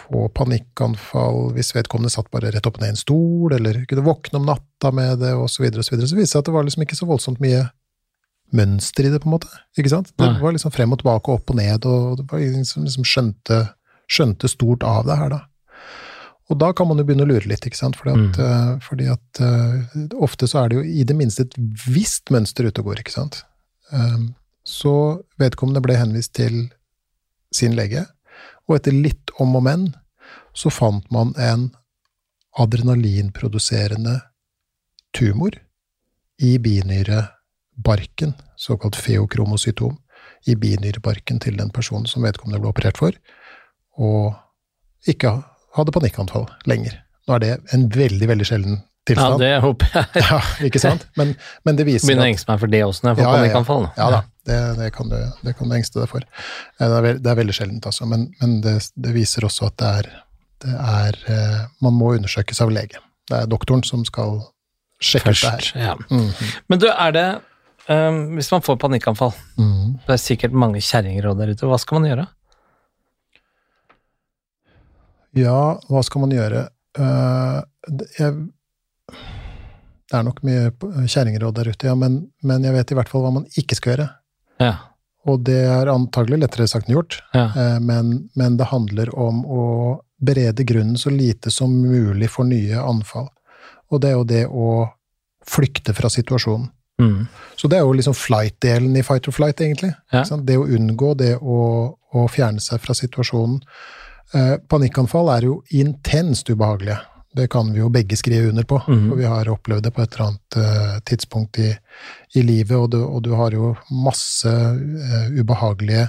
få 0.00 0.28
panikkanfall 0.34 1.50
hvis 1.56 1.74
vedkommende 1.76 2.12
satt 2.12 2.30
bare 2.32 2.52
rett 2.54 2.66
opp 2.68 2.80
ned 2.80 2.92
i 2.92 2.94
en 2.94 3.00
stol, 3.00 3.54
eller 3.56 3.82
kunne 3.90 4.06
våkne 4.06 4.40
om 4.40 4.48
natta 4.48 4.92
med 4.94 5.20
det, 5.24 5.34
osv., 5.36 5.58
så, 5.58 5.62
videre, 5.66 5.82
og 5.82 5.88
så, 5.88 6.00
så 6.00 6.16
viste 6.16 6.22
det 6.22 6.32
seg 6.32 6.42
at 6.42 6.48
det 6.48 6.56
var 6.56 6.66
liksom 6.66 6.86
ikke 6.86 6.98
så 6.98 7.08
voldsomt 7.10 7.42
mye 7.44 7.66
mønster 8.56 9.06
i 9.06 9.12
det, 9.12 9.20
på 9.22 9.28
en 9.28 9.36
måte. 9.36 9.50
Ikke 9.78 9.92
sant? 9.92 10.10
Det 10.18 10.30
var 10.40 10.54
liksom 10.54 10.72
frem 10.74 10.94
og 10.94 11.00
tilbake, 11.02 11.36
opp 11.36 11.52
og 11.52 11.58
ned, 11.60 11.86
og 11.86 12.16
det 12.18 12.26
var 12.30 12.42
ingen 12.42 12.66
som 12.66 12.86
liksom 12.86 13.06
skjønte, 13.06 13.60
skjønte 14.10 14.50
stort 14.50 14.84
av 14.86 15.06
det 15.08 15.16
her, 15.20 15.32
da. 15.36 15.40
Og 16.50 16.58
da 16.58 16.72
kan 16.74 16.88
man 16.90 16.98
jo 16.98 17.06
begynne 17.06 17.22
å 17.22 17.30
lure 17.30 17.46
litt, 17.46 17.62
ikke 17.66 17.78
sant, 17.78 17.96
fordi 17.98 18.16
at, 18.16 18.38
mm. 18.40 18.42
uh, 18.42 18.72
fordi 18.82 19.06
at 19.12 19.40
uh, 19.44 20.16
ofte 20.26 20.48
så 20.50 20.64
er 20.64 20.70
det 20.70 20.80
jo 20.80 20.84
i 20.98 21.06
det 21.06 21.14
minste 21.14 21.46
et 21.46 21.54
visst 21.86 22.32
mønster 22.34 22.66
ute 22.66 22.82
og 22.82 22.90
går, 22.90 23.04
ikke 23.04 23.14
sant. 23.14 23.44
Um, 23.94 24.32
så 24.66 24.92
vedkommende 25.38 25.82
ble 25.84 25.98
henvist 25.98 26.34
til 26.38 26.64
sin 27.54 27.76
lege, 27.78 28.02
og 28.66 28.80
etter 28.80 28.94
litt 28.94 29.30
om 29.42 29.54
og 29.58 29.66
men 29.66 29.86
så 30.54 30.72
fant 30.74 31.06
man 31.14 31.32
en 31.38 31.68
adrenalinproduserende 32.58 34.18
tumor 35.14 35.54
i 36.42 36.56
binyrebarken, 36.58 38.34
såkalt 38.56 38.98
feokromocytom, 38.98 39.98
i 40.48 40.56
binyrebarken 40.56 41.40
til 41.42 41.58
den 41.58 41.70
personen 41.70 42.08
som 42.08 42.24
vedkommende 42.24 42.62
ble 42.62 42.72
operert 42.72 42.98
for, 42.98 43.14
og 44.00 45.10
ikke 45.10 45.36
hadde 45.76 45.94
panikkanfall 45.94 46.46
lenger. 46.70 46.96
Nå 47.28 47.36
er 47.36 47.44
det 47.44 47.50
en 47.76 47.86
veldig, 47.92 48.28
veldig 48.30 48.46
sjelden 48.48 48.80
tilstand. 49.06 49.42
Ja, 49.42 49.46
det 49.46 49.60
håper 49.64 49.92
jeg. 49.94 50.22
ja, 50.30 50.40
ikke 50.66 50.82
sant? 50.82 51.06
Men, 51.18 51.34
men 51.66 51.78
det 51.78 51.86
viser 51.88 52.10
Begynner 52.10 52.28
å 52.28 52.32
engste 52.32 52.52
meg 52.52 52.62
for 52.62 52.72
det 52.72 52.80
også 52.86 53.06
når 53.06 53.12
jeg 53.12 53.20
får 53.20 53.26
ja, 53.26 53.34
panikkanfall. 53.36 53.84
Ja, 53.88 54.00
ja 54.00 54.08
da, 54.16 54.22
det, 54.50 54.60
det, 54.80 54.88
kan 54.96 55.12
du, 55.12 55.18
det, 55.44 55.54
kan 55.58 55.70
du, 55.70 55.76
engste 55.78 56.02
deg 56.02 56.10
for. 56.12 56.24
Det 56.24 56.88
er, 56.88 56.96
veld, 57.06 57.20
det 57.24 57.32
er 57.32 57.38
veldig 57.42 57.56
sjeldent, 57.56 57.90
altså. 57.90 58.08
Men, 58.10 58.26
men 58.40 58.56
det, 58.64 59.12
viser 59.16 59.46
også 59.48 59.68
at 59.70 59.78
det 59.82 59.92
er, 60.00 60.10
det 60.64 60.74
er 60.76 61.20
eh, 61.36 61.60
Man 61.84 61.96
må 61.96 62.14
undersøkes 62.16 62.60
av 62.64 62.72
lege. 62.74 63.02
Det 63.30 63.44
er 63.44 63.50
doktoren 63.50 63.84
som 63.86 64.02
skal 64.08 64.40
sjekke 65.00 65.30
Først, 65.30 65.46
ut 65.46 65.46
det 65.46 65.54
her. 65.54 65.86
Ja. 65.86 65.94
Mm 66.10 66.26
-hmm. 66.28 66.58
Men 66.68 66.82
du, 66.82 66.90
er 66.90 67.16
det 67.16 67.28
Um, 67.90 68.36
hvis 68.36 68.50
man 68.52 68.62
får 68.62 68.76
panikkanfall, 68.76 69.32
mm. 69.58 69.86
det 70.06 70.12
er 70.14 70.20
sikkert 70.22 70.52
mange 70.52 70.78
kjerringråd 70.84 71.40
der 71.40 71.50
ute, 71.50 71.66
hva 71.66 71.78
skal 71.80 71.98
man 71.98 72.10
gjøre? 72.10 72.26
Ja, 75.38 75.78
hva 75.90 76.02
skal 76.06 76.24
man 76.24 76.34
gjøre? 76.34 76.66
Uh, 76.98 77.60
jeg, 78.18 78.34
det 80.10 80.18
er 80.18 80.26
nok 80.26 80.40
mye 80.46 80.70
kjerringråd 81.06 81.58
der 81.60 81.70
ute, 81.70 81.90
ja, 81.90 81.96
men, 81.98 82.22
men, 82.42 82.66
jeg 82.66 82.74
vet 82.74 82.92
i 82.92 82.98
hvert 82.98 83.10
fall 83.12 83.26
hva 83.26 83.34
man 83.38 83.46
ikke 83.60 83.78
skal 83.78 83.94
gjøre. 83.94 84.08
Ja. 84.62 84.74
Og 85.30 85.42
det 85.46 85.60
er 85.68 85.92
antagelig 85.92 86.40
lettere 86.40 86.68
sagt 86.70 86.88
enn 86.88 86.96
gjort, 86.96 87.20
ja. 87.36 87.50
uh, 87.54 87.78
men, 87.84 88.30
men, 88.38 88.56
det 88.60 88.70
handler 88.72 89.12
om 89.14 89.44
å 89.46 89.64
berede 90.20 90.66
grunnen 90.68 90.98
så 91.00 91.12
lite 91.14 91.52
som 91.54 91.72
mulig 91.72 92.28
for 92.32 92.48
nye 92.48 92.80
anfall. 92.80 93.30
Og 93.90 94.02
det 94.02 94.10
er 94.10 94.18
jo 94.18 94.26
det 94.28 94.44
å 94.46 94.68
flykte 95.46 95.94
fra 95.96 96.10
situasjonen. 96.12 96.68
Mm. 97.00 97.24
Så 97.56 97.68
det 97.68 97.78
er 97.78 97.86
jo 97.86 97.94
liksom 97.96 98.14
flight-delen 98.14 98.96
i 98.96 99.02
fight 99.04 99.28
or 99.28 99.34
flight, 99.34 99.60
egentlig. 99.64 99.94
Det 100.12 100.58
å 100.60 100.66
unngå, 100.68 101.14
det 101.16 101.32
å, 101.40 101.60
å 101.96 102.26
fjerne 102.28 102.60
seg 102.60 102.82
fra 102.84 102.96
situasjonen. 102.96 103.62
Eh, 104.34 104.56
panikkanfall 104.70 105.28
er 105.34 105.46
jo 105.48 105.56
intenst 105.74 106.50
ubehagelige. 106.50 106.98
Det 107.32 107.48
kan 107.50 107.72
vi 107.72 107.78
jo 107.78 107.88
begge 107.88 108.16
skrive 108.18 108.48
under 108.50 108.64
på, 108.66 108.80
mm. 108.88 109.02
for 109.08 109.18
vi 109.18 109.26
har 109.26 109.48
opplevd 109.50 109.84
det 109.86 109.92
på 109.94 110.02
et 110.02 110.14
eller 110.14 110.26
annet 110.26 110.56
uh, 110.58 110.96
tidspunkt 111.06 111.58
i, 111.62 111.68
i 112.34 112.42
livet, 112.42 112.74
og 112.74 112.88
du, 112.90 112.98
og 113.04 113.22
du, 113.22 113.30
har 113.38 113.54
jo 113.54 113.68
masse 113.94 114.50
uh, 114.50 115.28
ubehagelige 115.38 116.08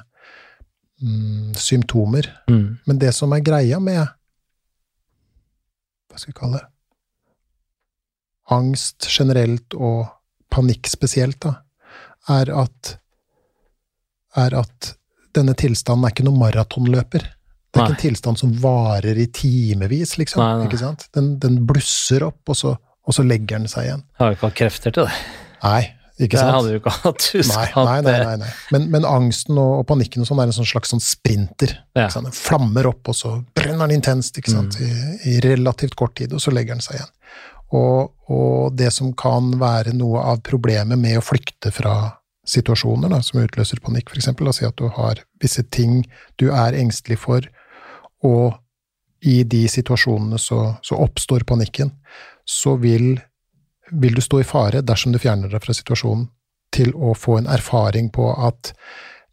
um, 1.02 1.54
symptomer. 1.54 2.26
Mm. 2.50 2.80
Men 2.86 3.02
det 3.02 3.14
som 3.14 3.34
er 3.38 3.46
greia 3.46 3.78
med 3.80 4.02
Hva 6.10 6.18
skal 6.18 6.34
vi 6.34 6.40
kalle 6.40 6.58
det? 6.58 6.68
Angst 8.52 9.06
generelt 9.14 9.78
og 9.78 10.10
panikk 10.52 10.90
spesielt, 10.90 11.38
da, 11.46 11.54
er 12.34 12.50
at, 12.66 12.96
er 14.42 14.58
at 14.58 14.96
denne 15.38 15.54
tilstanden 15.54 16.10
er 16.10 16.16
ikke 16.16 16.26
noen 16.28 16.42
maratonløper. 16.42 17.30
Det 17.72 17.80
er 17.80 17.86
nei. 17.86 17.88
ikke 17.88 17.96
en 17.96 18.04
tilstand 18.04 18.40
som 18.42 18.52
varer 18.60 19.20
i 19.22 19.30
timevis, 19.32 20.18
liksom. 20.20 20.44
Nei. 20.44 20.68
Ikke 20.68 20.82
sant? 20.82 21.08
Den, 21.16 21.38
den 21.40 21.62
blusser 21.68 22.26
opp, 22.28 22.42
og 22.52 22.58
så, 22.60 22.76
og 22.76 23.16
så, 23.16 23.24
legger 23.24 23.62
den 23.62 23.72
seg 23.72 23.88
igjen. 23.88 24.04
Jeg 24.12 24.24
har 24.24 24.34
jo 24.34 24.38
ikke 24.38 24.50
hatt 24.50 24.58
krefter 24.60 24.96
til 24.98 25.08
det. 25.08 25.20
Nei, 25.62 25.82
ikke 26.20 26.42
sant? 26.42 26.50
Det 26.50 26.58
hadde 26.58 26.74
du 26.74 26.80
ikke 26.82 26.96
hatt. 26.98 27.28
Nei, 27.54 27.68
nei, 27.88 27.96
nei, 28.04 28.18
nei, 28.26 28.36
nei. 28.44 28.50
Men, 28.76 28.90
men, 28.92 29.08
angsten 29.08 29.56
og, 29.56 29.72
og, 29.80 29.86
panikken 29.88 30.26
og 30.26 30.28
sånn 30.28 30.44
er 30.44 30.52
en 30.52 30.58
sånn 30.58 30.68
slags 30.68 30.92
sånn 30.92 31.04
sprinter. 31.06 31.78
Ja. 31.96 32.10
Den 32.12 32.28
flammer 32.36 32.92
opp, 32.92 33.14
og 33.14 33.18
så 33.18 33.38
brenner 33.56 33.88
den 33.88 34.02
intenst 34.02 34.42
ikke 34.42 34.52
sant? 34.58 34.76
Mm. 34.76 34.90
I, 34.92 35.16
I, 35.32 35.38
relativt 35.48 35.96
kort 36.00 36.18
tid, 36.20 36.36
og 36.36 36.44
så 36.44 36.52
legger 36.52 36.76
den 36.76 36.84
seg 36.84 37.00
igjen. 37.00 37.16
Og, 37.72 38.12
og, 38.28 38.76
det 38.76 38.92
som 38.92 39.14
kan 39.16 39.54
være 39.62 39.96
noe 39.96 40.26
av 40.34 40.44
problemet 40.44 41.00
med 41.00 41.22
å 41.22 41.24
flykte 41.24 41.72
fra 41.72 41.96
situasjoner 42.52 43.14
da, 43.14 43.22
som 43.24 43.40
utløser 43.40 43.80
panikk, 43.80 44.12
f.eks. 44.12 44.28
Si 44.58 44.68
at 44.68 44.76
du 44.76 44.90
har 44.92 45.24
visse 45.40 45.64
ting 45.72 46.02
du 46.42 46.50
er 46.52 46.76
engstelig 46.76 47.22
for, 47.24 47.48
og 48.28 48.58
i 49.22 49.42
de 49.46 49.66
situasjonene 49.70 50.40
så, 50.42 50.76
så 50.82 50.98
oppstår 50.98 51.46
panikken, 51.48 51.92
så 52.46 52.76
vil, 52.82 53.14
vil, 53.92 54.18
du 54.18 54.22
stå 54.22 54.42
i 54.42 54.48
fare 54.48 54.82
dersom 54.82 55.14
du 55.14 55.20
fjerner 55.22 55.52
deg 55.52 55.62
fra 55.64 55.76
situasjonen, 55.78 56.28
til 56.72 56.94
å 56.96 57.12
få 57.18 57.36
en 57.42 57.50
erfaring 57.52 58.08
på 58.16 58.30
at 58.32 58.72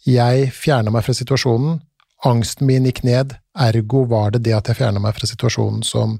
jeg 0.02 0.48
fjerna 0.50 0.90
meg 0.90 1.04
fra 1.06 1.14
situasjonen, 1.14 1.78
angsten 2.26 2.66
min 2.66 2.88
gikk 2.88 3.04
ned, 3.06 3.36
ergo 3.54 4.02
var 4.10 4.34
det 4.34 4.42
det 4.48 4.56
at 4.56 4.70
jeg 4.70 4.80
fjerna 4.80 5.00
meg 5.02 5.14
fra 5.14 5.28
situasjonen 5.30 5.84
som 5.86 6.18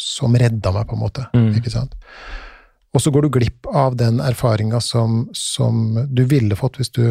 som 0.00 0.36
redda 0.36 0.72
meg, 0.72 0.86
på 0.88 0.96
en 0.96 1.02
måte. 1.02 1.26
Mm. 1.36 1.52
ikke 1.60 1.72
sant? 1.72 1.96
Og 2.90 3.02
så 3.04 3.12
går 3.14 3.26
du 3.26 3.34
glipp 3.36 3.68
av 3.68 3.94
den 4.00 4.18
erfaringa 4.24 4.80
som, 4.82 5.26
som, 5.36 6.00
du 6.08 6.24
ville 6.26 6.56
fått 6.58 6.80
hvis 6.80 6.92
du 6.96 7.04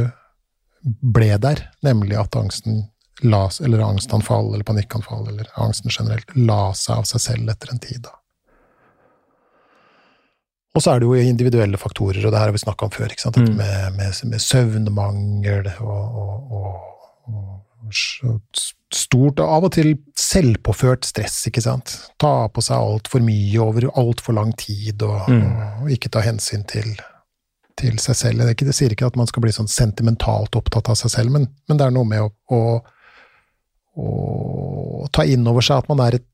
ble 0.84 1.30
der, 1.40 1.62
nemlig 1.86 2.18
at 2.20 2.36
angsten 2.40 2.88
la, 3.26 3.44
eller 3.66 3.84
angstanfall 3.86 4.54
eller 4.54 4.68
panikkanfall 4.68 5.28
eller 5.28 5.50
angsten 5.60 5.92
generelt 5.94 6.32
la 6.36 6.70
seg 6.78 7.02
av 7.02 7.10
seg 7.10 7.24
selv 7.26 7.54
etter 7.54 7.74
en 7.74 7.84
tid. 7.84 8.02
da. 8.08 8.16
Og 10.78 10.84
så 10.84 10.94
er 10.94 11.02
det 11.02 11.10
jo 11.10 11.30
individuelle 11.32 11.80
faktorer, 11.82 12.22
og 12.24 12.32
det 12.32 12.40
her 12.40 12.52
har 12.52 12.56
vi 12.56 12.62
snakka 12.62 12.88
om 12.88 12.94
før. 12.94 13.14
Mm. 13.36 13.56
Med, 13.58 13.96
med, 13.98 14.20
med, 14.32 14.42
søvnmangel 14.44 15.72
og, 15.82 16.20
og, 16.22 16.54
og, 16.54 17.48
og 17.90 17.96
stort, 18.94 19.42
av 19.42 19.66
og 19.66 19.74
til 19.74 19.96
selvpåført 20.18 21.08
stress, 21.10 21.42
ikke 21.50 21.64
sant. 21.66 21.96
Ta 22.22 22.34
på 22.54 22.64
seg 22.64 22.78
altfor 22.78 23.24
mye 23.26 23.64
over 23.64 23.90
altfor 23.98 24.38
lang 24.38 24.54
tid, 24.62 25.02
og, 25.06 25.26
mm. 25.28 25.48
og, 25.82 25.90
ikke 25.96 26.12
ta 26.14 26.22
hensyn 26.26 26.64
til, 26.70 26.94
til 27.80 27.98
seg 28.02 28.22
selv. 28.22 28.46
Det, 28.46 28.54
ikke, 28.54 28.70
det, 28.70 28.78
sier 28.78 28.94
ikke 28.94 29.10
at 29.10 29.18
man 29.20 29.30
skal 29.30 29.46
bli 29.46 29.56
sånn 29.56 29.72
sentimentalt 29.72 30.56
opptatt 30.60 30.94
av 30.94 31.02
seg 31.02 31.16
selv, 31.18 31.34
men, 31.34 31.50
men 31.68 31.82
det 31.82 31.90
er 31.90 31.98
noe 31.98 32.08
med 32.08 32.28
å, 32.28 32.32
å, 32.54 32.62
å 33.98 35.08
ta 35.14 35.26
inn 35.26 35.48
over 35.50 35.66
seg 35.66 35.82
at 35.82 35.90
man 35.90 36.04
er 36.06 36.20
et 36.20 36.28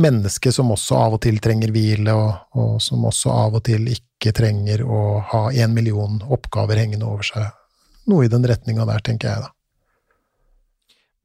menneske 0.00 0.52
som 0.54 0.70
også 0.72 0.96
av 0.96 1.16
og 1.16 1.22
til 1.24 1.38
trenger 1.42 1.72
hvile, 1.74 2.14
og, 2.14 2.56
og 2.56 2.76
som 2.82 3.04
også 3.08 3.32
av 3.34 3.58
og 3.58 3.64
til 3.68 3.88
ikke 3.92 4.32
trenger 4.36 4.82
å 4.84 5.20
ha 5.32 5.42
en 5.52 5.74
million 5.76 6.20
oppgaver 6.32 6.80
hengende 6.80 7.08
over 7.08 7.26
seg. 7.26 7.50
Noe 8.10 8.26
i 8.26 8.32
den 8.32 8.46
retninga 8.48 8.86
der, 8.88 9.02
tenker 9.04 9.30
jeg, 9.30 9.44
da. 9.44 9.52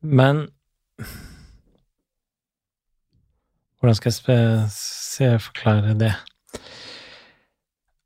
Men 0.05 0.45
hvordan 3.79 3.97
skal 3.97 4.11
jeg 4.11 4.67
se, 4.73 5.31
forklare 5.47 5.95
det? 5.99 6.13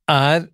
Er 0.10 0.48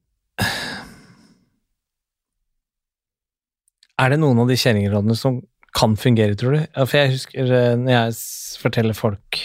Er 3.96 4.12
det 4.12 4.20
noen 4.20 4.42
av 4.44 4.50
de 4.52 4.58
kjerringrådene 4.60 5.16
som 5.16 5.38
kan 5.76 5.98
fungere, 6.00 6.38
tror 6.40 6.56
du? 6.56 6.64
For 6.78 7.00
jeg 7.00 7.16
husker 7.16 7.52
eh, 7.52 7.74
når 7.80 7.94
jeg 7.96 8.16
forteller 8.64 8.98
folk, 8.98 9.42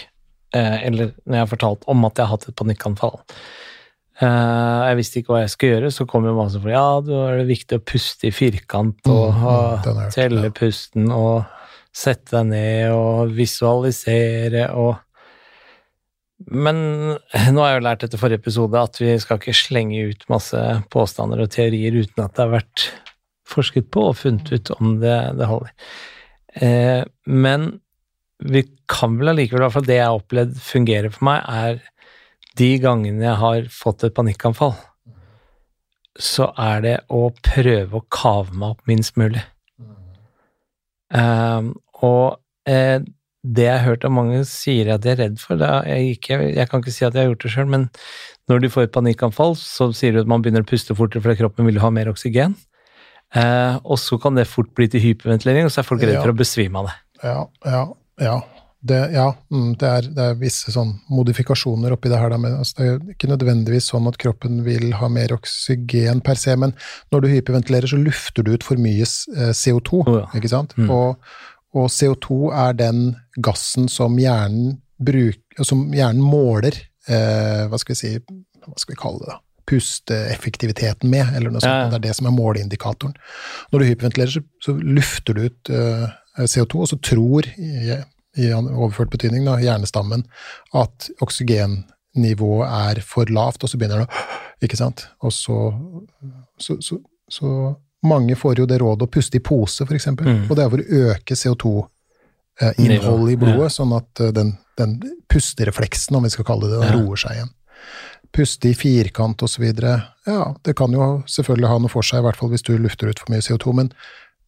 eh, 0.54 0.78
eller 0.86 1.12
når 1.24 1.36
jeg 1.36 1.44
har 1.44 1.50
fortalt 1.50 1.88
om 1.90 2.06
at 2.08 2.18
jeg 2.18 2.26
har 2.26 2.36
hatt 2.36 2.48
et 2.50 2.58
panikkanfall 2.58 3.16
eh, 4.22 4.80
Jeg 4.90 4.98
visste 5.00 5.20
ikke 5.20 5.34
hva 5.34 5.42
jeg 5.44 5.54
skulle 5.54 5.76
gjøre, 5.76 5.92
så 5.94 6.06
kom 6.10 6.28
jo 6.28 6.36
masse 6.38 6.60
for 6.62 6.72
ja, 6.72 6.86
da 7.04 7.22
er 7.28 7.42
det 7.42 7.50
viktig 7.50 7.80
å 7.80 7.84
puste 7.92 8.30
i 8.30 8.34
firkant 8.34 9.10
og 9.10 9.24
mm, 9.26 9.40
ha, 9.44 9.56
mm, 9.84 10.02
telle 10.14 10.52
pusten 10.56 11.10
og 11.14 11.42
sette 11.90 12.36
deg 12.36 12.50
ned 12.52 12.92
og 12.94 13.32
visualisere 13.34 14.68
og 14.78 15.06
Men 16.40 16.78
nå 17.52 17.60
har 17.60 17.72
jeg 17.72 17.80
jo 17.80 17.84
lært 17.84 18.04
etter 18.06 18.20
forrige 18.20 18.40
episode 18.40 18.80
at 18.80 19.00
vi 19.02 19.18
skal 19.20 19.40
ikke 19.40 19.56
slenge 19.56 20.06
ut 20.12 20.22
masse 20.30 20.62
påstander 20.94 21.42
og 21.42 21.50
teorier 21.52 21.98
uten 21.98 22.22
at 22.24 22.36
det 22.36 22.46
har 22.46 22.54
vært 22.54 22.86
forsket 23.50 23.90
på 23.90 24.06
og 24.12 24.16
funnet 24.20 24.48
ut 24.54 24.70
om 24.78 24.94
det, 25.02 25.18
det 25.36 25.50
holder. 25.50 25.74
Eh, 26.54 27.02
men 27.26 27.70
vi 28.40 28.64
kan 28.90 29.18
vel 29.20 29.34
allikevel, 29.34 29.60
i 29.60 29.66
hvert 29.66 29.76
fall 29.76 29.88
det 29.88 29.98
jeg 29.98 30.08
har 30.08 30.20
opplevd 30.20 30.56
fungerer 30.64 31.12
for 31.14 31.28
meg, 31.28 31.44
er 31.46 31.80
de 32.58 32.70
gangene 32.82 33.24
jeg 33.24 33.38
har 33.40 33.68
fått 33.72 34.04
et 34.06 34.16
panikkanfall, 34.16 34.74
så 36.20 36.50
er 36.58 36.82
det 36.84 36.96
å 37.12 37.28
prøve 37.44 38.00
å 38.00 38.06
kave 38.12 38.56
meg 38.56 38.74
opp 38.74 38.90
minst 38.90 39.16
mulig. 39.20 39.42
Um, 41.10 41.72
og 42.06 42.38
eh, 42.70 43.00
det 43.42 43.64
jeg 43.64 43.72
har 43.72 43.86
hørt 43.86 44.04
av 44.06 44.12
mange 44.14 44.42
sier 44.46 44.92
at 44.94 45.04
de 45.04 45.12
er 45.14 45.22
redd 45.24 45.38
for, 45.42 45.60
er 45.64 45.86
jeg, 45.88 46.16
ikke, 46.16 46.40
jeg 46.52 46.70
kan 46.70 46.82
ikke 46.82 46.94
si 46.94 47.06
at 47.06 47.16
jeg 47.16 47.24
har 47.24 47.30
gjort 47.32 47.46
det 47.46 47.52
sjøl, 47.54 47.70
men 47.72 47.86
når 48.50 48.64
du 48.64 48.68
får 48.72 48.88
et 48.88 48.94
panikkanfall, 48.94 49.56
så 49.58 49.90
sier 49.96 50.14
du 50.14 50.20
at 50.22 50.30
man 50.30 50.44
begynner 50.44 50.64
å 50.64 50.68
puste 50.68 50.96
fortere 50.98 51.22
fordi 51.24 51.40
kroppen 51.40 51.68
vil 51.68 51.80
ha 51.82 51.92
mer 51.94 52.10
oksygen. 52.12 52.56
Eh, 53.34 53.76
og 53.84 53.98
så 54.02 54.18
kan 54.20 54.34
det 54.38 54.48
fort 54.50 54.72
bli 54.74 54.88
til 54.90 55.00
hyperventilering, 55.04 55.64
og 55.68 55.70
så 55.74 55.82
er 55.82 55.86
folk 55.90 56.02
redde 56.02 56.16
Ja. 56.18 56.22
for 56.24 56.32
å 56.32 56.38
besvime 56.40 56.80
av 56.82 56.88
det. 56.90 56.96
Ja, 57.22 57.38
ja, 57.64 57.84
ja. 58.20 58.38
Det, 58.82 58.96
ja, 59.12 59.26
mm, 59.52 59.74
det, 59.76 59.88
er, 59.92 60.06
det 60.16 60.24
er 60.24 60.36
visse 60.40 60.72
sånn 60.72 60.94
modifikasjoner 61.12 61.92
oppi 61.92 62.08
det 62.08 62.16
her. 62.16 62.30
Da, 62.32 62.38
men 62.40 62.54
altså, 62.62 62.78
det 62.78 62.86
er 62.88 63.10
ikke 63.12 63.28
nødvendigvis 63.28 63.90
sånn 63.92 64.08
at 64.08 64.16
kroppen 64.16 64.62
vil 64.64 64.94
ha 64.96 65.08
mer 65.12 65.34
oksygen 65.36 66.22
per 66.24 66.38
se, 66.40 66.54
men 66.56 66.72
når 67.12 67.20
du 67.20 67.28
hyperventilerer, 67.28 67.92
så 67.92 68.00
lufter 68.00 68.42
du 68.46 68.54
ut 68.54 68.64
for 68.64 68.80
mye 68.80 69.04
eh, 69.04 69.52
CO2, 69.52 70.00
Oh, 70.08 70.24
ikke 70.34 70.48
sant? 70.48 70.72
Mm. 70.80 70.88
Og, 70.96 71.20
og 71.76 71.90
CO2 71.92 72.40
er 72.56 72.72
den 72.80 73.02
gassen 73.36 73.86
som 73.92 74.16
hjernen, 74.18 74.78
bruk, 74.96 75.44
som 75.60 75.84
hjernen 75.92 76.24
måler 76.24 76.72
eh, 77.08 77.68
Hva 77.68 77.78
skal 77.80 77.94
vi 77.94 78.00
si 78.00 78.10
Hva 78.20 78.74
skal 78.80 78.92
vi 78.94 78.98
kalle 79.00 79.20
det? 79.22 79.28
da? 79.32 79.38
Pusteeffektiviteten 79.68 81.10
med, 81.10 81.34
eller 81.36 81.52
noe 81.52 81.62
sånt. 81.62 81.70
Ja, 81.70 81.84
ja. 81.84 81.90
Det 81.92 82.00
er 82.00 82.06
det 82.08 82.16
som 82.18 82.30
er 82.30 82.36
måleindikatoren. 82.36 83.16
Når 83.72 83.82
du 83.82 83.88
hyperventilerer, 83.88 84.32
så, 84.32 84.42
så 84.64 84.76
lufter 84.78 85.36
du 85.36 85.44
ut 85.48 85.72
uh, 85.74 86.08
CO2, 86.40 86.84
og 86.84 86.90
så 86.90 86.98
tror, 87.04 87.48
i, 87.58 87.98
i 88.40 88.50
overført 88.54 89.12
betydning, 89.12 89.44
da, 89.48 89.58
hjernestammen 89.62 90.24
at 90.78 91.10
oksygennivået 91.20 92.66
er 92.68 93.02
for 93.06 93.30
lavt, 93.32 93.64
og 93.64 93.72
så 93.72 93.80
begynner 93.80 94.04
det 94.04 94.10
å 94.10 94.28
Ikke 94.64 94.76
sant? 94.76 95.06
Og 95.24 95.32
så, 95.32 95.54
så, 96.60 96.74
så, 96.84 96.98
så 97.32 97.50
mange 98.04 98.36
får 98.36 98.60
jo 98.60 98.66
det 98.68 98.76
rådet 98.82 99.06
å 99.06 99.12
puste 99.12 99.38
i 99.38 99.44
pose, 99.44 99.86
eksempel. 99.88 100.28
Mm. 100.28 100.42
Og 100.50 100.56
det 100.56 100.64
er 100.64 100.74
for 100.74 100.82
å 100.82 100.98
øke 101.14 101.36
CO2-innholdet 101.36 103.32
i 103.32 103.38
blodet, 103.40 103.56
blodet, 103.56 103.72
sånn 103.72 103.94
at 103.96 104.20
eh, 104.20 104.34
den, 104.36 104.52
den 104.80 104.98
pusterefleksen, 105.32 106.18
om 106.18 106.28
vi 106.28 106.32
skal 106.34 106.48
kalle 106.48 106.68
det 106.68 106.80
det, 106.80 106.90
Ja. 106.90 106.98
roer 106.98 107.22
seg 107.24 107.38
igjen. 107.38 107.52
Puste 108.32 108.68
i 108.70 108.74
firkant 108.78 109.42
osv. 109.42 109.64
Ja, 110.26 110.54
det 110.62 110.76
kan 110.78 110.92
jo 110.94 111.22
selvfølgelig 111.26 111.68
ha 111.68 111.78
noe 111.82 111.90
for 111.90 112.06
seg, 112.06 112.20
i 112.22 112.26
hvert 112.28 112.36
fall 112.38 112.50
hvis 112.52 112.62
du 112.66 112.76
lufter 112.78 113.10
ut 113.10 113.18
for 113.18 113.32
mye 113.34 113.42
CO2, 113.42 113.72
men, 113.74 113.92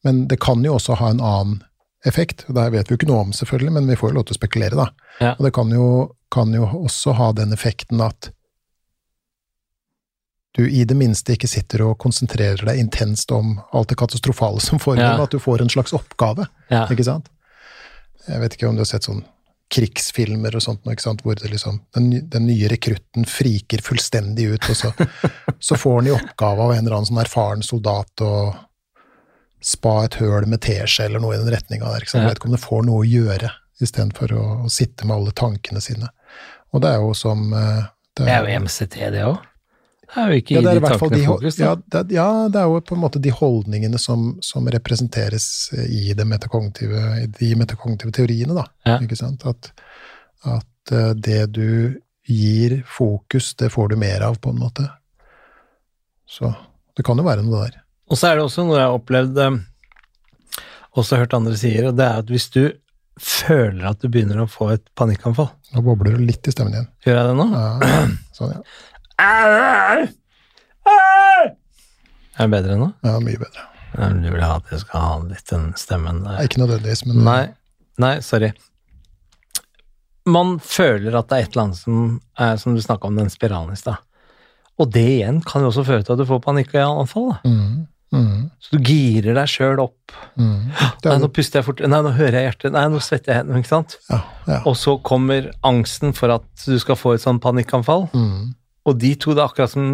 men 0.06 0.26
det 0.30 0.38
kan 0.40 0.62
jo 0.64 0.76
også 0.76 0.94
ha 1.00 1.08
en 1.10 1.20
annen 1.20 1.62
effekt. 2.06 2.44
og 2.48 2.54
Det 2.54 2.68
vet 2.74 2.88
vi 2.90 2.94
jo 2.94 3.00
ikke 3.00 3.10
noe 3.10 3.24
om, 3.28 3.32
selvfølgelig, 3.34 3.72
men 3.72 3.90
vi 3.90 3.96
får 3.98 4.10
jo 4.12 4.18
lov 4.20 4.24
til 4.28 4.36
å 4.36 4.40
spekulere, 4.40 4.78
da. 4.78 4.86
Ja. 5.20 5.32
Og 5.38 5.44
det 5.48 5.52
kan 5.58 5.70
jo, 5.74 5.88
kan 6.34 6.54
jo 6.54 6.68
også 6.84 7.12
ha 7.18 7.32
den 7.36 7.52
effekten 7.52 8.00
at 8.02 8.30
du 10.54 10.66
i 10.68 10.82
det 10.84 10.94
minste 11.00 11.32
ikke 11.32 11.48
sitter 11.48 11.80
og 11.86 11.94
konsentrerer 12.02 12.60
deg 12.68 12.78
intenst 12.82 13.30
om 13.32 13.54
alt 13.72 13.88
det 13.88 13.96
katastrofale 14.02 14.60
som 14.60 14.78
foregår, 14.82 15.14
Ja. 15.16 15.22
at 15.24 15.30
du 15.32 15.38
får 15.40 15.62
en 15.64 15.70
slags 15.72 15.94
oppgave. 15.96 16.46
Ja. 16.70 16.86
Ikke 16.92 17.04
sant? 17.08 17.30
Jeg 18.28 18.38
vet 18.40 18.54
ikke 18.54 18.68
om 18.68 18.76
du 18.76 18.82
har 18.84 18.90
sett 18.90 19.02
sånn 19.08 19.24
krigsfilmer 19.72 20.56
og 20.56 20.64
sånt, 20.64 20.84
ikke 20.90 21.14
hvor 21.24 21.38
det 21.38 21.50
liksom, 21.52 21.80
den, 21.96 22.10
den 22.30 22.44
nye 22.48 22.68
rekrutten 22.72 23.26
friker 23.28 23.82
fullstendig 23.84 24.50
ut, 24.52 24.68
og 24.68 24.78
så, 24.78 24.92
så 25.70 25.78
får 25.80 26.00
han 26.00 26.10
i 26.10 26.14
oppgave 26.16 26.66
av 26.66 26.74
en 26.74 26.84
eller 26.84 26.98
annen 26.98 27.08
sånn 27.08 27.22
erfaren 27.24 27.64
soldat 27.66 28.24
å 28.24 28.34
spa 29.62 30.00
et 30.04 30.18
høl 30.18 30.48
med 30.50 30.62
teskje 30.64 31.06
eller 31.06 31.22
noe 31.22 31.36
i 31.36 31.40
den 31.40 31.52
retninga 31.54 31.86
der. 31.86 32.04
Ikke 32.04 32.16
sant? 32.16 32.28
Ja. 32.28 32.50
det 32.56 32.62
får 32.62 32.82
noe 32.88 33.04
å 33.04 33.08
gjøre, 33.08 33.52
istedenfor 33.82 34.34
å, 34.36 34.44
å 34.66 34.72
sitte 34.72 35.06
med 35.06 35.20
alle 35.20 35.34
tankene 35.38 35.82
sine. 35.84 36.10
Og 36.72 36.82
det 36.82 36.92
er 36.92 37.04
jo 37.04 37.14
som 37.16 37.52
eh, 37.54 37.88
Det 38.18 38.28
er 38.28 38.46
jo 38.46 38.60
MCT, 38.64 38.98
det 39.14 39.24
òg. 39.28 39.40
Det 40.12 40.20
er 40.20 40.28
jo 40.32 40.40
ikke 40.42 40.54
ja, 40.54 40.60
det 40.60 40.70
er 40.70 40.76
i 40.76 40.80
de 40.80 40.88
tankene 40.92 41.18
de, 41.18 41.24
fokus, 41.24 41.58
ja, 41.58 41.72
det, 41.94 42.00
ja, 42.12 42.28
det 42.52 42.60
er 42.60 42.68
jo 42.68 42.80
på 42.84 42.96
en 42.96 43.00
måte 43.00 43.20
de 43.22 43.32
holdningene 43.32 44.00
som, 44.00 44.26
som 44.44 44.66
representeres 44.74 45.46
i, 45.86 46.12
de 46.16 46.26
metakognitive, 46.28 47.04
de 47.38 47.48
metakognitive 47.56 48.12
teoriene, 48.12 48.56
da. 48.58 48.66
Ja. 48.88 48.98
Ikke 49.00 49.16
sant? 49.16 49.46
At, 49.48 49.72
at 50.44 50.92
eh, 50.92 51.14
det 51.16 51.40
du 51.56 51.70
gir 52.28 52.82
fokus, 52.86 53.54
det 53.56 53.72
får 53.72 53.94
du 53.94 53.96
mer 54.04 54.26
av, 54.28 54.36
på 54.36 54.52
en 54.52 54.60
måte. 54.60 54.84
Så 56.28 56.52
det 56.96 57.06
kan 57.08 57.16
jo 57.16 57.24
være 57.26 57.46
noe 57.46 57.64
der. 57.64 57.80
Og 58.12 58.20
så 58.20 58.28
er 58.28 58.36
det 58.36 58.44
også 58.44 58.66
noe 58.68 58.78
jeg 58.78 58.90
har 58.90 59.00
opplevd, 59.00 59.40
eh, 59.40 60.62
også 61.00 61.22
hørt 61.22 61.40
andre 61.40 61.56
sier, 61.56 61.88
og 61.88 61.96
det 61.96 62.04
er 62.04 62.20
at 62.20 62.32
hvis 62.32 62.50
du 62.52 62.66
føler 63.20 63.84
at 63.90 64.00
du 64.00 64.08
begynner 64.12 64.40
å 64.42 64.48
få 64.50 64.70
et 64.72 64.84
panikkanfall 64.96 65.50
Nå 65.72 65.82
bobler 65.84 66.16
det 66.16 66.24
litt 66.26 66.48
i 66.48 66.52
stemmen 66.52 66.74
igjen. 66.74 66.88
Gjør 67.04 67.18
jeg 67.18 67.28
det 67.28 67.36
nå? 67.38 67.44
Ja, 67.52 68.00
sånn, 68.36 68.54
ja. 68.56 68.90
Er 69.18 70.08
det 72.46 72.50
bedre 72.54 72.78
nå? 72.80 72.88
ja 73.04 73.18
mye 73.22 73.38
bedre. 73.40 73.68
Ja, 73.92 74.08
men 74.08 74.22
Du 74.24 74.30
vil 74.32 74.40
ha 74.44 74.54
at 74.56 74.70
jeg 74.72 74.80
skal 74.86 75.00
ha 75.04 75.16
litt 75.28 75.48
den 75.50 75.72
stemmen 75.76 76.22
der? 76.24 76.38
Ikke 76.46 76.62
nødvendigvis, 76.62 77.04
men 77.06 77.20
Nei, 77.26 77.42
nei, 78.00 78.14
sorry. 78.24 78.52
Man 80.24 80.56
føler 80.62 81.16
at 81.18 81.28
det 81.28 81.36
er 81.38 81.42
et 81.48 81.52
eller 81.52 81.64
annet 81.66 81.80
som 81.82 82.20
er 82.40 82.56
som 82.62 82.76
du 82.76 82.80
snakka 82.82 83.08
om, 83.10 83.16
den 83.18 83.28
spiralen 83.32 83.74
i 83.74 83.80
stad. 83.80 83.98
Og 84.80 84.88
det 84.94 85.02
igjen 85.18 85.42
kan 85.44 85.60
jo 85.64 85.68
også 85.72 85.84
føre 85.84 86.02
til 86.06 86.14
at 86.14 86.22
du 86.22 86.24
får 86.28 86.40
panikkanfall. 86.46 87.34
mm, 87.44 87.82
mm, 88.16 88.38
Så 88.64 88.78
du 88.78 88.78
girer 88.86 89.34
deg 89.36 89.50
sjøl 89.50 89.82
opp. 89.82 90.14
mm. 90.40 90.70
Nei, 91.04 91.18
nå 91.20 91.28
puster 91.34 91.58
jeg 91.60 91.66
fort. 91.66 91.80
Nei, 91.84 92.00
nå 92.06 92.14
hører 92.16 92.38
jeg 92.38 92.48
hjertet. 92.48 92.72
Nei, 92.72 92.86
nå 92.88 93.02
svetter 93.02 93.34
jeg 93.34 93.42
hendene. 93.42 93.60
Ikke 93.60 93.74
sant? 93.74 93.98
ja, 94.08 94.22
ja. 94.48 94.62
Og 94.64 94.76
så 94.80 94.96
kommer 95.04 95.50
angsten 95.68 96.14
for 96.16 96.32
at 96.38 96.46
du 96.64 96.78
skal 96.80 96.96
få 96.96 97.12
et 97.18 97.20
sånn 97.26 97.42
panikkanfall. 97.42 98.08
Mm. 98.16 98.54
Og 98.88 98.98
de 98.98 99.12
to, 99.14 99.34
det 99.36 99.42
er 99.42 99.50
akkurat 99.50 99.70
som 99.70 99.84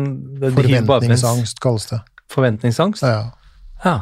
det, 0.41 0.53
Forventningsangst 0.57 1.61
kalles 1.61 1.89
det. 1.91 1.99
Forventningsangst? 2.33 3.05
Ja. 3.05 3.31
Ja. 3.85 3.99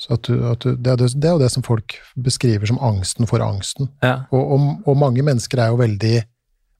Så 0.00 0.14
at 0.16 0.24
du, 0.24 0.34
at 0.48 0.62
du, 0.64 0.72
det, 0.76 0.94
er, 0.94 0.96
det 0.96 1.10
det 1.20 1.28
er 1.28 1.34
jo 1.36 1.42
det 1.42 1.50
som 1.52 1.64
folk 1.64 1.98
beskriver 2.16 2.66
som 2.70 2.80
angsten 2.80 3.28
for 3.28 3.44
angsten. 3.44 3.90
ja. 4.02 4.22
Og, 4.32 4.54
og, 4.54 4.70
og 4.88 4.96
mange 4.96 5.22
mennesker 5.26 5.60
er 5.60 5.74
jo 5.74 5.80
veldig, 5.82 6.22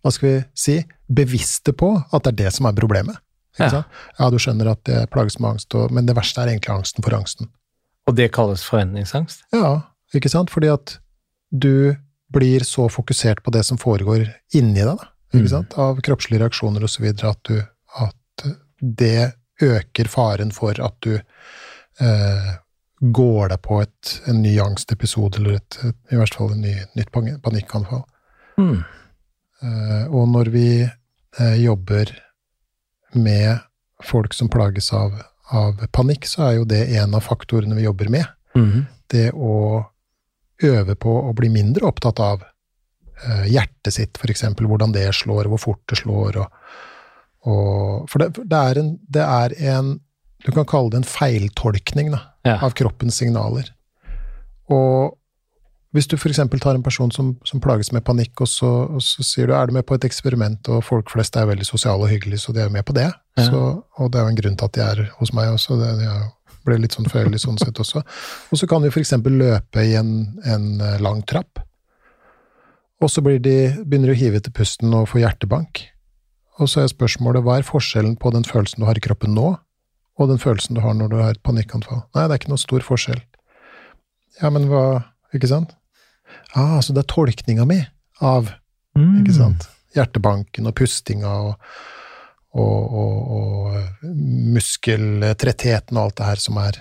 hva 0.01 0.13
skal 0.15 0.29
vi 0.29 0.37
si, 0.57 0.79
bevisste 1.13 1.75
på 1.77 1.93
at 2.01 2.25
det 2.25 2.33
er 2.33 2.39
det 2.47 2.55
som 2.57 2.71
er 2.71 2.77
problemet. 2.79 3.21
Ja. 3.61 3.83
ja, 4.17 4.31
du 4.33 4.39
skjønner 4.41 4.71
at 4.73 4.81
det 4.89 5.03
plages 5.13 5.37
med 5.41 5.51
angst, 5.51 5.75
og, 5.77 5.91
men 5.93 6.07
det 6.09 6.15
verste 6.17 6.41
er 6.41 6.53
egentlig 6.53 6.73
angsten 6.73 7.05
for 7.05 7.17
angsten. 7.19 7.51
Og 8.09 8.17
det 8.17 8.31
kalles 8.33 8.63
forventningsangst? 8.65 9.43
Ja, 9.53 9.83
ikke 10.17 10.31
sant? 10.33 10.53
Fordi 10.55 10.71
at 10.73 10.97
du 11.51 11.93
blir 12.33 12.65
så 12.65 12.87
fokusert 12.89 13.43
på 13.45 13.53
det 13.53 13.67
som 13.67 13.79
foregår 13.81 14.29
inni 14.57 14.81
deg, 14.81 14.97
da. 14.97 15.11
Ikke 15.33 15.45
Mm. 15.45 15.49
sant? 15.49 15.74
Av 15.78 16.01
kroppslige 16.03 16.41
reaksjoner 16.43 16.83
osv. 16.85 17.05
At, 17.24 17.43
du- 17.45 17.66
at 18.01 18.47
det 18.81 19.33
øker 19.62 20.09
faren 20.09 20.51
for 20.53 20.74
at 20.81 20.97
du 21.01 21.14
eh, 22.01 22.55
går 23.01 23.49
deg 23.49 23.61
på 23.62 23.81
et, 23.83 24.20
en 24.26 24.43
ny 24.43 24.59
angstepisode, 24.61 25.39
eller 25.39 25.59
et, 25.61 25.78
et, 25.85 25.97
i 26.12 26.16
hvert 26.16 26.35
fall 26.35 26.53
en 26.53 26.61
ny, 26.62 26.74
nytt 26.97 27.11
panikkanfall. 27.12 28.03
Mm. 28.59 28.83
Eh, 29.62 30.05
og 30.09 30.28
når 30.33 30.51
vi 30.51 30.66
eh, 31.39 31.57
jobber 31.62 32.11
med 33.14 33.59
folk 34.05 34.35
som 34.35 34.49
plages 34.49 34.93
av, 34.93 35.12
av 35.53 35.87
panikk, 35.93 36.24
så 36.26 36.43
er 36.49 36.55
jo 36.59 36.64
det 36.64 36.87
en 36.97 37.14
av 37.14 37.20
faktorene 37.26 37.76
vi 37.76 37.87
jobber 37.89 38.09
med 38.11 38.26
Mm. 38.57 38.87
det 39.12 39.31
å 39.33 39.85
øve 40.62 40.95
på 40.99 41.12
å 41.28 41.33
bli 41.39 41.49
mindre 41.49 41.87
opptatt 41.87 42.18
av 42.20 42.43
hjertet 43.51 43.93
sitt, 43.95 44.18
eksempel, 44.31 44.66
hvordan 44.71 44.93
det 44.97 45.07
slår, 45.14 45.49
hvor 45.53 45.59
fort 45.61 45.83
det 45.91 45.99
slår, 46.03 46.37
og, 46.41 46.51
og 47.51 48.09
For 48.11 48.18
det, 48.23 48.33
det, 48.45 48.59
er 48.59 48.79
en, 48.83 48.91
det 49.09 49.23
er 49.25 49.55
en 49.77 49.95
Du 50.45 50.51
kan 50.53 50.64
kalle 50.68 50.91
det 50.93 51.01
en 51.03 51.09
feiltolkning 51.09 52.11
da, 52.12 52.21
Ja. 52.45 52.59
av 52.64 52.73
kroppens 52.73 53.18
signaler. 53.21 53.68
Og 54.73 55.16
hvis 55.93 56.07
du 56.07 56.14
f.eks. 56.16 56.39
tar 56.62 56.75
en 56.77 56.83
person 56.87 57.11
som, 57.11 57.33
som 57.45 57.61
plages 57.61 57.91
med 57.93 58.05
panikk, 58.07 58.41
og 58.41 58.49
så, 58.49 58.68
og 58.95 59.03
så 59.03 59.25
sier 59.27 59.49
du 59.51 59.55
er 59.59 59.66
du 59.66 59.73
med 59.75 59.85
på 59.89 59.97
et 59.99 60.05
eksperiment, 60.07 60.68
og 60.71 60.85
folk 60.87 61.11
flest 61.11 61.35
er 61.37 61.49
veldig 61.51 61.66
sosiale 61.66 62.07
og 62.07 62.12
hyggelige, 62.12 62.39
så 62.45 62.55
de 62.55 62.62
er 62.62 62.68
jo 62.71 62.75
med 62.77 62.87
på 62.87 62.95
det. 62.97 63.09
Ja. 63.37 63.47
Så, 63.49 63.62
og 63.99 64.12
det 64.12 64.21
er 64.21 64.29
jo 64.29 64.31
en 64.33 64.39
grunn 64.39 64.57
til 64.61 64.68
at 64.71 64.77
de 64.79 64.85
er 64.87 65.03
hos 65.18 65.33
meg 65.35 65.51
også. 65.51 65.77
Det, 65.81 65.89
jeg 66.07 66.31
ble 66.68 66.79
litt 66.79 66.95
sånn 66.95 67.11
følelig 67.11 67.41
sånn 67.43 67.59
sett 67.61 67.81
også. 67.83 68.05
Og 68.53 68.61
så 68.62 68.68
kan 68.71 68.85
de 68.87 68.93
f.eks. 68.95 69.12
løpe 69.27 69.83
i 69.91 69.97
en, 69.99 70.12
en 70.47 70.71
eh, 70.81 70.97
lang 71.03 71.25
trapp. 71.27 71.59
Og 73.01 73.09
så 73.09 73.23
blir 73.25 73.41
de, 73.41 73.57
begynner 73.87 74.13
de 74.13 74.17
å 74.17 74.21
hive 74.21 74.41
etter 74.41 74.55
pusten 74.55 74.93
og 74.97 75.09
få 75.09 75.23
hjertebank. 75.23 75.87
Og 76.61 76.69
så 76.69 76.83
er 76.83 76.93
spørsmålet 76.93 77.45
hva 77.47 77.59
er 77.59 77.67
forskjellen 77.67 78.19
på 78.21 78.33
den 78.35 78.45
følelsen 78.45 78.83
du 78.83 78.89
har 78.89 78.99
i 78.99 79.05
kroppen 79.05 79.33
nå, 79.37 79.55
og 80.21 80.29
den 80.29 80.41
følelsen 80.41 80.77
du 80.77 80.83
har 80.85 80.97
når 80.97 81.13
du 81.13 81.19
har 81.21 81.33
et 81.33 81.45
panikkanfall? 81.47 82.03
Nei, 82.13 82.27
det 82.29 82.37
er 82.37 82.43
ikke 82.43 82.53
noe 82.53 82.61
stor 82.61 82.85
forskjell. 82.85 83.23
Ja, 84.43 84.53
men 84.53 84.69
hva 84.71 84.85
Ikke 85.31 85.47
sant? 85.47 85.77
Ah, 86.59 86.81
så 86.83 86.91
det 86.91 87.05
er 87.05 87.13
tolkninga 87.13 87.63
mi 87.63 87.77
av 88.19 88.49
Mm. 88.99 89.21
Ikke 89.21 89.37
sant? 89.37 89.69
hjertebanken 89.97 90.69
og 90.71 90.77
pustinga 90.79 91.31
og, 91.49 91.75
og, 92.55 92.97
og, 93.03 93.33
og 93.35 94.09
muskeltrettheten 94.55 95.99
og 95.99 96.05
alt 96.05 96.19
det 96.21 96.29
her 96.29 96.43
som 96.43 96.61
er, 96.63 96.79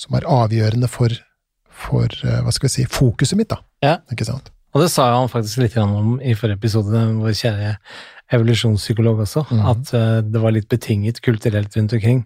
som 0.00 0.18
er 0.18 0.26
avgjørende 0.26 0.90
for, 0.90 1.14
for 1.70 2.10
eh, 2.24 2.40
hva 2.42 2.54
skal 2.54 2.66
vi 2.66 2.74
si, 2.80 2.86
fokuset 2.90 3.38
mitt, 3.38 3.52
da. 3.52 3.62
Ja. 3.84 3.94
Ikke 4.10 4.26
sant? 4.26 4.50
Og 4.74 4.82
det 4.84 4.90
sa 4.92 5.08
han 5.14 5.28
faktisk 5.32 5.62
litt 5.64 5.76
om 5.80 6.18
i 6.20 6.34
forrige 6.36 6.58
episode, 6.60 7.02
vår 7.22 7.34
kjære 7.38 7.74
evolusjonspsykolog 8.36 9.22
også, 9.24 9.44
mm. 9.48 9.60
at 9.72 9.92
eh, 9.96 10.14
det 10.28 10.40
var 10.42 10.52
litt 10.54 10.68
betinget 10.68 11.22
kulturelt 11.24 11.76
rundt 11.78 11.94
omkring 11.96 12.24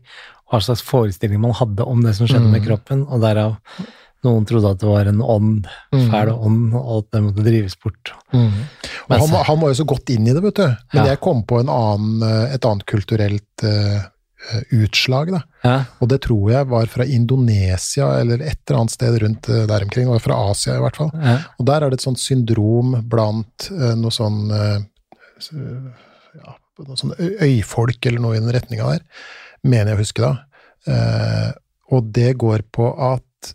hva 0.50 0.58
slags 0.60 0.82
forestilling 0.84 1.40
man 1.40 1.54
hadde 1.56 1.84
om 1.88 2.02
det 2.04 2.14
som 2.18 2.26
skjedde 2.28 2.50
med 2.50 2.60
Mhm. 2.60 2.66
kroppen, 2.66 3.04
og 3.08 3.22
derav 3.22 3.54
noen 4.22 4.44
trodde 4.46 4.70
at 4.70 4.78
det 4.82 4.86
var 4.90 5.08
en 5.10 5.22
ånd, 5.22 5.66
fæl 6.10 6.28
ånd, 6.34 6.74
og 6.78 6.98
at 6.98 7.06
det 7.14 7.22
måtte 7.24 7.42
drives 7.46 7.74
bort. 7.82 8.12
Og 8.34 9.14
han, 9.18 9.32
han 9.48 9.58
var 9.62 9.72
jo 9.72 9.78
så 9.80 9.86
godt 9.88 10.10
inn 10.14 10.26
i 10.28 10.34
det, 10.34 10.42
vet 10.44 10.54
du. 10.60 10.66
Men 10.94 11.00
Ja. 11.04 11.06
jeg 11.14 11.20
kom 11.20 11.42
på 11.42 11.58
en 11.60 11.68
annen, 11.72 12.22
eh, 12.22 12.54
et 12.54 12.64
annet 12.68 12.84
kulturelt 12.86 13.64
eh, 13.64 14.02
utslag, 14.74 15.30
da. 15.34 15.40
Ja, 15.62 15.74
Og 16.02 16.08
det 16.10 16.20
tror 16.26 16.50
jeg 16.50 16.68
var 16.70 16.86
fra 16.90 17.04
Indonesia, 17.06 18.08
eller 18.20 18.42
et 18.42 18.58
eller 18.66 18.80
annet 18.80 18.94
sted 18.94 19.18
rundt 19.22 19.48
eh, 19.48 19.66
der 19.70 19.84
omkring. 19.86 20.08
Det 20.08 20.16
var 20.16 20.24
fra 20.24 20.38
Asia, 20.50 20.76
i 20.76 20.82
hvert 20.82 20.98
fall. 20.98 21.12
ja, 21.14 21.36
Og 21.58 21.66
der 21.68 21.82
er 21.86 21.90
det 21.92 22.00
et 22.00 22.06
sånt 22.08 22.20
syndrom 22.22 22.96
blant 23.10 23.68
eh, 23.70 23.94
noe 23.98 24.10
sånn 24.14 24.40
eh, 24.50 24.80
ja, 26.38 26.56
noe 26.86 26.98
sånn 26.98 27.14
øyfolk 27.18 28.06
eller 28.08 28.22
noe 28.22 28.36
i 28.38 28.42
den 28.42 28.52
retninga 28.54 28.88
der, 28.94 29.04
mener 29.62 29.92
jeg 29.92 29.98
å 29.98 30.02
huske 30.02 30.24
da. 30.24 30.32
Eh, 30.90 31.50
og 31.92 32.10
det 32.16 32.32
går 32.40 32.64
på 32.74 32.88
at 32.98 33.54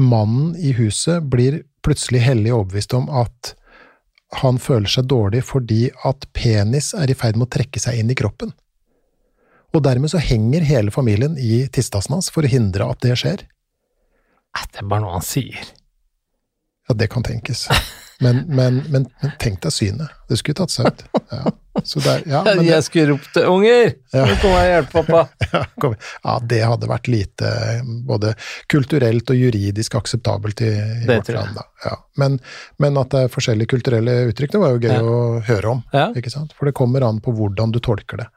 mannen 0.00 0.54
i 0.58 0.72
huset 0.76 1.24
blir 1.30 1.62
plutselig 1.84 2.22
hellig 2.24 2.52
overbevist 2.54 2.94
om 2.96 3.08
at 3.10 3.54
han 4.42 4.56
føler 4.62 4.88
seg 4.88 5.08
dårlig 5.10 5.42
fordi 5.44 5.90
at 6.08 6.24
penis 6.32 6.92
er 6.96 7.10
i 7.12 7.16
ferd 7.18 7.36
med 7.36 7.50
å 7.50 7.54
trekke 7.58 7.80
seg 7.82 7.98
inn 8.00 8.12
i 8.12 8.16
kroppen. 8.16 8.52
Og 9.72 9.82
dermed 9.84 10.12
så 10.12 10.20
henger 10.20 10.66
hele 10.68 10.92
familien 10.92 11.38
i 11.40 11.64
tistasen 11.72 12.18
hans 12.18 12.28
for 12.32 12.44
å 12.44 12.52
hindre 12.52 12.90
at 12.92 13.00
det 13.04 13.16
skjer. 13.20 13.46
Det 14.72 14.82
er 14.82 14.88
bare 14.88 15.04
noe 15.04 15.16
han 15.16 15.24
sier. 15.24 15.72
Ja, 16.88 16.96
det 16.98 17.08
kan 17.12 17.24
tenkes. 17.24 17.68
Men, 18.22 18.44
men, 18.46 18.82
men, 18.88 19.06
men 19.22 19.32
tenk 19.42 19.62
deg 19.64 19.72
synet. 19.74 20.12
Det 20.30 20.36
skulle 20.38 20.60
tatt 20.60 20.70
seg 20.70 20.90
ut. 20.92 21.00
Ja, 21.32 21.50
så 21.82 22.02
der, 22.04 22.20
ja, 22.28 22.42
men 22.44 22.60
det, 22.60 22.68
jeg 22.68 22.84
skulle 22.86 23.14
ropt 23.14 23.38
'unger'! 23.40 23.94
Ja. 24.12 24.26
Nå 24.28 24.36
kommer 24.42 24.60
jeg 24.60 24.68
og 24.68 24.74
hjelper 24.74 25.06
pappa. 25.08 25.22
ja, 25.56 25.92
ja, 25.96 26.34
det 26.52 26.60
hadde 26.68 26.90
vært 26.90 27.08
lite 27.10 27.50
både 28.06 28.34
kulturelt 28.70 29.32
og 29.32 29.40
juridisk 29.40 29.96
akseptabelt 29.98 30.62
i, 30.62 30.70
i 30.70 31.08
Det 31.08 31.16
vårt 31.16 31.32
land. 31.34 31.62
Ja. 31.86 31.96
Men, 32.20 32.38
men 32.82 33.00
at 33.00 33.10
det 33.14 33.24
er 33.24 33.32
forskjellige 33.32 33.72
kulturelle 33.72 34.18
uttrykk, 34.30 34.52
det 34.54 34.62
var 34.62 34.76
jo 34.76 34.84
gøy 34.84 35.10
å 35.16 35.18
høre 35.48 35.74
om. 35.74 35.82
For 36.54 36.68
det 36.68 36.76
kommer 36.78 37.08
an 37.08 37.18
på 37.24 37.34
hvordan 37.34 37.74
du 37.74 37.80
tolker 37.82 38.22
det. 38.22 38.28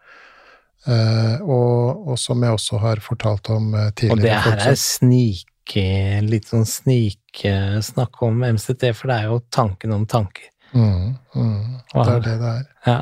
Eh, 0.85 1.41
og, 1.41 2.07
og 2.11 2.19
som 2.21 2.43
jeg 2.45 2.57
også 2.57 2.79
har 2.83 3.01
fortalt 3.03 3.49
om 3.53 3.71
tidligere. 3.97 4.15
Og 4.15 4.23
det 4.23 4.35
her 4.45 4.65
er 4.71 4.79
snike, 4.79 5.85
litt 6.25 6.51
sånn 6.51 6.67
snikesnakk 6.69 8.21
om 8.27 8.43
MCT, 8.53 8.91
for 8.93 9.09
det 9.09 9.17
er 9.17 9.31
jo 9.31 9.39
tanken 9.49 9.95
om 9.97 10.05
tanker. 10.09 10.51
mm, 10.75 11.15
mm, 11.33 11.75
Det 11.93 12.05
er 12.05 12.25
det 12.27 12.37
det 12.41 12.51
er. 12.51 12.63
Ja. 12.85 12.99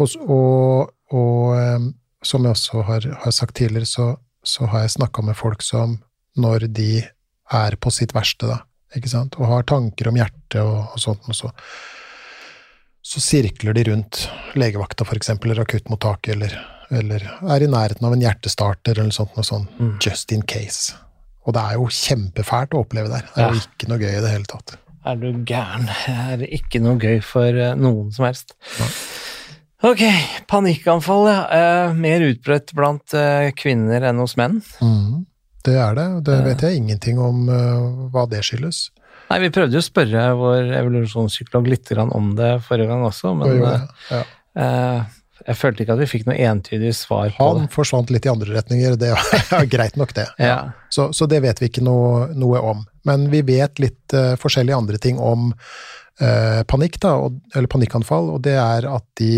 Og, 0.00 0.16
og, 0.24 0.92
og 1.12 1.90
som 2.24 2.44
jeg 2.44 2.56
også 2.56 2.82
har, 2.88 3.06
har 3.24 3.34
sagt 3.34 3.56
tidligere, 3.60 3.88
så, 3.88 4.10
så 4.44 4.68
har 4.72 4.84
jeg 4.84 4.96
snakka 4.96 5.24
med 5.24 5.36
folk 5.36 5.62
som, 5.64 5.98
når 6.40 6.68
de 6.72 7.02
er 7.50 7.76
på 7.80 7.92
sitt 7.92 8.14
verste, 8.16 8.48
da, 8.48 8.60
ikke 8.96 9.10
sant, 9.12 9.38
og 9.40 9.48
har 9.50 9.66
tanker 9.68 10.10
om 10.10 10.18
hjertet 10.18 10.60
og, 10.62 10.92
og 10.94 11.02
sånt, 11.02 11.26
og 11.28 11.36
så, 11.36 11.50
så 13.02 13.22
sirkler 13.24 13.76
de 13.76 13.86
rundt 13.90 14.26
legevakta, 14.58 15.06
for 15.08 15.18
eksempel, 15.18 15.52
eller 15.52 15.66
akuttmottaket, 15.66 16.36
eller, 16.36 16.56
eller 16.90 17.22
er 17.24 17.62
i 17.64 17.68
nærheten 17.70 18.04
av 18.06 18.12
en 18.16 18.20
hjertestarter, 18.24 18.98
eller 18.98 19.10
sånt, 19.14 19.34
noe 19.36 19.44
sånt, 19.46 19.68
Mm. 19.78 19.96
just 20.02 20.32
in 20.32 20.42
case. 20.42 20.94
Og 21.46 21.54
det 21.54 21.62
er 21.62 21.74
jo 21.78 21.86
kjempefælt 21.86 22.74
å 22.76 22.84
oppleve 22.84 23.08
der. 23.08 23.22
Det 23.34 23.42
er 23.44 23.48
jo 23.50 23.54
Ja. 23.54 23.60
ikke 23.66 23.88
noe 23.88 23.98
gøy 23.98 24.18
i 24.18 24.20
det 24.20 24.30
hele 24.30 24.44
tatt. 24.44 24.76
Er 25.06 25.16
du 25.16 25.32
gæren? 25.44 25.86
Det 25.86 26.44
er 26.44 26.46
ikke 26.60 26.80
noe 26.82 26.98
gøy 27.00 27.22
for 27.22 27.46
eh, 27.48 27.74
noen 27.74 28.12
som 28.12 28.26
helst. 28.26 28.52
Ja. 28.78 28.86
Ok, 29.82 30.02
panikkanfall, 30.46 31.26
ja. 31.30 31.40
Eh, 31.88 31.94
mer 31.96 32.20
utbredt 32.20 32.74
blant 32.76 33.14
eh, 33.16 33.50
kvinner 33.56 34.02
enn 34.10 34.18
hos 34.20 34.36
menn. 34.36 34.58
Mm, 34.82 35.24
Det 35.64 35.74
er 35.76 35.94
det, 35.94 36.24
det 36.24 36.44
vet 36.44 36.60
jeg 36.60 36.76
ingenting 36.80 37.18
om 37.20 37.48
uh, 37.48 38.08
hva 38.12 38.26
det 38.28 38.40
skyldes. 38.44 38.90
Nei, 39.30 39.38
vi 39.40 39.50
prøvde 39.52 39.76
jo 39.76 39.82
å 39.82 39.84
spørre 39.84 40.22
vår 40.36 40.70
evolusjonspsykolog 40.78 41.68
litt 41.68 41.90
om 41.98 42.30
det 42.34 42.62
forrige 42.64 42.88
gang 42.88 43.02
også, 43.04 43.34
men 43.36 43.58
jo, 43.58 43.66
eh. 43.68 43.80
Ja. 44.10 44.22
eh, 44.56 45.04
jeg 45.46 45.56
følte 45.56 45.84
ikke 45.84 45.94
at 45.96 46.02
vi 46.02 46.08
fikk 46.10 46.26
noe 46.28 46.36
entydig 46.36 46.92
svar 46.96 47.30
på 47.36 47.46
Han 47.46 47.64
det. 47.64 47.72
forsvant 47.74 48.10
litt 48.12 48.26
i 48.26 48.32
andre 48.32 48.56
retninger, 48.56 48.96
det 49.00 49.12
er 49.14 49.68
greit 49.74 49.96
nok 50.00 50.14
det. 50.16 50.26
Ja. 50.38 50.72
Så, 50.92 51.10
så 51.16 51.28
det 51.30 51.42
vet 51.44 51.62
vi 51.62 51.70
ikke 51.70 51.84
noe, 51.86 52.28
noe 52.36 52.60
om. 52.72 52.84
Men 53.08 53.28
vi 53.32 53.42
vet 53.46 53.80
litt 53.82 54.16
uh, 54.16 54.34
forskjellige 54.40 54.76
andre 54.76 55.00
ting 55.00 55.18
om 55.22 55.50
uh, 55.52 56.60
panikk, 56.68 57.00
da, 57.02 57.16
og, 57.24 57.40
eller 57.54 57.70
panikkanfall, 57.72 58.34
og 58.36 58.44
det 58.44 58.58
er 58.60 58.88
at 58.90 59.06
de 59.20 59.32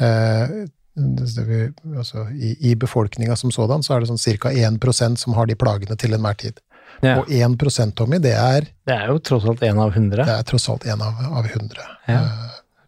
uh, 0.00 0.58
vi, 0.98 1.58
altså, 1.96 2.24
I 2.34 2.56
i 2.70 2.74
befolkninga 2.74 3.36
som 3.36 3.52
sådan 3.54 3.84
så 3.86 3.94
er 3.94 4.02
det 4.02 4.08
sånn 4.10 4.40
ca. 4.42 4.50
1% 4.50 5.20
som 5.22 5.36
har 5.38 5.46
de 5.46 5.54
plagene 5.54 5.94
til 5.94 6.16
enhver 6.16 6.34
tid. 6.40 6.58
Ja. 7.04 7.20
Og 7.20 7.30
1 7.30 7.94
Tommy, 7.94 8.18
det 8.18 8.34
er, 8.34 8.66
Det 8.86 8.94
er 8.94 9.12
jo 9.12 9.18
tross 9.22 9.44
alt 9.46 9.62
én 9.62 9.78
av 9.78 9.92
hundre. 9.94 10.24
det 10.24 10.34
er 10.34 10.42
tross 10.42 10.68
alt 10.68 10.84
én 10.84 10.98
av, 10.98 11.20
av 11.38 11.46
100. 11.46 11.84
Ja. 12.08 12.22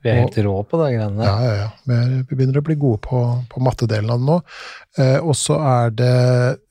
Vi 0.01 0.09
er 0.09 0.23
helt 0.23 0.39
rå 0.41 0.55
på 0.65 0.79
de 0.81 0.87
greiene 0.95 1.19
der. 1.19 1.29
Ja, 1.29 1.41
ja, 1.45 1.57
ja. 1.59 1.67
Vi 1.85 1.97
er- 1.97 2.23
begynner 2.31 2.61
å 2.61 2.65
bli 2.65 2.77
gode 2.81 3.03
på, 3.05 3.21
på 3.53 3.61
mattedelen 3.61 4.11
av 4.11 4.21
det 4.23 4.29
nå. 4.31 4.39
Eh, 4.99 5.19
og 5.21 5.35
så 5.37 5.59
er 5.61 5.91
det 5.91 6.15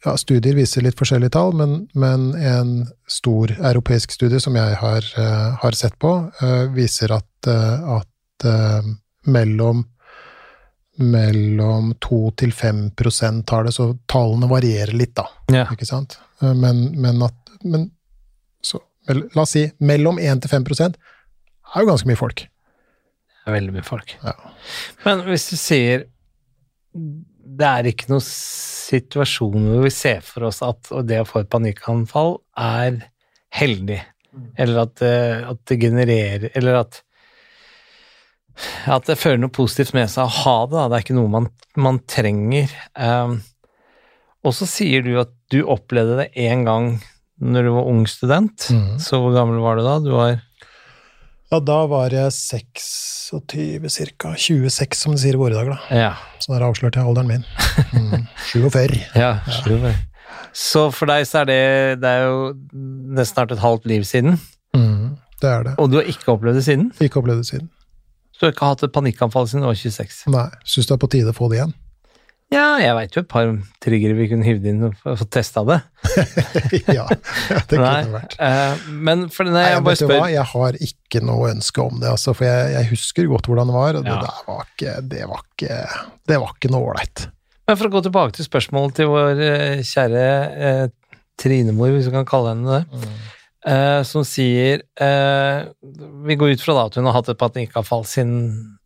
ja, 0.06 0.16
Studier 0.18 0.58
viser 0.58 0.86
litt 0.86 0.98
forskjellige 0.98 1.36
tall, 1.38 1.54
men, 1.54 1.88
men 1.94 2.34
en 2.36 2.74
stor 3.08 3.54
europeisk 3.54 4.16
studie 4.18 4.42
som 4.42 4.58
jeg 4.58 4.80
har, 4.82 5.06
uh, 5.18 5.58
har 5.62 5.78
sett 5.78 5.98
på, 6.02 6.12
uh, 6.42 6.66
viser 6.74 7.14
at, 7.14 7.30
uh, 7.48 8.00
at 8.00 8.06
mellom 9.28 9.84
mellom 11.00 11.94
2 12.04 12.20
til 12.40 12.52
5% 12.56 13.52
har 13.52 13.64
det, 13.64 13.74
så 13.76 13.92
tallene 14.08 14.48
varierer 14.52 14.96
litt, 14.96 15.14
da. 15.16 15.26
Ja. 15.52 15.66
Ikke 15.72 15.88
sant? 15.88 16.18
Men, 16.40 16.90
men 17.00 17.24
at 17.24 17.52
men, 17.64 17.90
så, 18.64 18.82
La 19.08 19.44
oss 19.44 19.56
si 19.56 19.66
mellom 19.80 20.20
1 20.20 20.44
til 20.44 20.52
5 20.52 20.68
er 20.80 21.84
jo 21.84 21.88
ganske 21.88 22.08
mye 22.10 22.20
folk. 22.20 22.44
Det 23.50 23.56
er 23.56 23.62
veldig 23.64 23.76
mye 23.80 23.88
folk. 23.88 24.14
Ja. 24.22 24.36
Men 25.08 25.26
hvis 25.26 25.50
du 25.50 25.58
sier 25.58 26.06
det 26.94 27.66
er 27.66 27.90
ikke 27.90 28.12
noen 28.12 28.24
situasjon 28.24 29.68
hvor 29.72 29.84
vi 29.86 29.92
ser 29.94 30.22
for 30.26 30.46
oss 30.50 30.62
at 30.66 30.90
det 31.10 31.22
å 31.24 31.28
få 31.28 31.44
et 31.44 31.52
panikkanfall 31.52 32.38
er 32.62 33.00
heldig, 33.58 34.00
eller 34.62 34.84
at 34.84 35.02
at 35.02 35.62
det 35.72 35.80
genererer 35.82 36.52
Eller 36.54 36.78
at, 36.84 37.00
at 38.86 39.08
det 39.10 39.18
fører 39.18 39.42
noe 39.42 39.54
positivt 39.54 39.96
med 39.98 40.12
seg 40.14 40.28
å 40.28 40.36
ha 40.44 40.58
det. 40.68 40.76
Da. 40.76 40.84
Det 40.86 40.98
er 41.00 41.06
ikke 41.08 41.18
noe 41.18 41.34
man, 41.34 41.48
man 41.82 41.98
trenger. 42.06 42.70
Um, 42.94 43.40
og 44.46 44.54
så 44.56 44.70
sier 44.70 45.02
du 45.04 45.16
at 45.20 45.34
du 45.50 45.64
opplevde 45.66 46.22
det 46.22 46.30
én 46.38 46.62
gang 46.68 46.94
når 47.42 47.66
du 47.66 47.72
var 47.74 47.90
ung 47.90 48.06
student. 48.08 48.70
Mm. 48.70 49.00
Så 49.02 49.18
hvor 49.20 49.34
gammel 49.34 49.60
var 49.64 49.80
du 49.80 49.84
da? 49.88 49.98
Du 50.04 50.14
var 50.14 50.38
Ja, 51.52 51.60
da 51.66 51.80
var 51.90 52.14
jeg 52.14 52.30
26 52.32 53.90
ca. 54.20 54.34
26, 54.38 54.94
som 55.00 55.16
de 55.16 55.22
sier 55.22 55.34
i 55.34 55.40
våre 55.42 55.56
dager, 55.58 55.74
da. 55.74 55.96
Ja. 55.98 56.12
Så 56.42 56.52
da 56.54 56.60
avslørte 56.68 57.00
jeg 57.02 57.10
alderen 57.10 57.28
min. 57.32 57.46
Mm, 57.94 58.28
47. 58.52 59.00
Ja. 59.18 59.32
Så 60.54 60.84
for 60.94 61.10
deg 61.10 61.26
så 61.30 61.42
er 61.42 61.48
det 61.50 61.58
Det 62.02 62.10
er 62.10 62.24
jo 62.28 62.38
nesten 63.18 63.34
snart 63.36 63.52
et 63.56 63.64
halvt 63.64 63.86
liv 63.90 64.06
siden, 64.08 64.40
Mm, 64.78 65.16
det 65.42 65.50
er 65.50 65.64
det. 65.66 65.72
og 65.82 65.90
du 65.90 65.96
har 65.98 66.06
ikke 66.06 66.30
opplevd 66.36 66.60
det 66.60 66.64
siden? 66.68 66.92
Ikke 67.02 67.18
opplevd 67.24 67.40
det 67.42 67.48
siden. 67.50 67.70
Så 68.32 68.40
du 68.40 68.46
har 68.46 68.52
ikke 68.54 68.68
hatt 68.70 68.84
et 68.86 68.94
panikkanfall 68.94 69.48
siden 69.50 69.64
du 69.66 69.68
var 69.72 69.74
26? 69.80 70.30
Nei. 70.30 70.46
Syns 70.64 70.86
det 70.86 70.94
er 70.94 71.02
på 71.02 71.10
tide 71.10 71.34
å 71.34 71.38
få 71.38 71.50
det 71.50 71.58
igjen. 71.58 71.74
Ja, 72.50 72.80
jeg 72.82 72.96
veit 72.98 73.14
jo 73.14 73.22
et 73.22 73.28
par 73.30 73.50
triggere 73.84 74.16
vi 74.18 74.26
kunne 74.32 74.46
hivd 74.48 74.64
inn 74.72 74.86
og 74.88 74.96
få 75.06 75.26
testa 75.30 75.62
det. 75.70 75.76
ja, 76.98 77.04
det 77.12 77.78
kunne 77.78 77.92
det 78.08 78.14
vært. 78.16 78.34
Uh, 78.42 78.88
men 79.06 79.28
for 79.34 79.46
Nei, 79.46 79.68
jeg 79.70 79.84
bare 79.86 79.94
vet 79.94 80.02
du 80.02 80.06
spør 80.08 80.22
hva, 80.24 80.30
jeg 80.34 80.46
har 80.54 80.80
ikke 80.88 81.22
noe 81.30 81.52
ønske 81.52 81.84
om 81.84 82.00
det, 82.02 82.10
altså, 82.10 82.34
for 82.34 82.48
jeg, 82.50 82.72
jeg 82.74 82.90
husker 82.90 83.28
godt 83.30 83.50
hvordan 83.52 83.70
det 83.70 83.76
var, 83.78 84.00
og 84.00 84.08
Ja. 84.10 84.16
det 84.16 84.24
der 84.26 84.48
var 84.48 84.64
ikke 84.74 84.96
Det 85.14 85.28
var 85.30 85.44
ikke, 85.46 85.78
det 86.32 86.40
var 86.42 86.56
ikke 86.58 86.72
noe 86.74 86.90
ålreit. 86.94 87.28
Men 87.70 87.78
for 87.78 87.86
å 87.86 87.94
gå 87.94 88.02
tilbake 88.08 88.34
til 88.40 88.48
spørsmålet 88.50 88.96
til 88.98 89.12
vår 89.14 89.44
uh, 89.46 89.84
kjære 89.86 90.24
uh, 90.58 90.86
Trinemor, 91.40 91.94
hvis 91.94 92.10
vi 92.10 92.16
kan 92.18 92.26
kalle 92.34 92.56
henne 92.56 92.80
det, 92.80 92.86
Mm. 92.90 93.20
Uh, 93.68 94.00
som 94.08 94.24
sier 94.24 94.80
uh, 95.04 95.68
Vi 96.24 96.38
går 96.40 96.54
ut 96.56 96.62
fra 96.64 96.78
da 96.78 96.86
at 96.88 96.96
hun 96.96 97.04
har 97.10 97.18
hatt 97.18 97.28
et 97.34 97.38
panikkanfall 97.42 98.06
siden, 98.08 98.38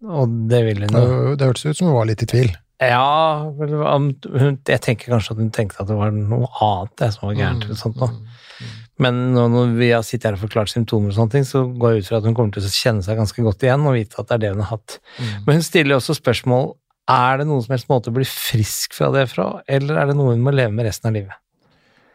og 0.02 0.32
det 0.50 0.64
vil 0.66 0.82
hun 0.82 0.98
jo. 0.98 1.04
Det, 1.06 1.36
det 1.38 1.50
hørtes 1.52 1.68
ut 1.70 1.78
som 1.78 1.92
hun 1.92 1.98
var 2.00 2.10
litt 2.10 2.24
i 2.26 2.30
tvil. 2.32 2.50
Ja, 2.82 3.52
jeg 3.62 4.82
tenker 4.84 5.14
kanskje 5.14 5.36
at 5.36 5.42
hun 5.42 5.52
tenkte 5.54 5.84
at 5.84 5.90
det 5.90 5.98
var 5.98 6.14
noe 6.16 6.50
annet 6.64 6.96
det 7.00 7.12
som 7.16 7.28
var 7.30 7.38
gærent. 7.38 7.68
eller 7.68 7.80
sånt 7.80 8.00
nå. 8.02 8.10
Mm, 8.10 8.72
Men 9.06 9.20
når 9.36 9.76
vi 9.78 9.92
har 9.94 10.04
sittet 10.06 10.32
her 10.32 10.38
og 10.38 10.44
forklart 10.44 10.72
symptomer, 10.74 11.14
og 11.14 11.18
sånne 11.18 11.36
ting, 11.36 11.46
så 11.48 11.64
går 11.68 11.94
jeg 11.94 12.04
ut 12.04 12.10
fra 12.10 12.20
at 12.20 12.28
hun 12.28 12.36
kommer 12.38 12.56
til 12.56 12.66
å 12.66 12.74
kjenne 12.74 13.06
seg 13.06 13.20
ganske 13.22 13.46
godt 13.46 13.64
igjen 13.64 13.86
og 13.88 13.98
vite 13.98 14.20
at 14.20 14.30
det 14.30 14.36
er 14.36 14.44
det 14.44 14.52
hun 14.56 14.66
har 14.66 14.74
hatt. 14.76 14.98
Mm. 15.20 15.32
Men 15.46 15.60
hun 15.60 15.68
stiller 15.70 16.00
også 16.00 16.18
spørsmål 16.18 16.74
er 17.14 17.42
det 17.42 17.48
noen 17.50 17.64
som 17.66 17.74
helst 17.76 17.90
måte 17.92 18.12
å 18.12 18.16
bli 18.16 18.26
frisk 18.28 18.96
fra 18.96 19.10
det 19.12 19.28
fra, 19.32 19.48
eller 19.68 20.00
er 20.00 20.12
det 20.12 20.18
noe 20.18 20.36
hun 20.36 20.44
må 20.44 20.54
leve 20.56 20.72
med 20.76 20.88
resten 20.88 21.12
av 21.12 21.18
livet. 21.18 21.40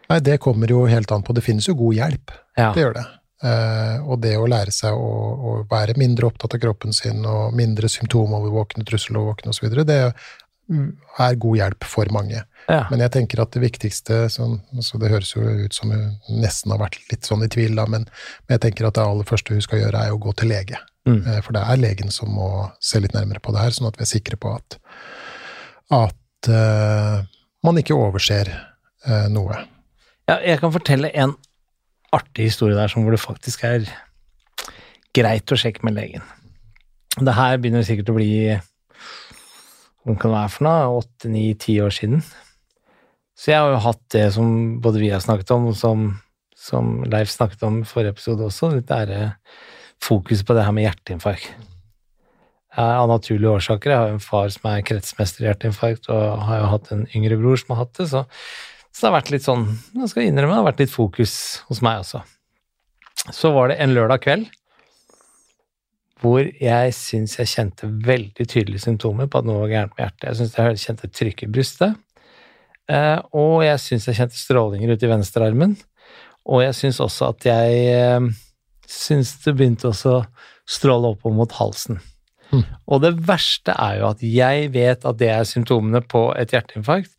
Nei, 0.08 0.20
det 0.24 0.38
kommer 0.40 0.70
jo 0.72 0.86
helt 0.88 1.10
an 1.12 1.24
på. 1.24 1.34
Det 1.36 1.44
finnes 1.44 1.68
jo 1.68 1.76
god 1.76 1.98
hjelp. 1.98 2.32
Ja. 2.56 2.72
Det 2.72 2.84
gjør 2.86 2.96
det. 2.96 3.06
Uh, 3.38 4.08
og 4.08 4.16
det 4.24 4.32
å 4.34 4.48
lære 4.50 4.72
seg 4.74 4.96
å, 4.98 5.10
å 5.38 5.50
være 5.70 5.94
mindre 6.00 6.26
opptatt 6.26 6.56
av 6.56 6.62
kroppen 6.62 6.96
sin 6.96 7.20
og 7.28 7.52
mindre 7.54 7.90
symptomovervåkende, 7.92 8.86
trusselovervåkende 8.88 9.52
osv., 9.52 9.76
det 9.86 9.98
er 10.68 11.38
god 11.40 11.56
hjelp 11.56 11.86
for 11.88 12.10
mange. 12.12 12.42
Ja. 12.68 12.82
Men 12.90 13.00
jeg 13.00 13.12
tenker 13.14 13.40
at 13.42 13.54
det 13.54 13.62
viktigste 13.62 14.26
sånn, 14.32 14.58
så 14.84 15.00
Det 15.00 15.10
høres 15.12 15.32
jo 15.32 15.40
ut 15.40 15.74
som 15.74 15.92
hun 15.94 16.18
nesten 16.42 16.74
har 16.74 16.82
vært 16.82 16.98
litt 17.10 17.24
sånn 17.24 17.44
i 17.46 17.48
tvil, 17.48 17.74
da, 17.78 17.86
men, 17.88 18.04
men 18.46 18.56
jeg 18.58 18.66
tenker 18.66 18.88
at 18.88 18.98
det 18.98 19.06
aller 19.06 19.28
første 19.28 19.56
hun 19.56 19.64
skal 19.64 19.82
gjøre, 19.82 20.04
er 20.04 20.12
å 20.12 20.20
gå 20.20 20.34
til 20.36 20.52
lege. 20.52 20.80
Mm. 21.08 21.22
Eh, 21.24 21.40
For 21.44 21.56
det 21.56 21.64
er 21.64 21.80
legen 21.80 22.12
som 22.14 22.32
må 22.36 22.50
se 22.84 23.00
litt 23.00 23.16
nærmere 23.16 23.40
på 23.40 23.54
det 23.54 23.64
her, 23.64 23.74
sånn 23.74 23.88
at 23.88 23.98
vi 23.98 24.04
er 24.04 24.12
sikre 24.12 24.40
på 24.40 24.52
at, 24.58 24.78
at 25.96 26.50
uh, 26.52 27.24
man 27.64 27.80
ikke 27.80 27.96
overser 27.96 28.50
uh, 28.52 29.26
noe. 29.32 29.62
Ja, 30.28 30.36
jeg 30.44 30.60
kan 30.60 30.74
fortelle 30.74 31.08
en 31.16 31.38
artig 32.12 32.50
historie 32.50 32.76
der 32.76 32.92
som 32.92 33.04
hvor 33.04 33.16
det 33.16 33.24
faktisk 33.24 33.64
er 33.68 33.88
greit 35.16 35.48
å 35.52 35.58
sjekke 35.58 35.84
med 35.88 35.96
legen. 35.96 36.24
Det 37.18 37.34
her 37.34 37.56
begynner 37.58 37.86
sikkert 37.86 38.12
å 38.12 38.18
bli 38.18 38.32
kan 40.16 40.32
være 40.32 40.52
for 40.54 40.64
noe? 40.64 41.02
Åtte, 41.02 41.28
ni, 41.32 41.50
ti 41.60 41.76
år 41.84 41.92
siden. 41.92 42.22
Så 43.38 43.52
jeg 43.52 43.60
har 43.60 43.74
jo 43.74 43.82
hatt 43.84 44.00
det 44.14 44.24
som 44.34 44.78
både 44.82 45.02
vi 45.02 45.10
har 45.12 45.20
snakket 45.22 45.52
om, 45.54 45.68
og 45.70 45.76
som, 45.78 46.08
som 46.56 47.02
Leif 47.10 47.30
snakket 47.34 47.62
om 47.68 47.82
i 47.82 47.88
forrige 47.88 48.16
episode 48.16 48.46
også, 48.48 48.72
litt 48.72 48.90
ære 48.94 49.34
fokus 50.02 50.42
på 50.46 50.56
det 50.56 50.64
her 50.64 50.74
med 50.74 50.88
hjerteinfarkt. 50.88 51.52
Er 52.78 53.00
av 53.00 53.08
naturlige 53.10 53.50
årsaker. 53.50 53.90
Jeg 53.90 53.98
har 53.98 54.10
jo 54.12 54.16
en 54.18 54.22
far 54.22 54.50
som 54.54 54.66
er 54.70 54.82
kretsmester 54.86 55.44
i 55.44 55.48
hjerteinfarkt, 55.48 56.10
og 56.14 56.42
har 56.46 56.62
jo 56.62 56.72
hatt 56.72 56.90
en 56.94 57.06
yngre 57.12 57.38
bror 57.40 57.58
som 57.58 57.74
har 57.74 57.84
hatt 57.84 57.96
det, 57.98 58.10
så 58.12 58.26
så 58.98 59.04
det 59.04 59.08
har 59.12 59.18
vært 59.20 59.28
litt 59.30 59.44
sånn, 59.44 59.64
jeg 59.94 60.10
skal 60.10 60.24
innrømme, 60.26 60.56
det 60.56 60.58
har 60.58 60.64
vært 60.72 60.80
litt 60.82 60.90
fokus 60.90 61.32
hos 61.68 61.78
meg 61.86 62.00
også. 62.00 62.18
Så 63.30 63.52
var 63.54 63.70
det 63.70 63.76
en 63.78 63.92
lørdag 63.94 64.24
kveld 64.24 64.48
hvor 66.20 66.42
jeg 66.42 66.94
syns 66.96 67.36
jeg 67.38 67.50
kjente 67.50 67.88
veldig 68.06 68.46
tydelige 68.46 68.84
symptomer 68.84 69.28
på 69.30 69.40
at 69.40 69.48
noe 69.48 69.62
var 69.62 69.72
gærent 69.72 69.94
med 69.94 70.04
hjertet. 70.04 70.26
Jeg 70.26 70.38
syns 70.40 70.58
jeg 70.58 70.82
kjente 70.84 71.10
trykk 71.14 71.44
i 71.44 71.50
brystet, 71.54 71.96
eh, 72.90 73.18
og 73.36 73.62
jeg 73.66 73.80
syns 73.84 74.08
jeg 74.08 74.18
kjente 74.18 74.40
strålinger 74.40 74.94
ute 74.94 75.06
i 75.06 75.12
venstrearmen. 75.12 75.76
Og 76.48 76.62
jeg 76.64 76.76
syns 76.78 77.00
også 77.04 77.32
at 77.32 77.48
jeg 77.48 77.80
eh, 77.94 78.28
syns 78.88 79.34
det 79.44 79.56
begynte 79.58 79.90
også 79.90 80.14
å 80.18 80.22
stråle 80.68 81.12
opp 81.14 81.26
mot 81.32 81.58
halsen. 81.58 82.00
Mm. 82.48 82.64
Og 82.88 83.02
det 83.04 83.12
verste 83.28 83.74
er 83.76 83.98
jo 84.00 84.08
at 84.08 84.22
jeg 84.24 84.70
vet 84.72 85.04
at 85.04 85.18
det 85.20 85.28
er 85.34 85.48
symptomene 85.48 86.00
på 86.00 86.30
et 86.40 86.54
hjerteinfarkt, 86.54 87.12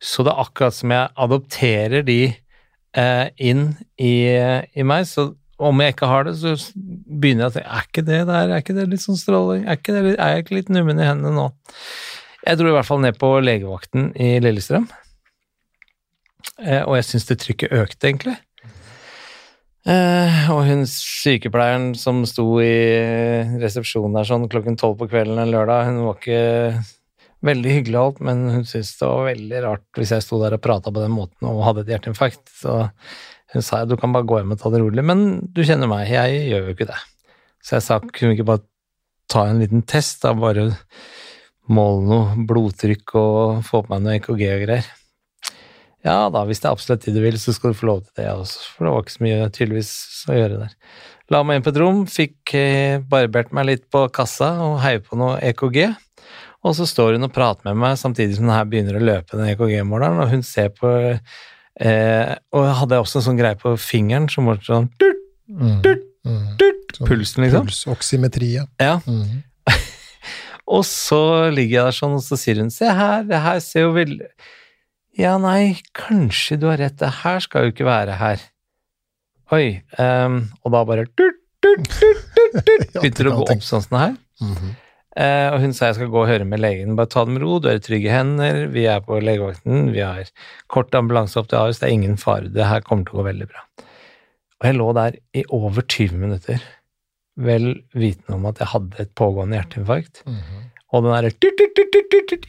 så 0.00 0.24
det 0.24 0.32
er 0.32 0.40
akkurat 0.40 0.72
som 0.72 0.94
jeg 0.94 1.12
adopterer 1.20 2.06
de 2.06 2.22
eh, 2.96 3.26
inn 3.36 3.66
i, 4.00 4.14
i 4.72 4.86
meg. 4.88 5.04
Så 5.04 5.34
om 5.60 5.82
jeg 5.82 5.94
ikke 5.94 6.08
har 6.10 6.26
det, 6.26 6.34
så 6.40 6.54
begynner 6.74 7.46
jeg 7.46 7.50
å 7.50 7.54
tenke 7.58 7.74
Er 7.76 7.86
ikke 7.88 8.04
det 8.06 8.20
der, 8.30 8.50
er 8.50 8.62
ikke 8.64 8.76
det 8.76 8.86
litt 8.88 9.04
sånn 9.04 9.20
stråling? 9.20 9.66
Er, 9.66 9.80
ikke 9.80 9.94
det, 9.96 10.14
er 10.16 10.34
jeg 10.34 10.44
ikke 10.44 10.58
litt 10.58 10.72
nummen 10.72 11.00
i 11.00 11.08
hendene 11.08 11.34
nå? 11.36 11.48
Jeg 12.46 12.60
dro 12.60 12.70
i 12.70 12.76
hvert 12.76 12.88
fall 12.88 13.02
ned 13.04 13.18
på 13.20 13.34
legevakten 13.44 14.12
i 14.16 14.30
Lillestrøm, 14.40 14.86
eh, 16.64 16.80
og 16.86 16.94
jeg 16.96 17.08
syns 17.10 17.28
det 17.28 17.36
trykket 17.42 17.74
økte, 17.76 18.08
egentlig. 18.08 18.38
Eh, 19.88 20.46
og 20.52 20.62
hun 20.68 20.86
sykepleieren 20.88 21.90
som 21.96 22.22
sto 22.28 22.46
i 22.64 22.72
resepsjonen 23.60 24.16
der 24.16 24.28
sånn 24.28 24.48
klokken 24.52 24.76
tolv 24.80 24.98
på 25.00 25.08
kvelden 25.12 25.40
en 25.40 25.52
lørdag, 25.52 25.88
hun 25.88 26.02
var 26.06 26.18
ikke 26.18 26.40
veldig 27.48 27.76
hyggelig 27.78 27.96
og 27.96 28.06
alt, 28.06 28.22
men 28.28 28.42
hun 28.52 28.66
syntes 28.68 28.92
det 29.00 29.08
var 29.08 29.28
veldig 29.30 29.60
rart 29.64 30.00
hvis 30.00 30.12
jeg 30.12 30.24
sto 30.24 30.40
der 30.42 30.56
og 30.56 30.64
prata 30.64 30.92
på 30.92 31.00
den 31.00 31.14
måten 31.14 31.48
og 31.48 31.62
hadde 31.64 31.86
et 31.86 31.94
hjerteinfarkt. 31.94 32.42
Så 32.52 32.76
hun 33.54 33.64
sa 33.66 33.82
du 33.84 33.96
kan 33.98 34.12
bare 34.14 34.28
gå 34.28 34.38
hjem 34.40 34.54
og 34.54 34.60
ta 34.60 34.70
det 34.72 34.82
rolig, 34.82 35.04
men 35.06 35.24
du 35.50 35.64
kjenner 35.66 35.90
meg, 35.90 36.10
jeg 36.10 36.44
gjør 36.52 36.68
jo 36.68 36.76
ikke 36.76 36.90
det. 36.90 37.00
Så 37.64 37.76
jeg 37.76 37.86
sa 37.86 37.98
kunne 38.00 38.32
vi 38.32 38.38
ikke 38.38 38.50
bare 38.52 38.64
ta 39.30 39.46
en 39.46 39.60
liten 39.62 39.82
test, 39.86 40.22
da 40.24 40.32
bare 40.38 40.70
måle 41.70 42.06
noe 42.06 42.46
blodtrykk 42.48 43.14
og 43.20 43.60
få 43.66 43.84
på 43.84 43.92
meg 43.92 44.02
noe 44.04 44.16
EKG 44.18 44.32
og 44.32 44.64
greier. 44.64 44.88
Ja 46.06 46.16
da, 46.32 46.46
hvis 46.48 46.62
det 46.62 46.70
er 46.70 46.74
absolutt 46.74 47.04
det 47.04 47.12
du 47.12 47.20
vil, 47.22 47.36
så 47.38 47.52
skal 47.52 47.74
du 47.74 47.78
få 47.78 47.90
lov 47.90 48.04
til 48.06 48.22
det 48.22 48.30
også, 48.32 48.60
for 48.72 48.86
det 48.86 48.92
var 48.94 49.04
ikke 49.04 49.14
så 49.14 49.24
mye 49.26 49.48
tydeligvis 49.52 49.94
å 50.30 50.38
gjøre 50.38 50.60
der. 50.62 50.76
La 51.30 51.42
meg 51.46 51.58
inn 51.58 51.66
på 51.66 51.70
et 51.70 51.80
rom, 51.82 51.98
fikk 52.10 52.54
eh, 52.58 53.02
barbert 53.06 53.52
meg 53.54 53.68
litt 53.68 53.84
på 53.92 54.06
kassa 54.14 54.54
og 54.64 54.80
heiv 54.82 55.04
på 55.06 55.18
noe 55.20 55.36
EKG. 55.50 55.84
Og 56.66 56.74
så 56.76 56.86
står 56.88 57.14
hun 57.16 57.28
og 57.28 57.32
prater 57.32 57.68
med 57.70 57.78
meg 57.80 58.00
samtidig 58.00 58.36
som 58.36 58.48
den 58.48 58.56
her 58.56 58.66
begynner 58.68 58.98
å 58.98 59.04
løpe, 59.04 59.36
den 59.36 59.52
EKG-måleren, 59.52 60.18
og 60.24 60.32
hun 60.32 60.42
ser 60.44 60.72
på 60.76 60.90
eh, 61.78 62.34
Og 62.52 62.64
jeg 62.66 62.76
hadde 62.80 63.00
også 63.00 63.20
en 63.20 63.26
sånn 63.28 63.38
greie 63.40 63.58
på 63.60 63.74
fingeren 63.78 64.28
som 64.32 64.48
var 64.50 64.58
sånn 64.66 64.88
durt, 64.98 65.20
durt, 65.48 65.82
durt, 65.86 66.06
Mm. 66.20 66.56
tut, 66.60 66.90
Sånn 66.92 67.06
Pulsen, 67.08 67.44
liksom. 67.46 67.64
Pulsoksymetri, 67.64 68.50
ja. 68.78 68.98
Mm. 69.06 69.38
Og 70.68 70.84
så 70.84 71.48
ligger 71.48 71.78
jeg 71.78 71.84
der 71.86 71.96
sånn, 71.96 72.16
og 72.18 72.20
så 72.22 72.36
sier 72.36 72.60
hun 72.60 72.68
se 72.70 72.84
her, 72.92 73.22
det 73.24 73.40
her 73.40 73.60
ser 73.64 73.86
jo 73.86 73.94
veldig 73.96 74.28
Ja, 75.16 75.38
nei, 75.40 75.80
kanskje 75.96 76.58
du 76.60 76.66
har 76.68 76.76
rett, 76.76 76.98
det 77.00 77.08
her 77.24 77.40
skal 77.40 77.64
jo 77.66 77.72
ikke 77.72 77.88
være 77.88 78.18
her. 78.20 78.44
Oi. 79.50 79.80
Um, 79.98 80.50
og 80.62 80.76
da 80.76 80.84
bare 80.86 81.06
durt, 81.08 81.40
durt, 81.64 81.88
durt, 81.88 82.28
durt, 82.68 82.86
begynte 83.00 83.24
det 83.24 83.32
å 83.32 83.40
gå 83.40 83.48
opp 83.56 83.64
sånn 83.66 83.82
sånn 83.88 83.98
her. 83.98 84.14
Mm 84.44 84.54
Eh, 84.54 84.76
og 85.54 85.60
hun 85.60 85.72
sa 85.74 85.86
jeg 85.90 85.96
skal 85.98 86.10
gå 86.12 86.20
og 86.22 86.28
høre 86.30 86.44
med 86.46 86.60
legen. 86.62 86.94
Bare 86.96 87.10
ta 87.10 87.24
det 87.24 87.32
med 87.34 87.42
ro, 87.42 87.58
du 87.58 87.68
er 87.68 87.80
i 87.80 87.82
trygge 87.82 88.12
hender, 88.12 88.68
vi 88.70 88.84
er 88.86 89.00
på 89.02 89.18
legevakten, 89.20 89.88
vi 89.94 90.00
har 90.04 90.28
kort 90.70 90.94
ambulanse 90.94 91.36
opp 91.40 91.48
til 91.50 91.58
Ahus, 91.58 91.80
det 91.80 91.88
er 91.88 91.96
ingen 91.96 92.16
fare, 92.20 92.46
det 92.52 92.66
her 92.68 92.80
kommer 92.86 93.04
til 93.08 93.16
å 93.18 93.22
gå 93.22 93.26
veldig 93.30 93.48
bra. 93.50 93.64
Og 94.60 94.68
jeg 94.68 94.76
lå 94.76 94.86
der 94.94 95.16
i 95.34 95.44
over 95.56 95.82
20 95.82 96.14
minutter, 96.20 96.62
vel 97.40 97.70
vitende 97.96 98.36
om 98.36 98.46
at 98.50 98.58
jeg 98.60 98.68
hadde 98.74 99.00
et 99.00 99.14
pågående 99.16 99.56
hjerteinfarkt, 99.58 100.22
Mhm. 100.26 100.70
og 100.92 101.02
den 101.04 101.12
derre 101.14 101.30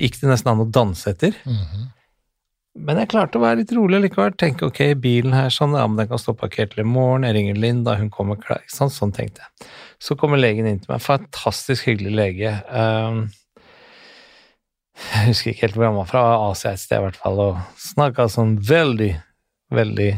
gikk 0.02 0.20
det 0.20 0.30
nesten 0.30 0.52
an 0.52 0.64
å 0.66 0.72
danse 0.72 1.10
etter. 1.14 1.34
Mhm. 1.46 1.90
Men 2.72 3.02
jeg 3.02 3.10
klarte 3.12 3.36
å 3.36 3.44
være 3.44 3.60
litt 3.62 3.74
rolig 3.76 4.00
likevel, 4.06 4.32
tenke 4.40 4.70
ok, 4.70 4.80
bilen 5.04 5.36
her 5.36 5.52
sånn, 5.52 5.76
ja, 5.76 5.84
men 5.90 6.00
den 6.00 6.08
kan 6.08 6.22
stå 6.22 6.34
parkert 6.40 6.72
til 6.72 6.86
i 6.86 6.88
morgen, 6.88 7.26
jeg 7.28 7.36
ringer 7.36 7.60
Linda, 7.60 7.98
hun 8.00 8.08
kommer 8.14 8.40
klar, 8.40 8.62
ikke 8.64 8.78
sant, 8.78 8.96
sånn 8.96 9.12
tenkte 9.16 9.44
jeg. 9.44 9.70
Så 10.02 10.16
kommer 10.20 10.40
legen 10.40 10.70
inn 10.70 10.80
til 10.80 10.94
meg, 10.94 11.04
fantastisk 11.04 11.90
hyggelig 11.90 12.16
lege. 12.16 12.54
Um, 12.72 13.26
jeg 15.10 15.28
husker 15.34 15.52
ikke 15.52 15.68
helt 15.68 15.78
hvor 15.78 15.90
han 15.90 16.00
var 16.00 16.10
fra, 16.10 16.24
Asia 16.48 16.72
et 16.72 16.84
sted 16.84 17.02
i 17.02 17.06
hvert 17.10 17.20
fall, 17.20 17.44
og 17.44 17.62
snakka 17.82 18.30
sånn 18.32 18.56
veldig, 18.64 19.12
veldig 19.76 20.12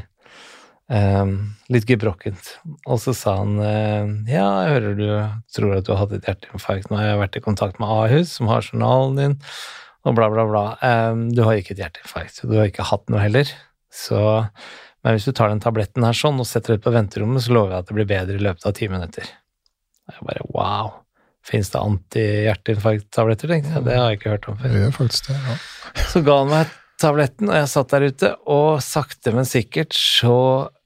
um, 0.94 1.36
litt 1.74 1.90
gebrokkent. 1.90 2.56
Og 2.86 3.02
så 3.02 3.16
sa 3.18 3.40
han 3.42 3.58
eh, 3.66 4.12
ja, 4.34 4.46
jeg 4.66 4.76
hører 4.76 5.00
du 5.00 5.08
tror 5.56 5.78
at 5.78 5.88
du 5.88 5.96
har 5.96 6.04
hatt 6.04 6.18
et 6.20 6.30
hjerteinfarkt, 6.30 6.92
nå 6.92 7.02
har 7.02 7.22
vært 7.22 7.40
i 7.40 7.46
kontakt 7.46 7.82
med 7.82 7.90
Ahus, 7.90 8.38
som 8.38 8.52
har 8.52 8.66
journalen 8.66 9.18
din, 9.18 9.40
og 10.04 10.16
bla, 10.18 10.30
bla, 10.32 10.46
bla. 10.50 10.64
Um, 10.84 11.28
du 11.34 11.44
har 11.48 11.60
ikke 11.60 11.76
et 11.78 11.84
hjerteinfarkt, 11.84 12.42
du 12.48 12.58
har 12.60 12.68
ikke 12.72 12.88
hatt 12.90 13.08
noe 13.14 13.24
heller, 13.24 13.50
så 13.94 14.24
men 15.04 15.18
hvis 15.18 15.26
du 15.28 15.34
tar 15.36 15.52
den 15.52 15.60
tabletten 15.64 16.06
her 16.08 16.16
sånn 16.16 16.40
og 16.40 16.48
setter 16.48 16.74
det 16.74 16.80
ut 16.80 16.86
på 16.86 16.94
venterommet, 16.96 17.44
så 17.44 17.52
lover 17.52 17.74
jeg 17.74 17.84
at 17.84 17.90
det 17.90 17.96
blir 17.98 18.08
bedre 18.08 18.38
i 18.40 18.44
løpet 18.46 18.68
av 18.70 18.76
ti 18.78 18.88
minutter. 18.88 19.26
Og 20.08 20.14
jeg 20.16 20.28
bare 20.30 20.46
wow, 20.56 20.94
fins 21.44 21.74
det 21.74 21.82
antihjerteinfarkttabletter, 21.82 23.52
tenkte 23.52 23.74
jeg. 23.76 23.84
Det 23.90 23.98
har 24.00 24.14
jeg 24.14 24.22
ikke 24.22 24.32
hørt 24.32 24.48
om 24.48 24.62
Det 24.62 24.72
før. 24.72 24.94
faktisk 24.96 25.28
det, 25.28 25.36
ja. 25.50 25.58
Så 26.14 26.22
ga 26.24 26.38
han 26.40 26.54
meg 26.54 26.72
tabletten, 27.04 27.52
og 27.52 27.60
jeg 27.60 27.72
satt 27.74 27.92
der 27.92 28.08
ute, 28.08 28.32
og 28.56 28.70
sakte, 28.86 29.36
men 29.36 29.50
sikkert 29.50 29.98
så 29.98 30.38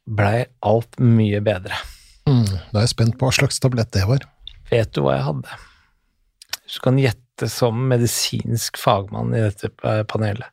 blei 0.07 0.47
alt 0.65 0.97
mye 1.03 1.43
bedre. 1.45 1.77
Mm. 2.25 2.49
Da 2.71 2.79
er 2.79 2.87
jeg 2.87 2.95
spent 2.95 3.19
på 3.19 3.29
hva 3.29 3.37
slags 3.37 3.61
tablett 3.61 3.93
det 3.93 4.07
var. 4.09 4.25
Vet 4.71 4.97
du 4.97 5.03
hva 5.05 5.13
jeg 5.19 5.27
hadde? 5.29 5.61
Hvis 6.63 6.79
du 6.79 6.85
kan 6.89 6.97
gjette 6.99 7.26
som 7.45 7.77
medisinsk 7.91 8.77
fagmann 8.81 9.29
i 9.37 9.43
dette 9.45 9.69
panelet. 10.09 10.49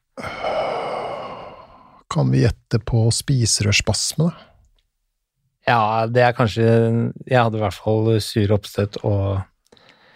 Kan 2.14 2.30
vi 2.30 2.44
gjette 2.44 2.78
på 2.84 3.06
spiserørspasme, 3.14 4.28
da? 4.28 4.50
Ja, 5.64 5.82
det 6.12 6.20
er 6.20 6.34
kanskje 6.36 6.64
Jeg 7.24 7.38
hadde 7.40 7.56
i 7.56 7.62
hvert 7.62 7.76
fall 7.80 8.10
sur 8.20 8.50
oppstøt 8.52 8.98
og 9.00 9.38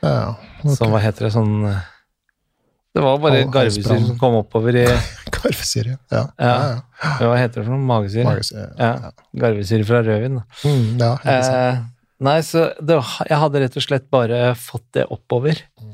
Ja, 0.04 0.34
okay. 0.60 0.74
sånn, 0.76 0.90
hva 0.92 1.00
heter 1.00 1.24
det, 1.26 1.30
sånn 1.32 1.54
Det 1.64 3.00
var 3.02 3.16
bare 3.22 3.46
garvesyre 3.48 3.96
som 4.04 4.18
kom 4.20 4.36
oppover 4.42 4.76
i 4.76 4.84
Garvesyre, 5.38 5.96
ja. 6.12 6.22
Ja. 6.36 6.52
ja. 6.52 7.14
Hva 7.24 7.38
heter 7.40 7.62
det 7.62 7.64
for 7.64 7.72
noe? 7.72 7.86
Magesyre? 7.88 8.26
Magesyre, 8.28 8.68
Ja. 8.76 9.12
Garvesyre 9.40 9.88
fra 9.88 10.02
rødvin. 10.04 10.36
da. 10.42 10.44
Mm, 10.68 10.86
ja. 11.00 11.10
Eh, 11.32 11.80
nei, 12.28 12.36
så 12.44 12.68
det, 12.84 13.00
jeg 13.30 13.40
hadde 13.46 13.62
rett 13.64 13.80
og 13.80 13.86
slett 13.88 14.08
bare 14.12 14.42
fått 14.60 14.84
det 14.98 15.06
oppover. 15.14 15.64
Eh, 15.80 15.87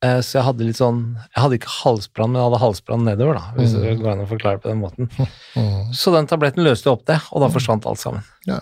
Så 0.00 0.38
jeg 0.38 0.44
hadde 0.46 0.64
litt 0.64 0.78
sånn 0.78 1.00
Jeg 1.18 1.42
hadde 1.42 1.56
ikke 1.58 1.72
halsbrann, 1.82 2.30
men 2.32 2.40
jeg 2.40 2.46
hadde 2.48 2.60
halsbrann 2.62 3.02
nedover, 3.04 3.34
da, 3.36 3.50
hvis 3.58 3.74
Mm. 3.74 3.80
det 3.82 3.90
går 4.00 4.12
an 4.14 4.22
å 4.24 4.28
forklare 4.30 4.60
på 4.62 4.70
den 4.70 4.80
måten. 4.80 5.10
Mm. 5.60 5.90
Så 5.92 6.12
den 6.14 6.26
tabletten 6.30 6.62
løste 6.64 6.88
opp 6.92 7.02
det, 7.10 7.18
og 7.34 7.42
da 7.42 7.48
forsvant 7.52 7.84
alt 7.90 7.98
sammen. 8.00 8.22
Ja. 8.46 8.60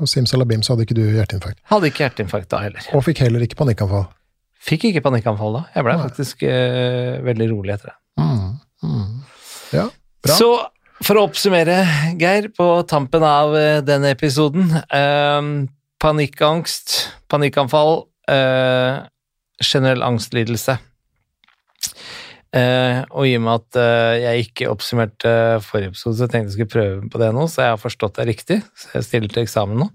Og 0.00 0.06
simsalabim 0.08 0.62
så 0.62 0.72
hadde 0.72 0.84
ikke 0.86 0.94
du 0.96 1.02
hjerteinfarkt. 1.02 1.58
Hadde 1.68 1.88
ikke 1.90 2.04
hjerteinfarkt 2.06 2.48
da 2.52 2.60
heller. 2.62 2.80
Og 2.94 3.02
fikk 3.04 3.18
heller 3.24 3.42
ikke 3.44 3.56
panikkanfall. 3.58 4.06
Fikk 4.66 4.84
ikke 4.90 5.02
panikkanfall 5.04 5.58
da. 5.58 5.62
Jeg 5.74 5.84
ble 5.84 5.96
Nei. 5.98 6.06
faktisk 6.08 6.42
eh, 6.46 7.18
veldig 7.26 7.48
rolig 7.52 7.74
etter 7.74 7.90
det. 7.92 7.96
Mm. 8.22 8.56
Mm. 8.86 9.12
Ja, 9.76 9.86
bra. 10.24 10.36
Så 10.38 10.48
for 11.04 11.18
å 11.20 11.26
oppsummere, 11.28 11.82
Geir, 12.20 12.48
på 12.56 12.68
tampen 12.88 13.26
av 13.26 13.52
eh, 13.58 13.80
denne 13.84 14.14
episoden 14.16 14.70
eh, 14.72 15.50
Panikkangst, 16.00 16.96
panikkanfall, 17.32 18.06
eh, 18.30 19.02
generell 19.62 20.02
angstlidelse. 20.06 20.78
Eh, 22.56 23.00
og 23.10 23.26
i 23.28 23.34
og 23.36 23.42
med 23.44 23.58
at 23.58 23.78
eh, 23.82 24.14
jeg 24.22 24.44
ikke 24.46 24.68
oppsummerte 24.72 25.32
forrige 25.66 25.90
episode, 25.92 26.16
så 26.16 26.24
jeg 26.24 26.32
tenkte 26.32 26.48
jeg 26.52 26.54
skulle 26.56 26.72
prøve 26.72 27.10
på 27.12 27.20
det 27.20 27.28
nå, 27.36 27.44
så 27.52 27.66
jeg 27.66 27.74
har 27.74 27.82
forstått 27.82 28.16
det 28.20 28.26
riktig. 28.30 28.58
Så 28.78 28.94
jeg 28.94 29.04
stiller 29.08 29.34
til 29.34 29.42
eksamen 29.44 29.82
nå. 29.84 29.90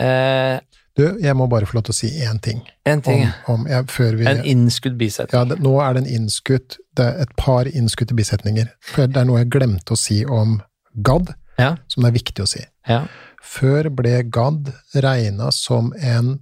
Eh, 0.00 0.56
Du, 0.96 1.02
jeg 1.20 1.36
må 1.36 1.44
bare 1.52 1.66
få 1.68 1.76
lov 1.76 1.82
til 1.84 1.92
å 1.92 1.96
si 1.98 2.08
én 2.24 2.38
ting. 2.40 2.62
en 2.88 3.02
ting, 3.04 3.26
Om, 3.46 3.52
om, 3.52 3.66
ja, 3.68 3.82
før 3.84 4.14
vi, 4.16 4.24
en 4.30 4.38
innskudd 4.48 4.94
bisetning. 4.96 5.36
ja, 5.36 5.44
det, 5.44 5.58
nå 5.60 5.74
er 5.84 5.92
det 5.92 6.02
en 6.06 6.14
innskutt 6.22 6.78
Det 6.96 7.04
er 7.04 7.18
et 7.26 7.34
par 7.36 7.68
innskutte 7.68 8.14
bisetninger. 8.16 8.70
For 8.80 9.04
det 9.06 9.20
er 9.20 9.26
noe 9.28 9.42
jeg 9.42 9.50
glemte 9.52 9.92
å 9.92 9.98
si 10.00 10.22
om 10.24 10.62
GAD, 11.04 11.34
Ja, 11.60 11.74
som 11.92 12.02
det 12.02 12.08
er 12.08 12.16
viktig 12.16 12.42
å 12.44 12.48
si. 12.48 12.64
ja. 12.88 13.02
Før 13.46 13.90
ble 13.94 14.22
GAD 14.24 14.72
regna 15.04 15.50
som 15.52 15.92
en, 16.00 16.40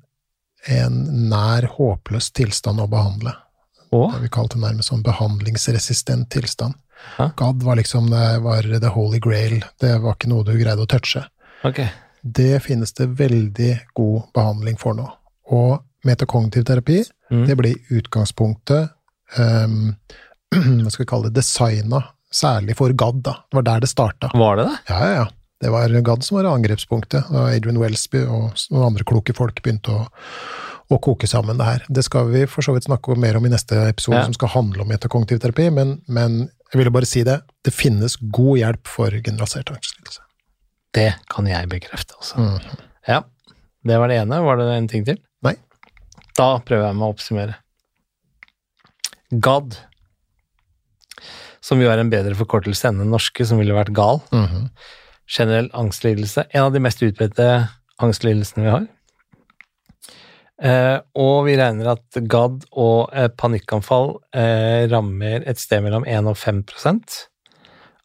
en 0.69 1.29
nær 1.31 1.67
håpløs 1.77 2.31
tilstand 2.37 2.81
å 2.81 2.87
behandle. 2.91 3.35
Det 3.95 4.23
vi 4.25 4.29
kalte 4.33 4.59
nærmest 4.59 4.91
sånn 4.91 5.05
behandlingsresistent 5.07 6.27
tilstand. 6.35 6.75
Hæ? 7.17 7.29
GAD 7.37 7.62
var 7.62 7.77
liksom 7.79 8.09
det 8.11 8.41
var 8.43 8.67
the 8.81 8.91
holy 8.91 9.21
grail. 9.23 9.61
Det 9.81 9.93
var 10.03 10.17
ikke 10.17 10.31
noe 10.33 10.43
du 10.47 10.53
greide 10.59 10.83
å 10.83 10.89
touche. 10.91 11.23
Ok. 11.65 11.83
Det 12.23 12.62
finnes 12.65 12.93
det 12.97 13.07
veldig 13.19 13.73
god 13.95 14.23
behandling 14.35 14.79
for 14.81 14.97
nå. 14.99 15.07
Og 15.53 15.83
metakognitiv 16.05 16.65
terapi, 16.65 17.05
Mm. 17.31 17.47
det 17.49 17.55
blir 17.57 17.75
utgangspunktet 17.91 18.91
um, 19.39 19.95
Hva 20.85 20.91
skal 20.93 21.03
vi 21.05 21.09
kalle 21.09 21.31
det? 21.31 21.39
Designa 21.41 22.03
særlig 22.35 22.77
for 22.77 22.93
GAD, 22.93 23.23
da. 23.25 23.33
Det 23.51 23.57
var 23.57 23.62
der 23.62 23.81
det 23.81 23.89
starta. 23.89 24.29
Var 24.35 24.57
det 24.61 24.67
det? 24.69 24.77
Ja, 24.91 24.99
ja, 25.01 25.15
ja. 25.23 25.25
Det 25.62 25.70
var 25.72 25.88
GAD 26.05 26.24
som 26.26 26.36
var 26.38 26.48
angrepspunktet. 26.50 27.30
Og 27.30 27.48
Adrian 27.55 27.78
Welsby 27.80 28.24
og 28.26 28.52
noen 28.70 28.88
andre 28.90 29.05
kloke 29.09 29.34
folk 29.36 29.62
begynte 29.64 29.94
å, 29.94 30.02
å 30.92 30.98
koke 31.00 31.28
sammen 31.30 31.57
det 31.61 31.64
her. 31.68 31.84
Det 31.88 32.05
skal 32.05 32.28
vi 32.32 32.44
for 32.50 32.66
så 32.66 32.74
vidt 32.76 32.88
snakke 32.88 33.14
mer 33.16 33.38
om 33.38 33.46
i 33.46 33.52
neste 33.52 33.78
episode, 33.88 34.18
Ja. 34.18 34.24
som 34.26 34.34
skal 34.36 34.52
handle 34.57 34.82
om 34.84 34.90
metakognitiv 34.92 35.40
terapi, 35.40 35.70
men, 35.72 36.02
men 36.09 36.50
jeg 36.72 36.80
ville 36.82 36.92
bare 36.92 37.07
si 37.09 37.22
det. 37.24 37.38
Det 37.64 37.72
finnes 37.72 38.16
god 38.34 38.59
hjelp 38.61 38.90
for 38.90 39.11
generalisert 39.24 39.70
angstlidelse. 39.72 40.20
Det 40.94 41.09
kan 41.32 41.46
jeg 41.48 41.70
bekrefte, 41.72 42.14
altså. 42.18 42.36
Mm. 42.38 42.82
Ja, 43.09 43.22
det 43.86 43.96
var 43.98 44.09
det 44.12 44.18
ene. 44.20 44.42
Var 44.44 44.61
det 44.61 44.68
en 44.74 44.88
ting 44.90 45.05
til? 45.07 45.18
Nei. 45.42 45.55
Da 46.38 46.59
prøver 46.66 46.86
jeg 46.90 46.98
meg 46.98 47.09
å 47.09 47.14
oppsummere. 47.14 47.57
GAD, 49.34 49.78
som 51.64 51.80
jo 51.80 51.88
er 51.90 51.98
en 52.02 52.11
bedre 52.12 52.36
forkortelse 52.38 52.90
enn 52.90 53.00
den 53.02 53.11
norske, 53.14 53.46
som 53.48 53.59
ville 53.59 53.74
vært 53.74 53.94
gal. 53.96 54.20
Mhm. 54.34 54.68
Generell 55.27 55.70
angstlidelse. 55.72 56.47
En 56.51 56.68
av 56.68 56.75
de 56.75 56.83
mest 56.85 57.03
utbredte 57.03 57.49
angstlidelsene 58.03 58.64
vi 58.64 58.72
har. 58.72 58.87
Eh, 60.64 60.99
og 61.18 61.49
vi 61.49 61.57
regner 61.59 61.95
at 61.97 62.20
GAD 62.31 62.68
og 62.70 63.11
eh, 63.12 63.31
panikkanfall 63.35 64.14
eh, 64.37 64.85
rammer 64.93 65.43
et 65.51 65.59
sted 65.59 65.83
mellom 65.83 66.07
1 66.07 66.31
og 66.31 66.39
5 66.39 66.62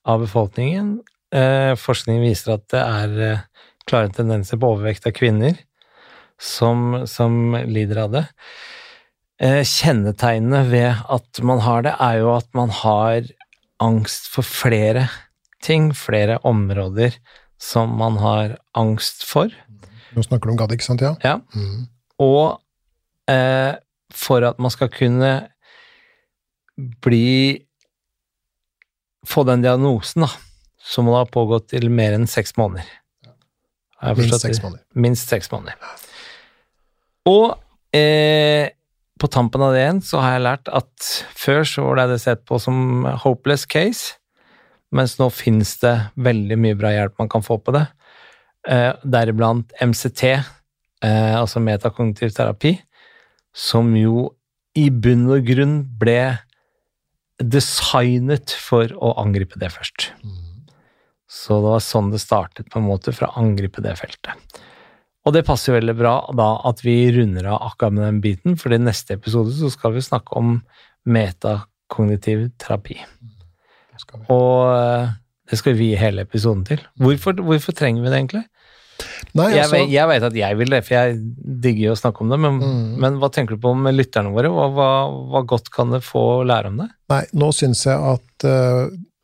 av 0.09 0.25
befolkningen. 0.25 0.97
Eh, 1.35 1.75
forskning 1.77 2.23
viser 2.23 2.55
at 2.55 2.65
det 2.73 2.81
er 2.81 3.21
eh, 3.27 3.45
klare 3.89 4.09
tendenser 4.15 4.57
på 4.57 4.73
overvekt 4.73 5.05
av 5.09 5.13
kvinner 5.17 5.59
som, 6.41 7.05
som 7.05 7.53
lider 7.69 8.05
av 8.05 8.17
det. 8.17 8.25
Eh, 9.39 9.61
kjennetegnene 9.61 10.65
ved 10.71 11.05
at 11.11 11.43
man 11.45 11.61
har 11.63 11.85
det, 11.85 11.95
er 12.01 12.21
jo 12.23 12.33
at 12.33 12.49
man 12.57 12.73
har 12.81 13.29
angst 13.79 14.27
for 14.33 14.43
flere 14.47 15.05
ting, 15.07 15.25
flere 15.93 16.39
områder 16.43 17.15
som 17.59 17.97
man 17.97 18.17
har 18.17 18.57
angst 18.73 19.23
for. 19.27 19.51
Nå 20.15 20.23
snakker 20.23 20.47
du 20.47 20.51
om 20.55 20.57
GAD, 20.57 20.73
ikke 20.73 20.87
sant? 20.87 21.01
Ja. 21.01 21.15
Ja. 21.23 21.39
Mm. 21.53 21.87
Og 22.19 22.61
eh, 23.29 23.75
for 24.15 24.43
at 24.47 24.59
man 24.59 24.71
skal 24.71 24.89
kunne 24.89 25.49
bli 27.03 27.65
Få 29.27 29.43
den 29.43 29.61
diagnosen, 29.61 30.23
da, 30.23 30.29
så 30.79 31.03
må 31.03 31.11
det 31.11 31.17
ha 31.19 31.25
pågått 31.27 31.73
i 31.75 31.81
mer 31.91 32.13
enn 32.15 32.23
seks 32.25 32.55
måneder. 32.57 32.87
Minst 34.15 34.39
seks 34.39 34.61
måneder. 34.63 34.83
Minst 34.95 35.29
seks 35.29 35.51
måneder. 35.51 35.75
Og 37.27 37.51
eh, 37.91 38.71
på 39.19 39.27
tampen 39.27 39.61
av 39.61 39.75
det 39.75 39.83
igjen 39.83 39.99
så 40.07 40.21
har 40.23 40.37
jeg 40.37 40.45
lært 40.45 40.71
at 40.79 41.09
før 41.35 41.67
så 41.67 41.83
var 41.83 41.99
det 42.07 42.21
sett 42.23 42.45
på 42.47 42.61
som 42.63 43.03
hopeless 43.25 43.67
case, 43.69 44.15
mens 44.95 45.17
nå 45.19 45.29
finnes 45.33 45.75
det 45.83 45.95
veldig 46.17 46.57
mye 46.59 46.77
bra 46.77 46.91
hjelp 46.93 47.17
man 47.21 47.29
kan 47.31 47.45
få 47.45 47.59
på 47.61 47.73
det. 47.75 47.85
Eh, 48.67 48.91
deriblant 49.03 49.71
MCT, 49.81 50.23
eh, 50.33 51.35
altså 51.37 51.61
metakognitiv 51.63 52.33
terapi, 52.35 52.75
som 53.53 53.93
jo 53.97 54.29
i 54.77 54.89
bunn 54.89 55.27
og 55.31 55.45
grunn 55.47 55.81
ble 55.99 56.39
designet 57.39 58.51
for 58.51 58.91
å 58.99 59.15
angripe 59.21 59.59
det 59.59 59.71
først. 59.71 60.11
Mhm. 60.23 60.49
Så 61.29 61.61
det 61.61 61.69
var 61.69 61.79
sånn 61.85 62.11
det 62.11 62.19
startet, 62.19 62.69
på 62.69 62.79
en 62.79 62.89
måte, 62.89 63.13
for 63.13 63.27
å 63.27 63.37
angripe 63.37 63.81
det 63.81 63.95
feltet. 63.99 64.33
Og 65.25 65.33
det 65.33 65.45
passer 65.45 65.75
veldig 65.75 65.95
bra 65.97 66.13
da 66.33 66.61
at 66.65 66.81
vi 66.81 67.11
runder 67.13 67.45
av 67.53 67.61
akkurat 67.69 67.93
med 67.93 68.03
den 68.03 68.21
biten, 68.21 68.57
for 68.57 68.73
i 68.73 68.79
neste 68.81 69.13
episode 69.13 69.53
så 69.53 69.69
skal 69.69 69.93
vi 69.93 70.01
snakke 70.01 70.33
om 70.39 70.63
metakognitiv 71.05 72.49
terapi. 72.57 72.97
Skal. 74.09 74.25
Og 74.33 74.69
eh, 74.75 75.11
det 75.49 75.57
skal 75.61 75.77
vi 75.79 75.91
gi 75.93 75.99
hele 76.01 76.25
episoden 76.27 76.65
til. 76.67 76.81
Hvorfor, 77.01 77.39
hvorfor 77.45 77.75
trenger 77.77 78.03
vi 78.05 78.11
det 78.11 78.19
egentlig? 78.23 78.45
Nei, 79.31 79.45
Jeg, 79.53 79.61
altså, 79.63 79.77
vet, 79.77 79.91
jeg 79.93 80.07
vet 80.11 80.23
at 80.27 80.35
jeg 80.35 80.57
vil 80.59 80.73
det, 80.73 80.79
for 80.83 80.93
jeg 80.97 81.19
digger 81.63 81.93
å 81.93 81.99
snakke 81.99 82.19
om 82.25 82.33
det, 82.33 82.39
men, 82.43 82.57
Mm. 82.59 82.97
men 82.99 83.19
hva 83.21 83.29
tenker 83.31 83.55
du 83.55 83.61
på 83.63 83.71
med 83.79 83.95
lytterne 83.95 84.33
våre? 84.35 84.49
Hva, 84.51 84.65
hva, 84.75 84.87
hva 85.31 85.41
godt 85.47 85.69
kan 85.71 85.93
det 85.95 86.01
få 86.03 86.43
lære 86.43 86.67
om 86.73 86.81
det? 86.83 86.89
nei, 87.13 87.21
nå 87.33 87.47
syns 87.55 87.85
jeg 87.87 87.95
at 87.95 88.45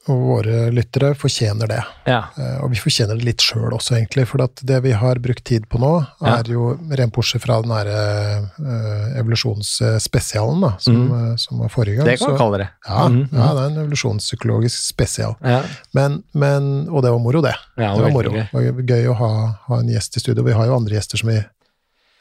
eh, 0.08 0.14
våre 0.16 0.72
lyttere 0.72 1.14
fortjener 1.18 1.68
det. 1.68 1.80
Ja. 2.06 2.20
Eh, 2.38 2.58
Og 2.64 2.70
vi 2.72 2.78
fortjener 2.82 3.18
det 3.18 3.26
litt 3.26 3.41
sjøl 3.41 3.74
også, 3.74 3.95
egentlig. 3.97 4.28
For 4.28 4.41
at 4.43 4.62
det 4.64 4.82
vi 4.84 4.91
har 4.91 5.16
brukt 5.20 5.43
tid 5.43 5.68
på 5.70 5.80
nå, 5.82 6.06
Ja. 6.22 6.38
er 6.39 6.43
jo 6.51 6.78
rent 6.91 7.14
bortsett 7.14 7.41
fra 7.41 7.62
den 7.62 7.70
derre 7.74 8.49
uh, 8.60 9.20
evolusjonsspesialen 9.20 10.62
da, 10.62 10.72
som, 10.80 10.99
eh, 11.32 11.36
som 11.38 11.60
var 11.60 11.70
forrige 11.70 11.95
gang. 11.97 12.06
Mm. 12.08 12.12
Det 12.12 12.20
kan 12.20 12.32
vi 12.34 12.38
kalle 12.38 12.58
det. 12.58 12.70
ja, 12.88 13.08
mm. 13.08 13.28
ja, 13.32 13.47
det 13.53 13.62
er 13.64 13.70
en 13.72 13.82
evolusjonspsykologisk 13.86 14.78
spesial. 14.93 15.36
Ja, 15.41 15.62
Men, 15.93 16.24
men, 16.34 16.88
og 16.89 17.03
det 17.03 17.12
var 17.12 17.20
moro, 17.20 17.41
det. 17.41 17.56
ja 17.78 17.95
Det 17.95 18.03
var 18.03 18.12
moro. 18.12 18.32
Det 18.32 18.47
var 18.53 18.82
gøy 18.82 19.08
å 19.12 19.18
ha, 19.20 19.32
ha 19.68 19.80
en 19.80 19.89
gjest 19.89 20.18
i 20.18 20.20
studio. 20.24 20.43
Vi 20.43 20.53
har 20.53 20.66
jo 20.68 20.76
andre 20.78 20.95
gjester 20.99 21.18
som 21.18 21.30
vi 21.30 21.41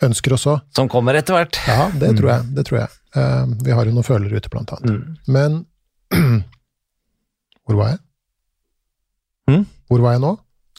ønsker 0.03 0.35
også. 0.37 0.59
Som 0.77 0.89
kommer 0.89 1.15
etter 1.15 1.35
hvert. 1.37 1.57
Ja, 1.69 1.91
det 1.95 2.11
Mm. 2.13 2.17
tror 2.19 2.31
jeg. 2.31 2.55
Det 2.55 2.65
tror 2.67 2.79
jeg. 2.81 2.89
Eh, 3.17 3.45
vi 3.65 3.71
har 3.73 3.85
jo 3.87 3.93
noen 3.93 4.05
følere 4.05 4.37
ute, 4.37 4.49
blant 4.51 4.73
annet. 4.73 4.91
Mm. 4.91 5.17
Men 5.29 5.65
Hvor 7.67 7.79
var 7.81 7.89
jeg? 7.95 7.99
Mm? 9.51 9.65
Hvor 9.91 10.01
var 10.05 10.13
jeg 10.17 10.23
nå? 10.25 10.33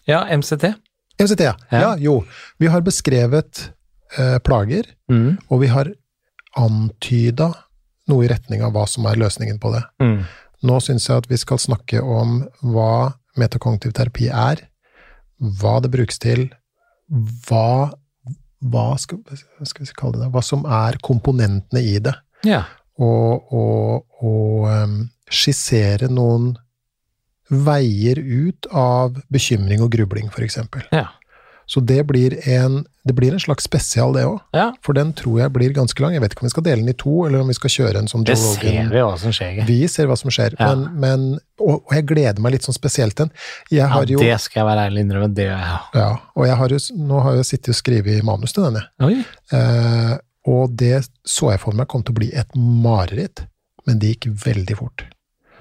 Ja, 0.09 0.23
MCT. 0.37 0.67
MCT, 1.21 1.41
ja. 1.45 1.53
Ja. 1.71 1.79
ja. 1.81 1.91
Jo, 2.01 2.19
vi 2.61 2.67
har 2.69 2.81
beskrevet 2.85 3.69
eh, 4.17 4.37
plager, 4.45 4.91
Mm. 5.09 5.37
og 5.49 5.59
vi 5.61 5.67
har 5.69 5.91
antyda 6.57 7.51
noe 8.09 8.25
i 8.25 8.29
retning 8.31 8.61
av 8.65 8.71
hva 8.75 8.85
som 8.89 9.05
er 9.09 9.17
løsningen 9.21 9.59
på 9.61 9.71
det. 9.73 9.83
Mm. 10.01 10.23
Nå 10.65 10.77
syns 10.81 11.05
jeg 11.09 11.17
at 11.23 11.27
vi 11.29 11.37
skal 11.37 11.59
snakke 11.61 12.01
om 12.01 12.39
hva 12.61 13.13
metakognitiv 13.37 13.93
terapi 13.97 14.29
er, 14.31 14.61
hva 15.59 15.75
det 15.83 15.91
brukes 15.93 16.17
til, 16.21 16.47
hva, 17.45 17.91
hva 18.65 18.85
skal, 19.01 19.19
skal 19.67 19.85
vi 19.85 19.93
kalle 19.99 20.21
det, 20.23 20.29
hva 20.33 20.41
som 20.45 20.65
er 20.65 20.97
komponentene 21.05 21.81
i 21.85 21.97
det, 21.99 22.15
Ja. 22.47 22.63
og, 23.01 23.51
og, 23.53 24.05
og 24.25 24.65
um, 24.69 24.97
skissere 25.29 26.09
noen 26.13 26.53
veier 27.49 28.17
ut 28.19 28.65
av 28.71 29.19
bekymring 29.29 29.81
og 29.85 29.91
grubling, 29.93 30.29
eksempel. 30.41 30.81
Ja. 30.91 31.07
Så 31.67 31.81
det 31.81 32.03
blir 32.05 32.35
en, 32.47 32.83
det 33.09 33.13
blir 33.17 33.33
en 33.33 33.39
slags 33.41 33.63
spesial, 33.65 34.11
det 34.13 34.21
òg. 34.29 34.35
ja. 34.53 34.67
For 34.85 34.93
den 34.93 35.13
tror 35.17 35.39
jeg 35.39 35.51
blir 35.53 35.71
ganske 35.73 35.97
lang. 36.03 36.13
Jeg 36.13 36.21
vet 36.21 36.35
ikke 36.35 36.43
om 36.43 36.45
vi 36.45 36.53
skal 36.53 36.63
dele 36.67 36.83
den 36.83 36.91
i 36.93 36.93
to, 36.93 37.13
eller 37.25 37.41
om 37.41 37.47
vi 37.49 37.55
skal 37.57 37.69
kjøre 37.73 38.03
en 38.03 38.07
sånn 38.11 38.23
Det 38.27 38.35
ser 38.37 38.91
vi 38.91 39.01
hva 39.01 39.15
som 39.17 39.33
skjer. 39.33 39.63
Vi 39.65 39.79
ser 39.89 40.05
hva 40.05 40.17
som 40.17 40.29
skjer, 40.29 40.53
Ja. 40.59 40.75
men, 40.75 40.99
men 41.01 41.25
og, 41.57 41.81
og 41.87 41.95
jeg 41.97 42.05
gleder 42.05 42.39
meg 42.45 42.53
litt 42.53 42.67
sånn 42.67 42.77
spesielt 42.77 43.15
den. 43.17 43.31
Ja, 43.73 43.87
jo, 44.05 44.19
det 44.21 44.37
skal 44.43 44.61
jeg 44.61 44.69
være 44.69 44.85
ærlig 44.91 45.05
innrømme. 45.07 45.31
Det 45.33 45.47
gjør 45.49 45.57
jeg. 45.65 45.81
ja, 46.03 46.11
og 46.35 46.45
jeg 46.45 46.55
har 46.61 46.69
jo, 46.77 46.79
nå 47.09 47.23
har 47.25 47.35
jeg 47.41 47.49
sittet 47.49 47.73
og 47.73 47.79
skrevet 47.81 48.23
manus 48.29 48.53
til 48.53 48.67
denne. 48.69 48.85
Oi. 49.01 49.17
Eh, 49.57 50.15
Og 50.45 50.69
det 50.77 51.07
så 51.25 51.49
jeg 51.55 51.59
for 51.65 51.73
meg 51.73 51.87
kom 51.89 52.03
til 52.05 52.13
å 52.13 52.19
bli 52.19 52.27
et 52.37 52.51
mareritt, 52.53 53.47
men 53.87 53.97
det 53.97 54.11
gikk 54.19 54.27
veldig 54.45 54.75
fort. 54.77 55.07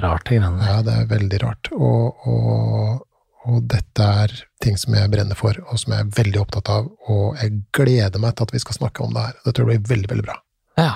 Rart, 0.03 0.25
de 0.27 0.39
greiene 0.39 0.59
der. 0.59 0.71
Ja, 0.71 0.83
det 0.87 0.95
er 0.99 1.11
veldig 1.11 1.41
rart. 1.45 1.71
Og, 1.77 2.27
og, 2.29 3.05
og 3.47 3.59
dette 3.71 4.09
er 4.25 4.35
ting 4.65 4.79
som 4.81 4.97
jeg 4.97 5.11
brenner 5.13 5.39
for, 5.39 5.59
og 5.71 5.81
som 5.81 5.95
jeg 5.95 6.05
er 6.07 6.13
veldig 6.19 6.41
opptatt 6.43 6.71
av, 6.75 6.89
og 7.13 7.41
jeg 7.41 7.61
gleder 7.77 8.23
meg 8.23 8.35
til 8.37 8.49
at 8.49 8.55
vi 8.57 8.63
skal 8.63 8.79
snakke 8.81 9.05
om 9.05 9.15
det 9.15 9.27
her. 9.29 9.37
Det 9.45 9.55
tror 9.57 9.71
jeg 9.71 9.85
blir 9.85 9.95
veldig, 9.95 10.11
veldig 10.15 10.27
bra. 10.27 10.39
Ja. 10.81 10.95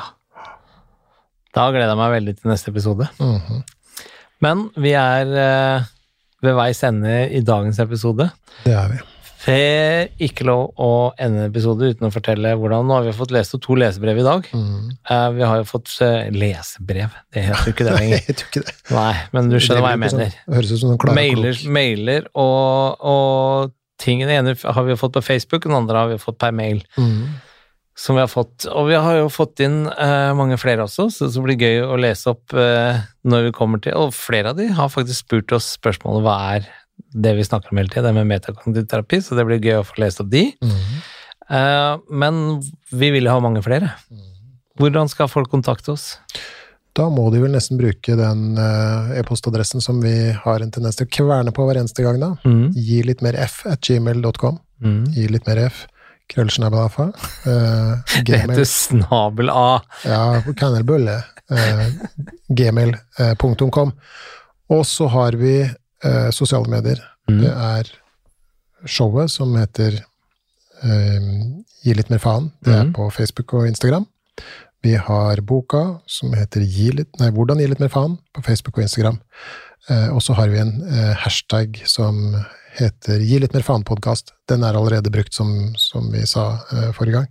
Da 1.55 1.69
gleder 1.73 1.93
jeg 1.95 2.01
meg 2.01 2.17
veldig 2.17 2.37
til 2.41 2.53
neste 2.53 2.75
episode. 2.75 3.11
Mhm. 3.23 3.63
Men 4.45 4.69
vi 4.79 4.93
er 4.95 5.31
eh, 5.35 5.87
ved 6.47 6.55
veis 6.55 6.83
ende 6.87 7.15
i 7.35 7.41
dagens 7.43 7.81
episode. 7.83 8.29
Det 8.63 8.75
er 8.79 8.93
vi. 8.93 9.01
Får 9.39 10.09
ikke 10.25 10.47
lov 10.49 10.73
å 10.83 10.91
ende 11.15 11.45
en 11.45 11.51
episode 11.53 11.93
uten 11.93 12.09
å 12.09 12.11
fortelle 12.11 12.57
hvordan 12.59 12.89
Nå 12.89 12.97
har 12.97 13.07
vi 13.07 13.15
fått 13.15 13.33
lest 13.35 13.55
opp 13.55 13.63
to 13.63 13.77
lesebrev 13.79 14.19
i 14.19 14.27
dag. 14.27 14.49
Mm. 14.51 14.93
Eh, 14.99 15.27
vi 15.37 15.45
har 15.47 15.61
jo 15.61 15.67
fått 15.69 15.93
eh, 16.03 16.31
lesebrev, 16.35 17.15
det 17.35 17.45
heter 17.47 17.71
jo 17.71 17.75
ikke 17.77 17.87
det 17.87 17.97
lenger. 18.01 18.73
Nei, 18.97 19.13
men 19.37 19.53
du 19.53 19.59
skjønner 19.61 19.85
hva 19.85 19.93
jeg 19.95 20.03
mener. 20.03 20.33
Sånn, 20.35 20.55
høres 20.57 20.73
ut 20.73 20.83
som 20.83 20.93
noen 20.93 21.03
klare 21.05 21.19
Mailer, 21.21 21.61
mailer 21.79 22.31
og, 22.35 23.05
og 23.13 23.77
ting. 24.03 24.25
Den 24.27 24.35
ene 24.41 24.57
har 24.59 24.89
vi 24.89 24.97
fått 24.99 25.15
på 25.19 25.23
Facebook, 25.23 25.69
den 25.69 25.77
andre 25.79 26.03
har 26.03 26.11
vi 26.11 26.19
fått 26.23 26.41
per 26.43 26.55
mail. 26.55 26.83
Mm. 26.99 27.39
Som 27.99 28.15
vi 28.15 28.23
har 28.23 28.31
fått, 28.31 28.67
og 28.71 28.91
vi 28.91 28.99
har 28.99 29.17
jo 29.19 29.31
fått 29.31 29.63
inn 29.65 29.81
uh, 29.91 30.35
mange 30.39 30.59
flere 30.59 30.85
også, 30.87 31.09
så 31.11 31.31
det 31.35 31.43
blir 31.43 31.63
gøy 31.63 31.81
å 31.83 31.97
lese 31.99 32.31
opp 32.31 32.55
uh, 32.55 33.01
når 33.27 33.49
vi 33.49 33.55
kommer 33.57 33.83
til 33.83 33.97
Og 33.99 34.13
flere 34.15 34.53
av 34.53 34.61
de 34.61 34.69
har 34.71 34.93
faktisk 34.93 35.27
spurt 35.27 35.55
oss 35.57 35.73
spørsmålet 35.75 36.23
hva 36.23 36.37
er 36.55 36.69
det 37.13 37.35
vi 37.39 37.47
snakker 37.47 37.73
om 37.73 37.81
hele 37.81 37.93
tida, 37.93 38.09
det 38.09 38.17
med 38.19 38.29
metakognitiv 38.29 38.89
terapi, 38.91 39.21
så 39.25 39.39
det 39.39 39.47
blir 39.49 39.63
gøy 39.63 39.81
å 39.81 39.87
få 39.87 40.03
lest 40.03 40.21
opp 40.25 40.31
de. 40.33 40.51
Mhm. 40.63 40.99
Uh, 41.49 41.97
men 42.13 42.61
vi 42.93 43.09
vil 43.15 43.29
ha 43.31 43.39
mange 43.41 43.63
flere. 43.65 43.95
Hvordan 44.79 45.09
skal 45.09 45.31
folk 45.33 45.49
kontakte 45.51 45.95
oss? 45.95 46.19
Da 46.99 47.07
må 47.13 47.29
de 47.33 47.41
vel 47.43 47.55
nesten 47.55 47.79
bruke 47.79 48.17
den 48.19 48.59
eh, 48.59 49.19
e-postadressen 49.21 49.83
som 49.83 50.01
vi 50.03 50.33
har 50.35 50.65
en 50.65 50.73
tendens 50.75 50.99
til 50.99 51.07
å 51.07 51.13
kverne 51.15 51.53
på 51.55 51.67
hver 51.67 51.79
eneste 51.79 52.03
gang, 52.03 52.19
da. 52.19 52.33
Mm. 52.49 52.73
Gi 52.75 53.03
litt 53.07 53.23
mer 53.23 53.39
f 53.39 53.61
at 53.71 53.87
gmail.com. 53.87 54.59
Mm. 54.83 55.05
Gi 55.15 55.29
litt 55.31 55.47
mer 55.47 55.61
f. 55.69 55.85
Krøllsnabelafa. 56.29 57.07
Uh, 57.47 58.17
Det 58.27 58.43
heter 58.43 58.67
snabel 58.69 59.49
A. 59.49 59.81
Ja, 60.05 60.43
kanelbølle. 60.59 61.21
Uh, 61.49 61.87
Gmail.com. 62.53 63.95
Og 64.75 64.83
så 64.85 65.07
har 65.15 65.39
vi 65.41 65.55
eh, 66.05 66.31
sosiale 66.31 66.69
medier. 66.69 67.01
Mm. 67.29 67.41
Det 67.43 67.53
er 67.53 67.91
showet 68.87 69.31
som 69.31 69.55
heter 69.59 69.99
eh, 70.83 71.21
Gi 71.85 71.95
litt 71.95 72.11
mer 72.11 72.19
faen. 72.19 72.51
Det 72.63 72.75
er 72.75 72.85
Mhm. 72.85 72.93
på 72.95 73.11
Facebook 73.15 73.55
og 73.55 73.67
Instagram. 73.69 74.07
Vi 74.83 74.95
har 74.95 75.37
boka 75.43 76.01
som 76.07 76.33
heter 76.35 76.61
Gi 76.67 76.91
litt, 76.93 77.19
nei, 77.21 77.31
Hvordan 77.31 77.59
gi 77.59 77.67
litt 77.67 77.81
mer 77.81 77.89
faen 77.89 78.19
på 78.35 78.43
Facebook 78.45 78.79
og 78.79 78.83
Instagram. 78.85 79.21
Eh, 79.89 80.09
og 80.13 80.21
så 80.23 80.35
har 80.35 80.49
vi 80.49 80.59
en 80.59 80.83
eh, 80.89 81.15
hashtag 81.15 81.81
som 81.87 82.45
heter 82.79 83.19
Gi 83.21 83.39
litt 83.41 83.55
mer 83.55 83.63
faen-podkast. 83.63 84.33
Den 84.49 84.63
er 84.63 84.75
allerede 84.75 85.11
brukt, 85.11 85.33
som, 85.35 85.75
som 85.77 86.11
vi 86.13 86.25
sa 86.27 86.61
eh, 86.73 86.93
forrige 86.93 87.13
gang. 87.13 87.29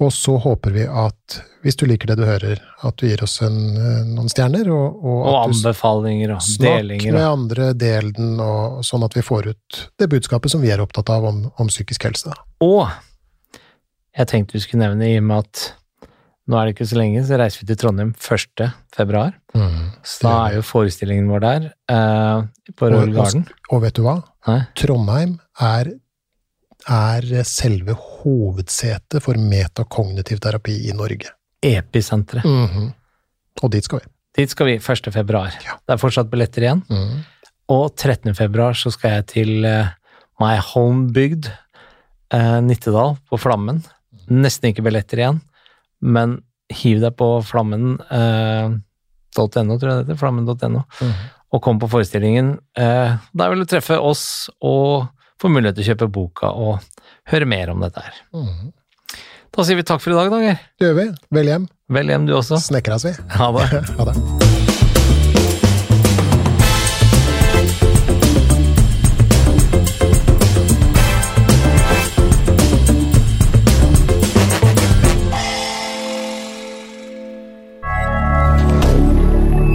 Og 0.00 0.08
så 0.16 0.38
håper 0.40 0.72
vi 0.72 0.84
at, 0.88 1.34
hvis 1.62 1.76
du 1.76 1.84
liker 1.86 2.08
det 2.08 2.16
du 2.16 2.24
hører, 2.24 2.60
at 2.88 2.96
du 2.96 3.04
gir 3.06 3.20
oss 3.22 3.34
en, 3.44 3.58
eh, 3.76 3.98
noen 4.08 4.30
stjerner, 4.32 4.70
og, 4.72 4.96
og 5.04 5.26
Og 5.28 5.36
anbefalinger 5.50 6.32
og 6.36 6.40
Snakk 6.40 7.12
med 7.12 7.26
andre, 7.28 7.72
del 7.76 8.08
den, 8.16 8.38
og 8.40 8.80
sånn 8.86 9.04
at 9.04 9.12
vi 9.18 9.20
får 9.26 9.50
ut 9.52 9.80
det 10.00 10.08
budskapet 10.08 10.50
som 10.54 10.62
vi 10.64 10.70
er 10.72 10.80
opptatt 10.80 11.10
av 11.12 11.24
om, 11.28 11.42
om 11.60 11.68
psykisk 11.68 12.08
helse. 12.08 12.32
Og 12.64 12.88
jeg 14.16 14.26
tenkte 14.32 14.56
vi 14.56 14.64
skulle 14.64 14.86
nevne, 14.88 15.12
i 15.12 15.18
og 15.20 15.28
med 15.28 15.44
at 15.44 15.66
nå 16.50 16.56
er 16.58 16.66
det 16.66 16.74
ikke 16.74 16.88
så 16.90 16.96
lenge, 16.98 17.20
så 17.28 17.36
reiser 17.38 17.60
vi 17.62 17.66
til 17.68 17.76
Trondheim 17.78 18.14
1. 18.16 18.70
februar. 18.96 19.34
Så 20.02 20.24
da 20.24 20.32
er 20.48 20.56
jo 20.56 20.62
forestillingen 20.66 21.28
vår 21.30 21.44
der, 21.44 21.68
eh, 21.92 22.42
på 22.74 22.88
Royal 22.90 23.12
og- 23.20 23.52
Og 23.70 23.82
vet 23.84 23.94
du 23.94 24.02
hva? 24.02 24.16
Nei? 24.48 24.62
Trondheim 24.74 25.36
er, 25.60 25.92
er 26.90 27.44
selve 27.46 27.94
hovedsetet 27.94 29.22
for 29.22 29.38
metakognitiv 29.38 30.40
terapi 30.42 30.76
i 30.90 30.96
Norge. 30.96 31.30
Episenteret. 31.62 32.44
Mhm. 32.44 32.90
Og 33.62 33.70
dit 33.70 33.84
skal 33.84 34.00
vi. 34.00 34.10
Dit 34.40 34.50
skal 34.50 34.66
vi 34.66 34.76
1. 34.78 35.10
februar. 35.12 35.54
Ja. 35.64 35.76
Det 35.86 35.94
er 35.94 36.00
fortsatt 36.00 36.30
billetter 36.30 36.64
igjen. 36.64 36.82
Mm. 36.88 37.24
Og 37.74 37.96
13. 37.96 38.34
februar 38.34 38.78
så 38.78 38.92
skal 38.94 39.18
jeg 39.18 39.26
til 39.26 39.64
eh, 39.66 39.90
my 40.40 40.54
homebygd, 40.70 41.50
eh, 42.32 42.60
Nittedal, 42.64 43.16
på 43.28 43.38
Flammen. 43.42 43.82
Nesten 44.30 44.70
ikke 44.70 44.84
billetter 44.86 45.18
igjen, 45.18 45.40
men 46.00 46.38
hiv 46.70 47.00
deg 47.02 47.16
på 47.18 47.26
flammen 47.42 47.96
eh, 48.14 48.70
.no, 49.36 49.46
tror 49.50 49.66
jeg 49.66 49.82
det 49.82 49.98
heter. 50.04 50.18
Flammen.no. 50.18 50.84
Mhm. 50.86 51.28
Og 51.50 51.62
kom 51.62 51.80
på 51.82 51.88
forestillingen. 51.90 52.52
Eh, 52.78 53.16
der 53.34 53.50
vil 53.50 53.64
du 53.64 53.66
treffe 53.66 53.98
oss 53.98 54.48
og 54.62 55.08
får 55.40 55.54
mulighet 55.54 55.78
til 55.78 55.86
å 55.86 55.90
kjøpe 55.92 56.10
boka 56.12 56.52
og 56.52 57.08
høre 57.32 57.48
mer 57.48 57.72
om 57.72 57.82
dette 57.84 58.04
her. 58.04 58.20
Mm. 58.36 58.70
Da 59.50 59.66
sier 59.66 59.80
vi 59.80 59.86
takk 59.86 60.02
for 60.04 60.14
i 60.14 60.18
dag, 60.18 60.30
Dager. 60.30 60.62
Det 60.78 60.90
gjør 60.90 61.00
vi. 61.00 61.08
Vel 61.40 61.52
hjem. 61.54 61.66
Vel 61.90 62.12
hjem, 62.12 62.28
du 62.30 62.36
også. 62.38 62.60
Snekras 62.62 63.08
vi. 63.08 63.16
Ha 63.38 63.50
det. 63.56 63.84
ha 63.98 64.10
det. 64.12 64.18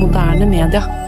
moderne 0.05 0.45
media. 0.45 1.04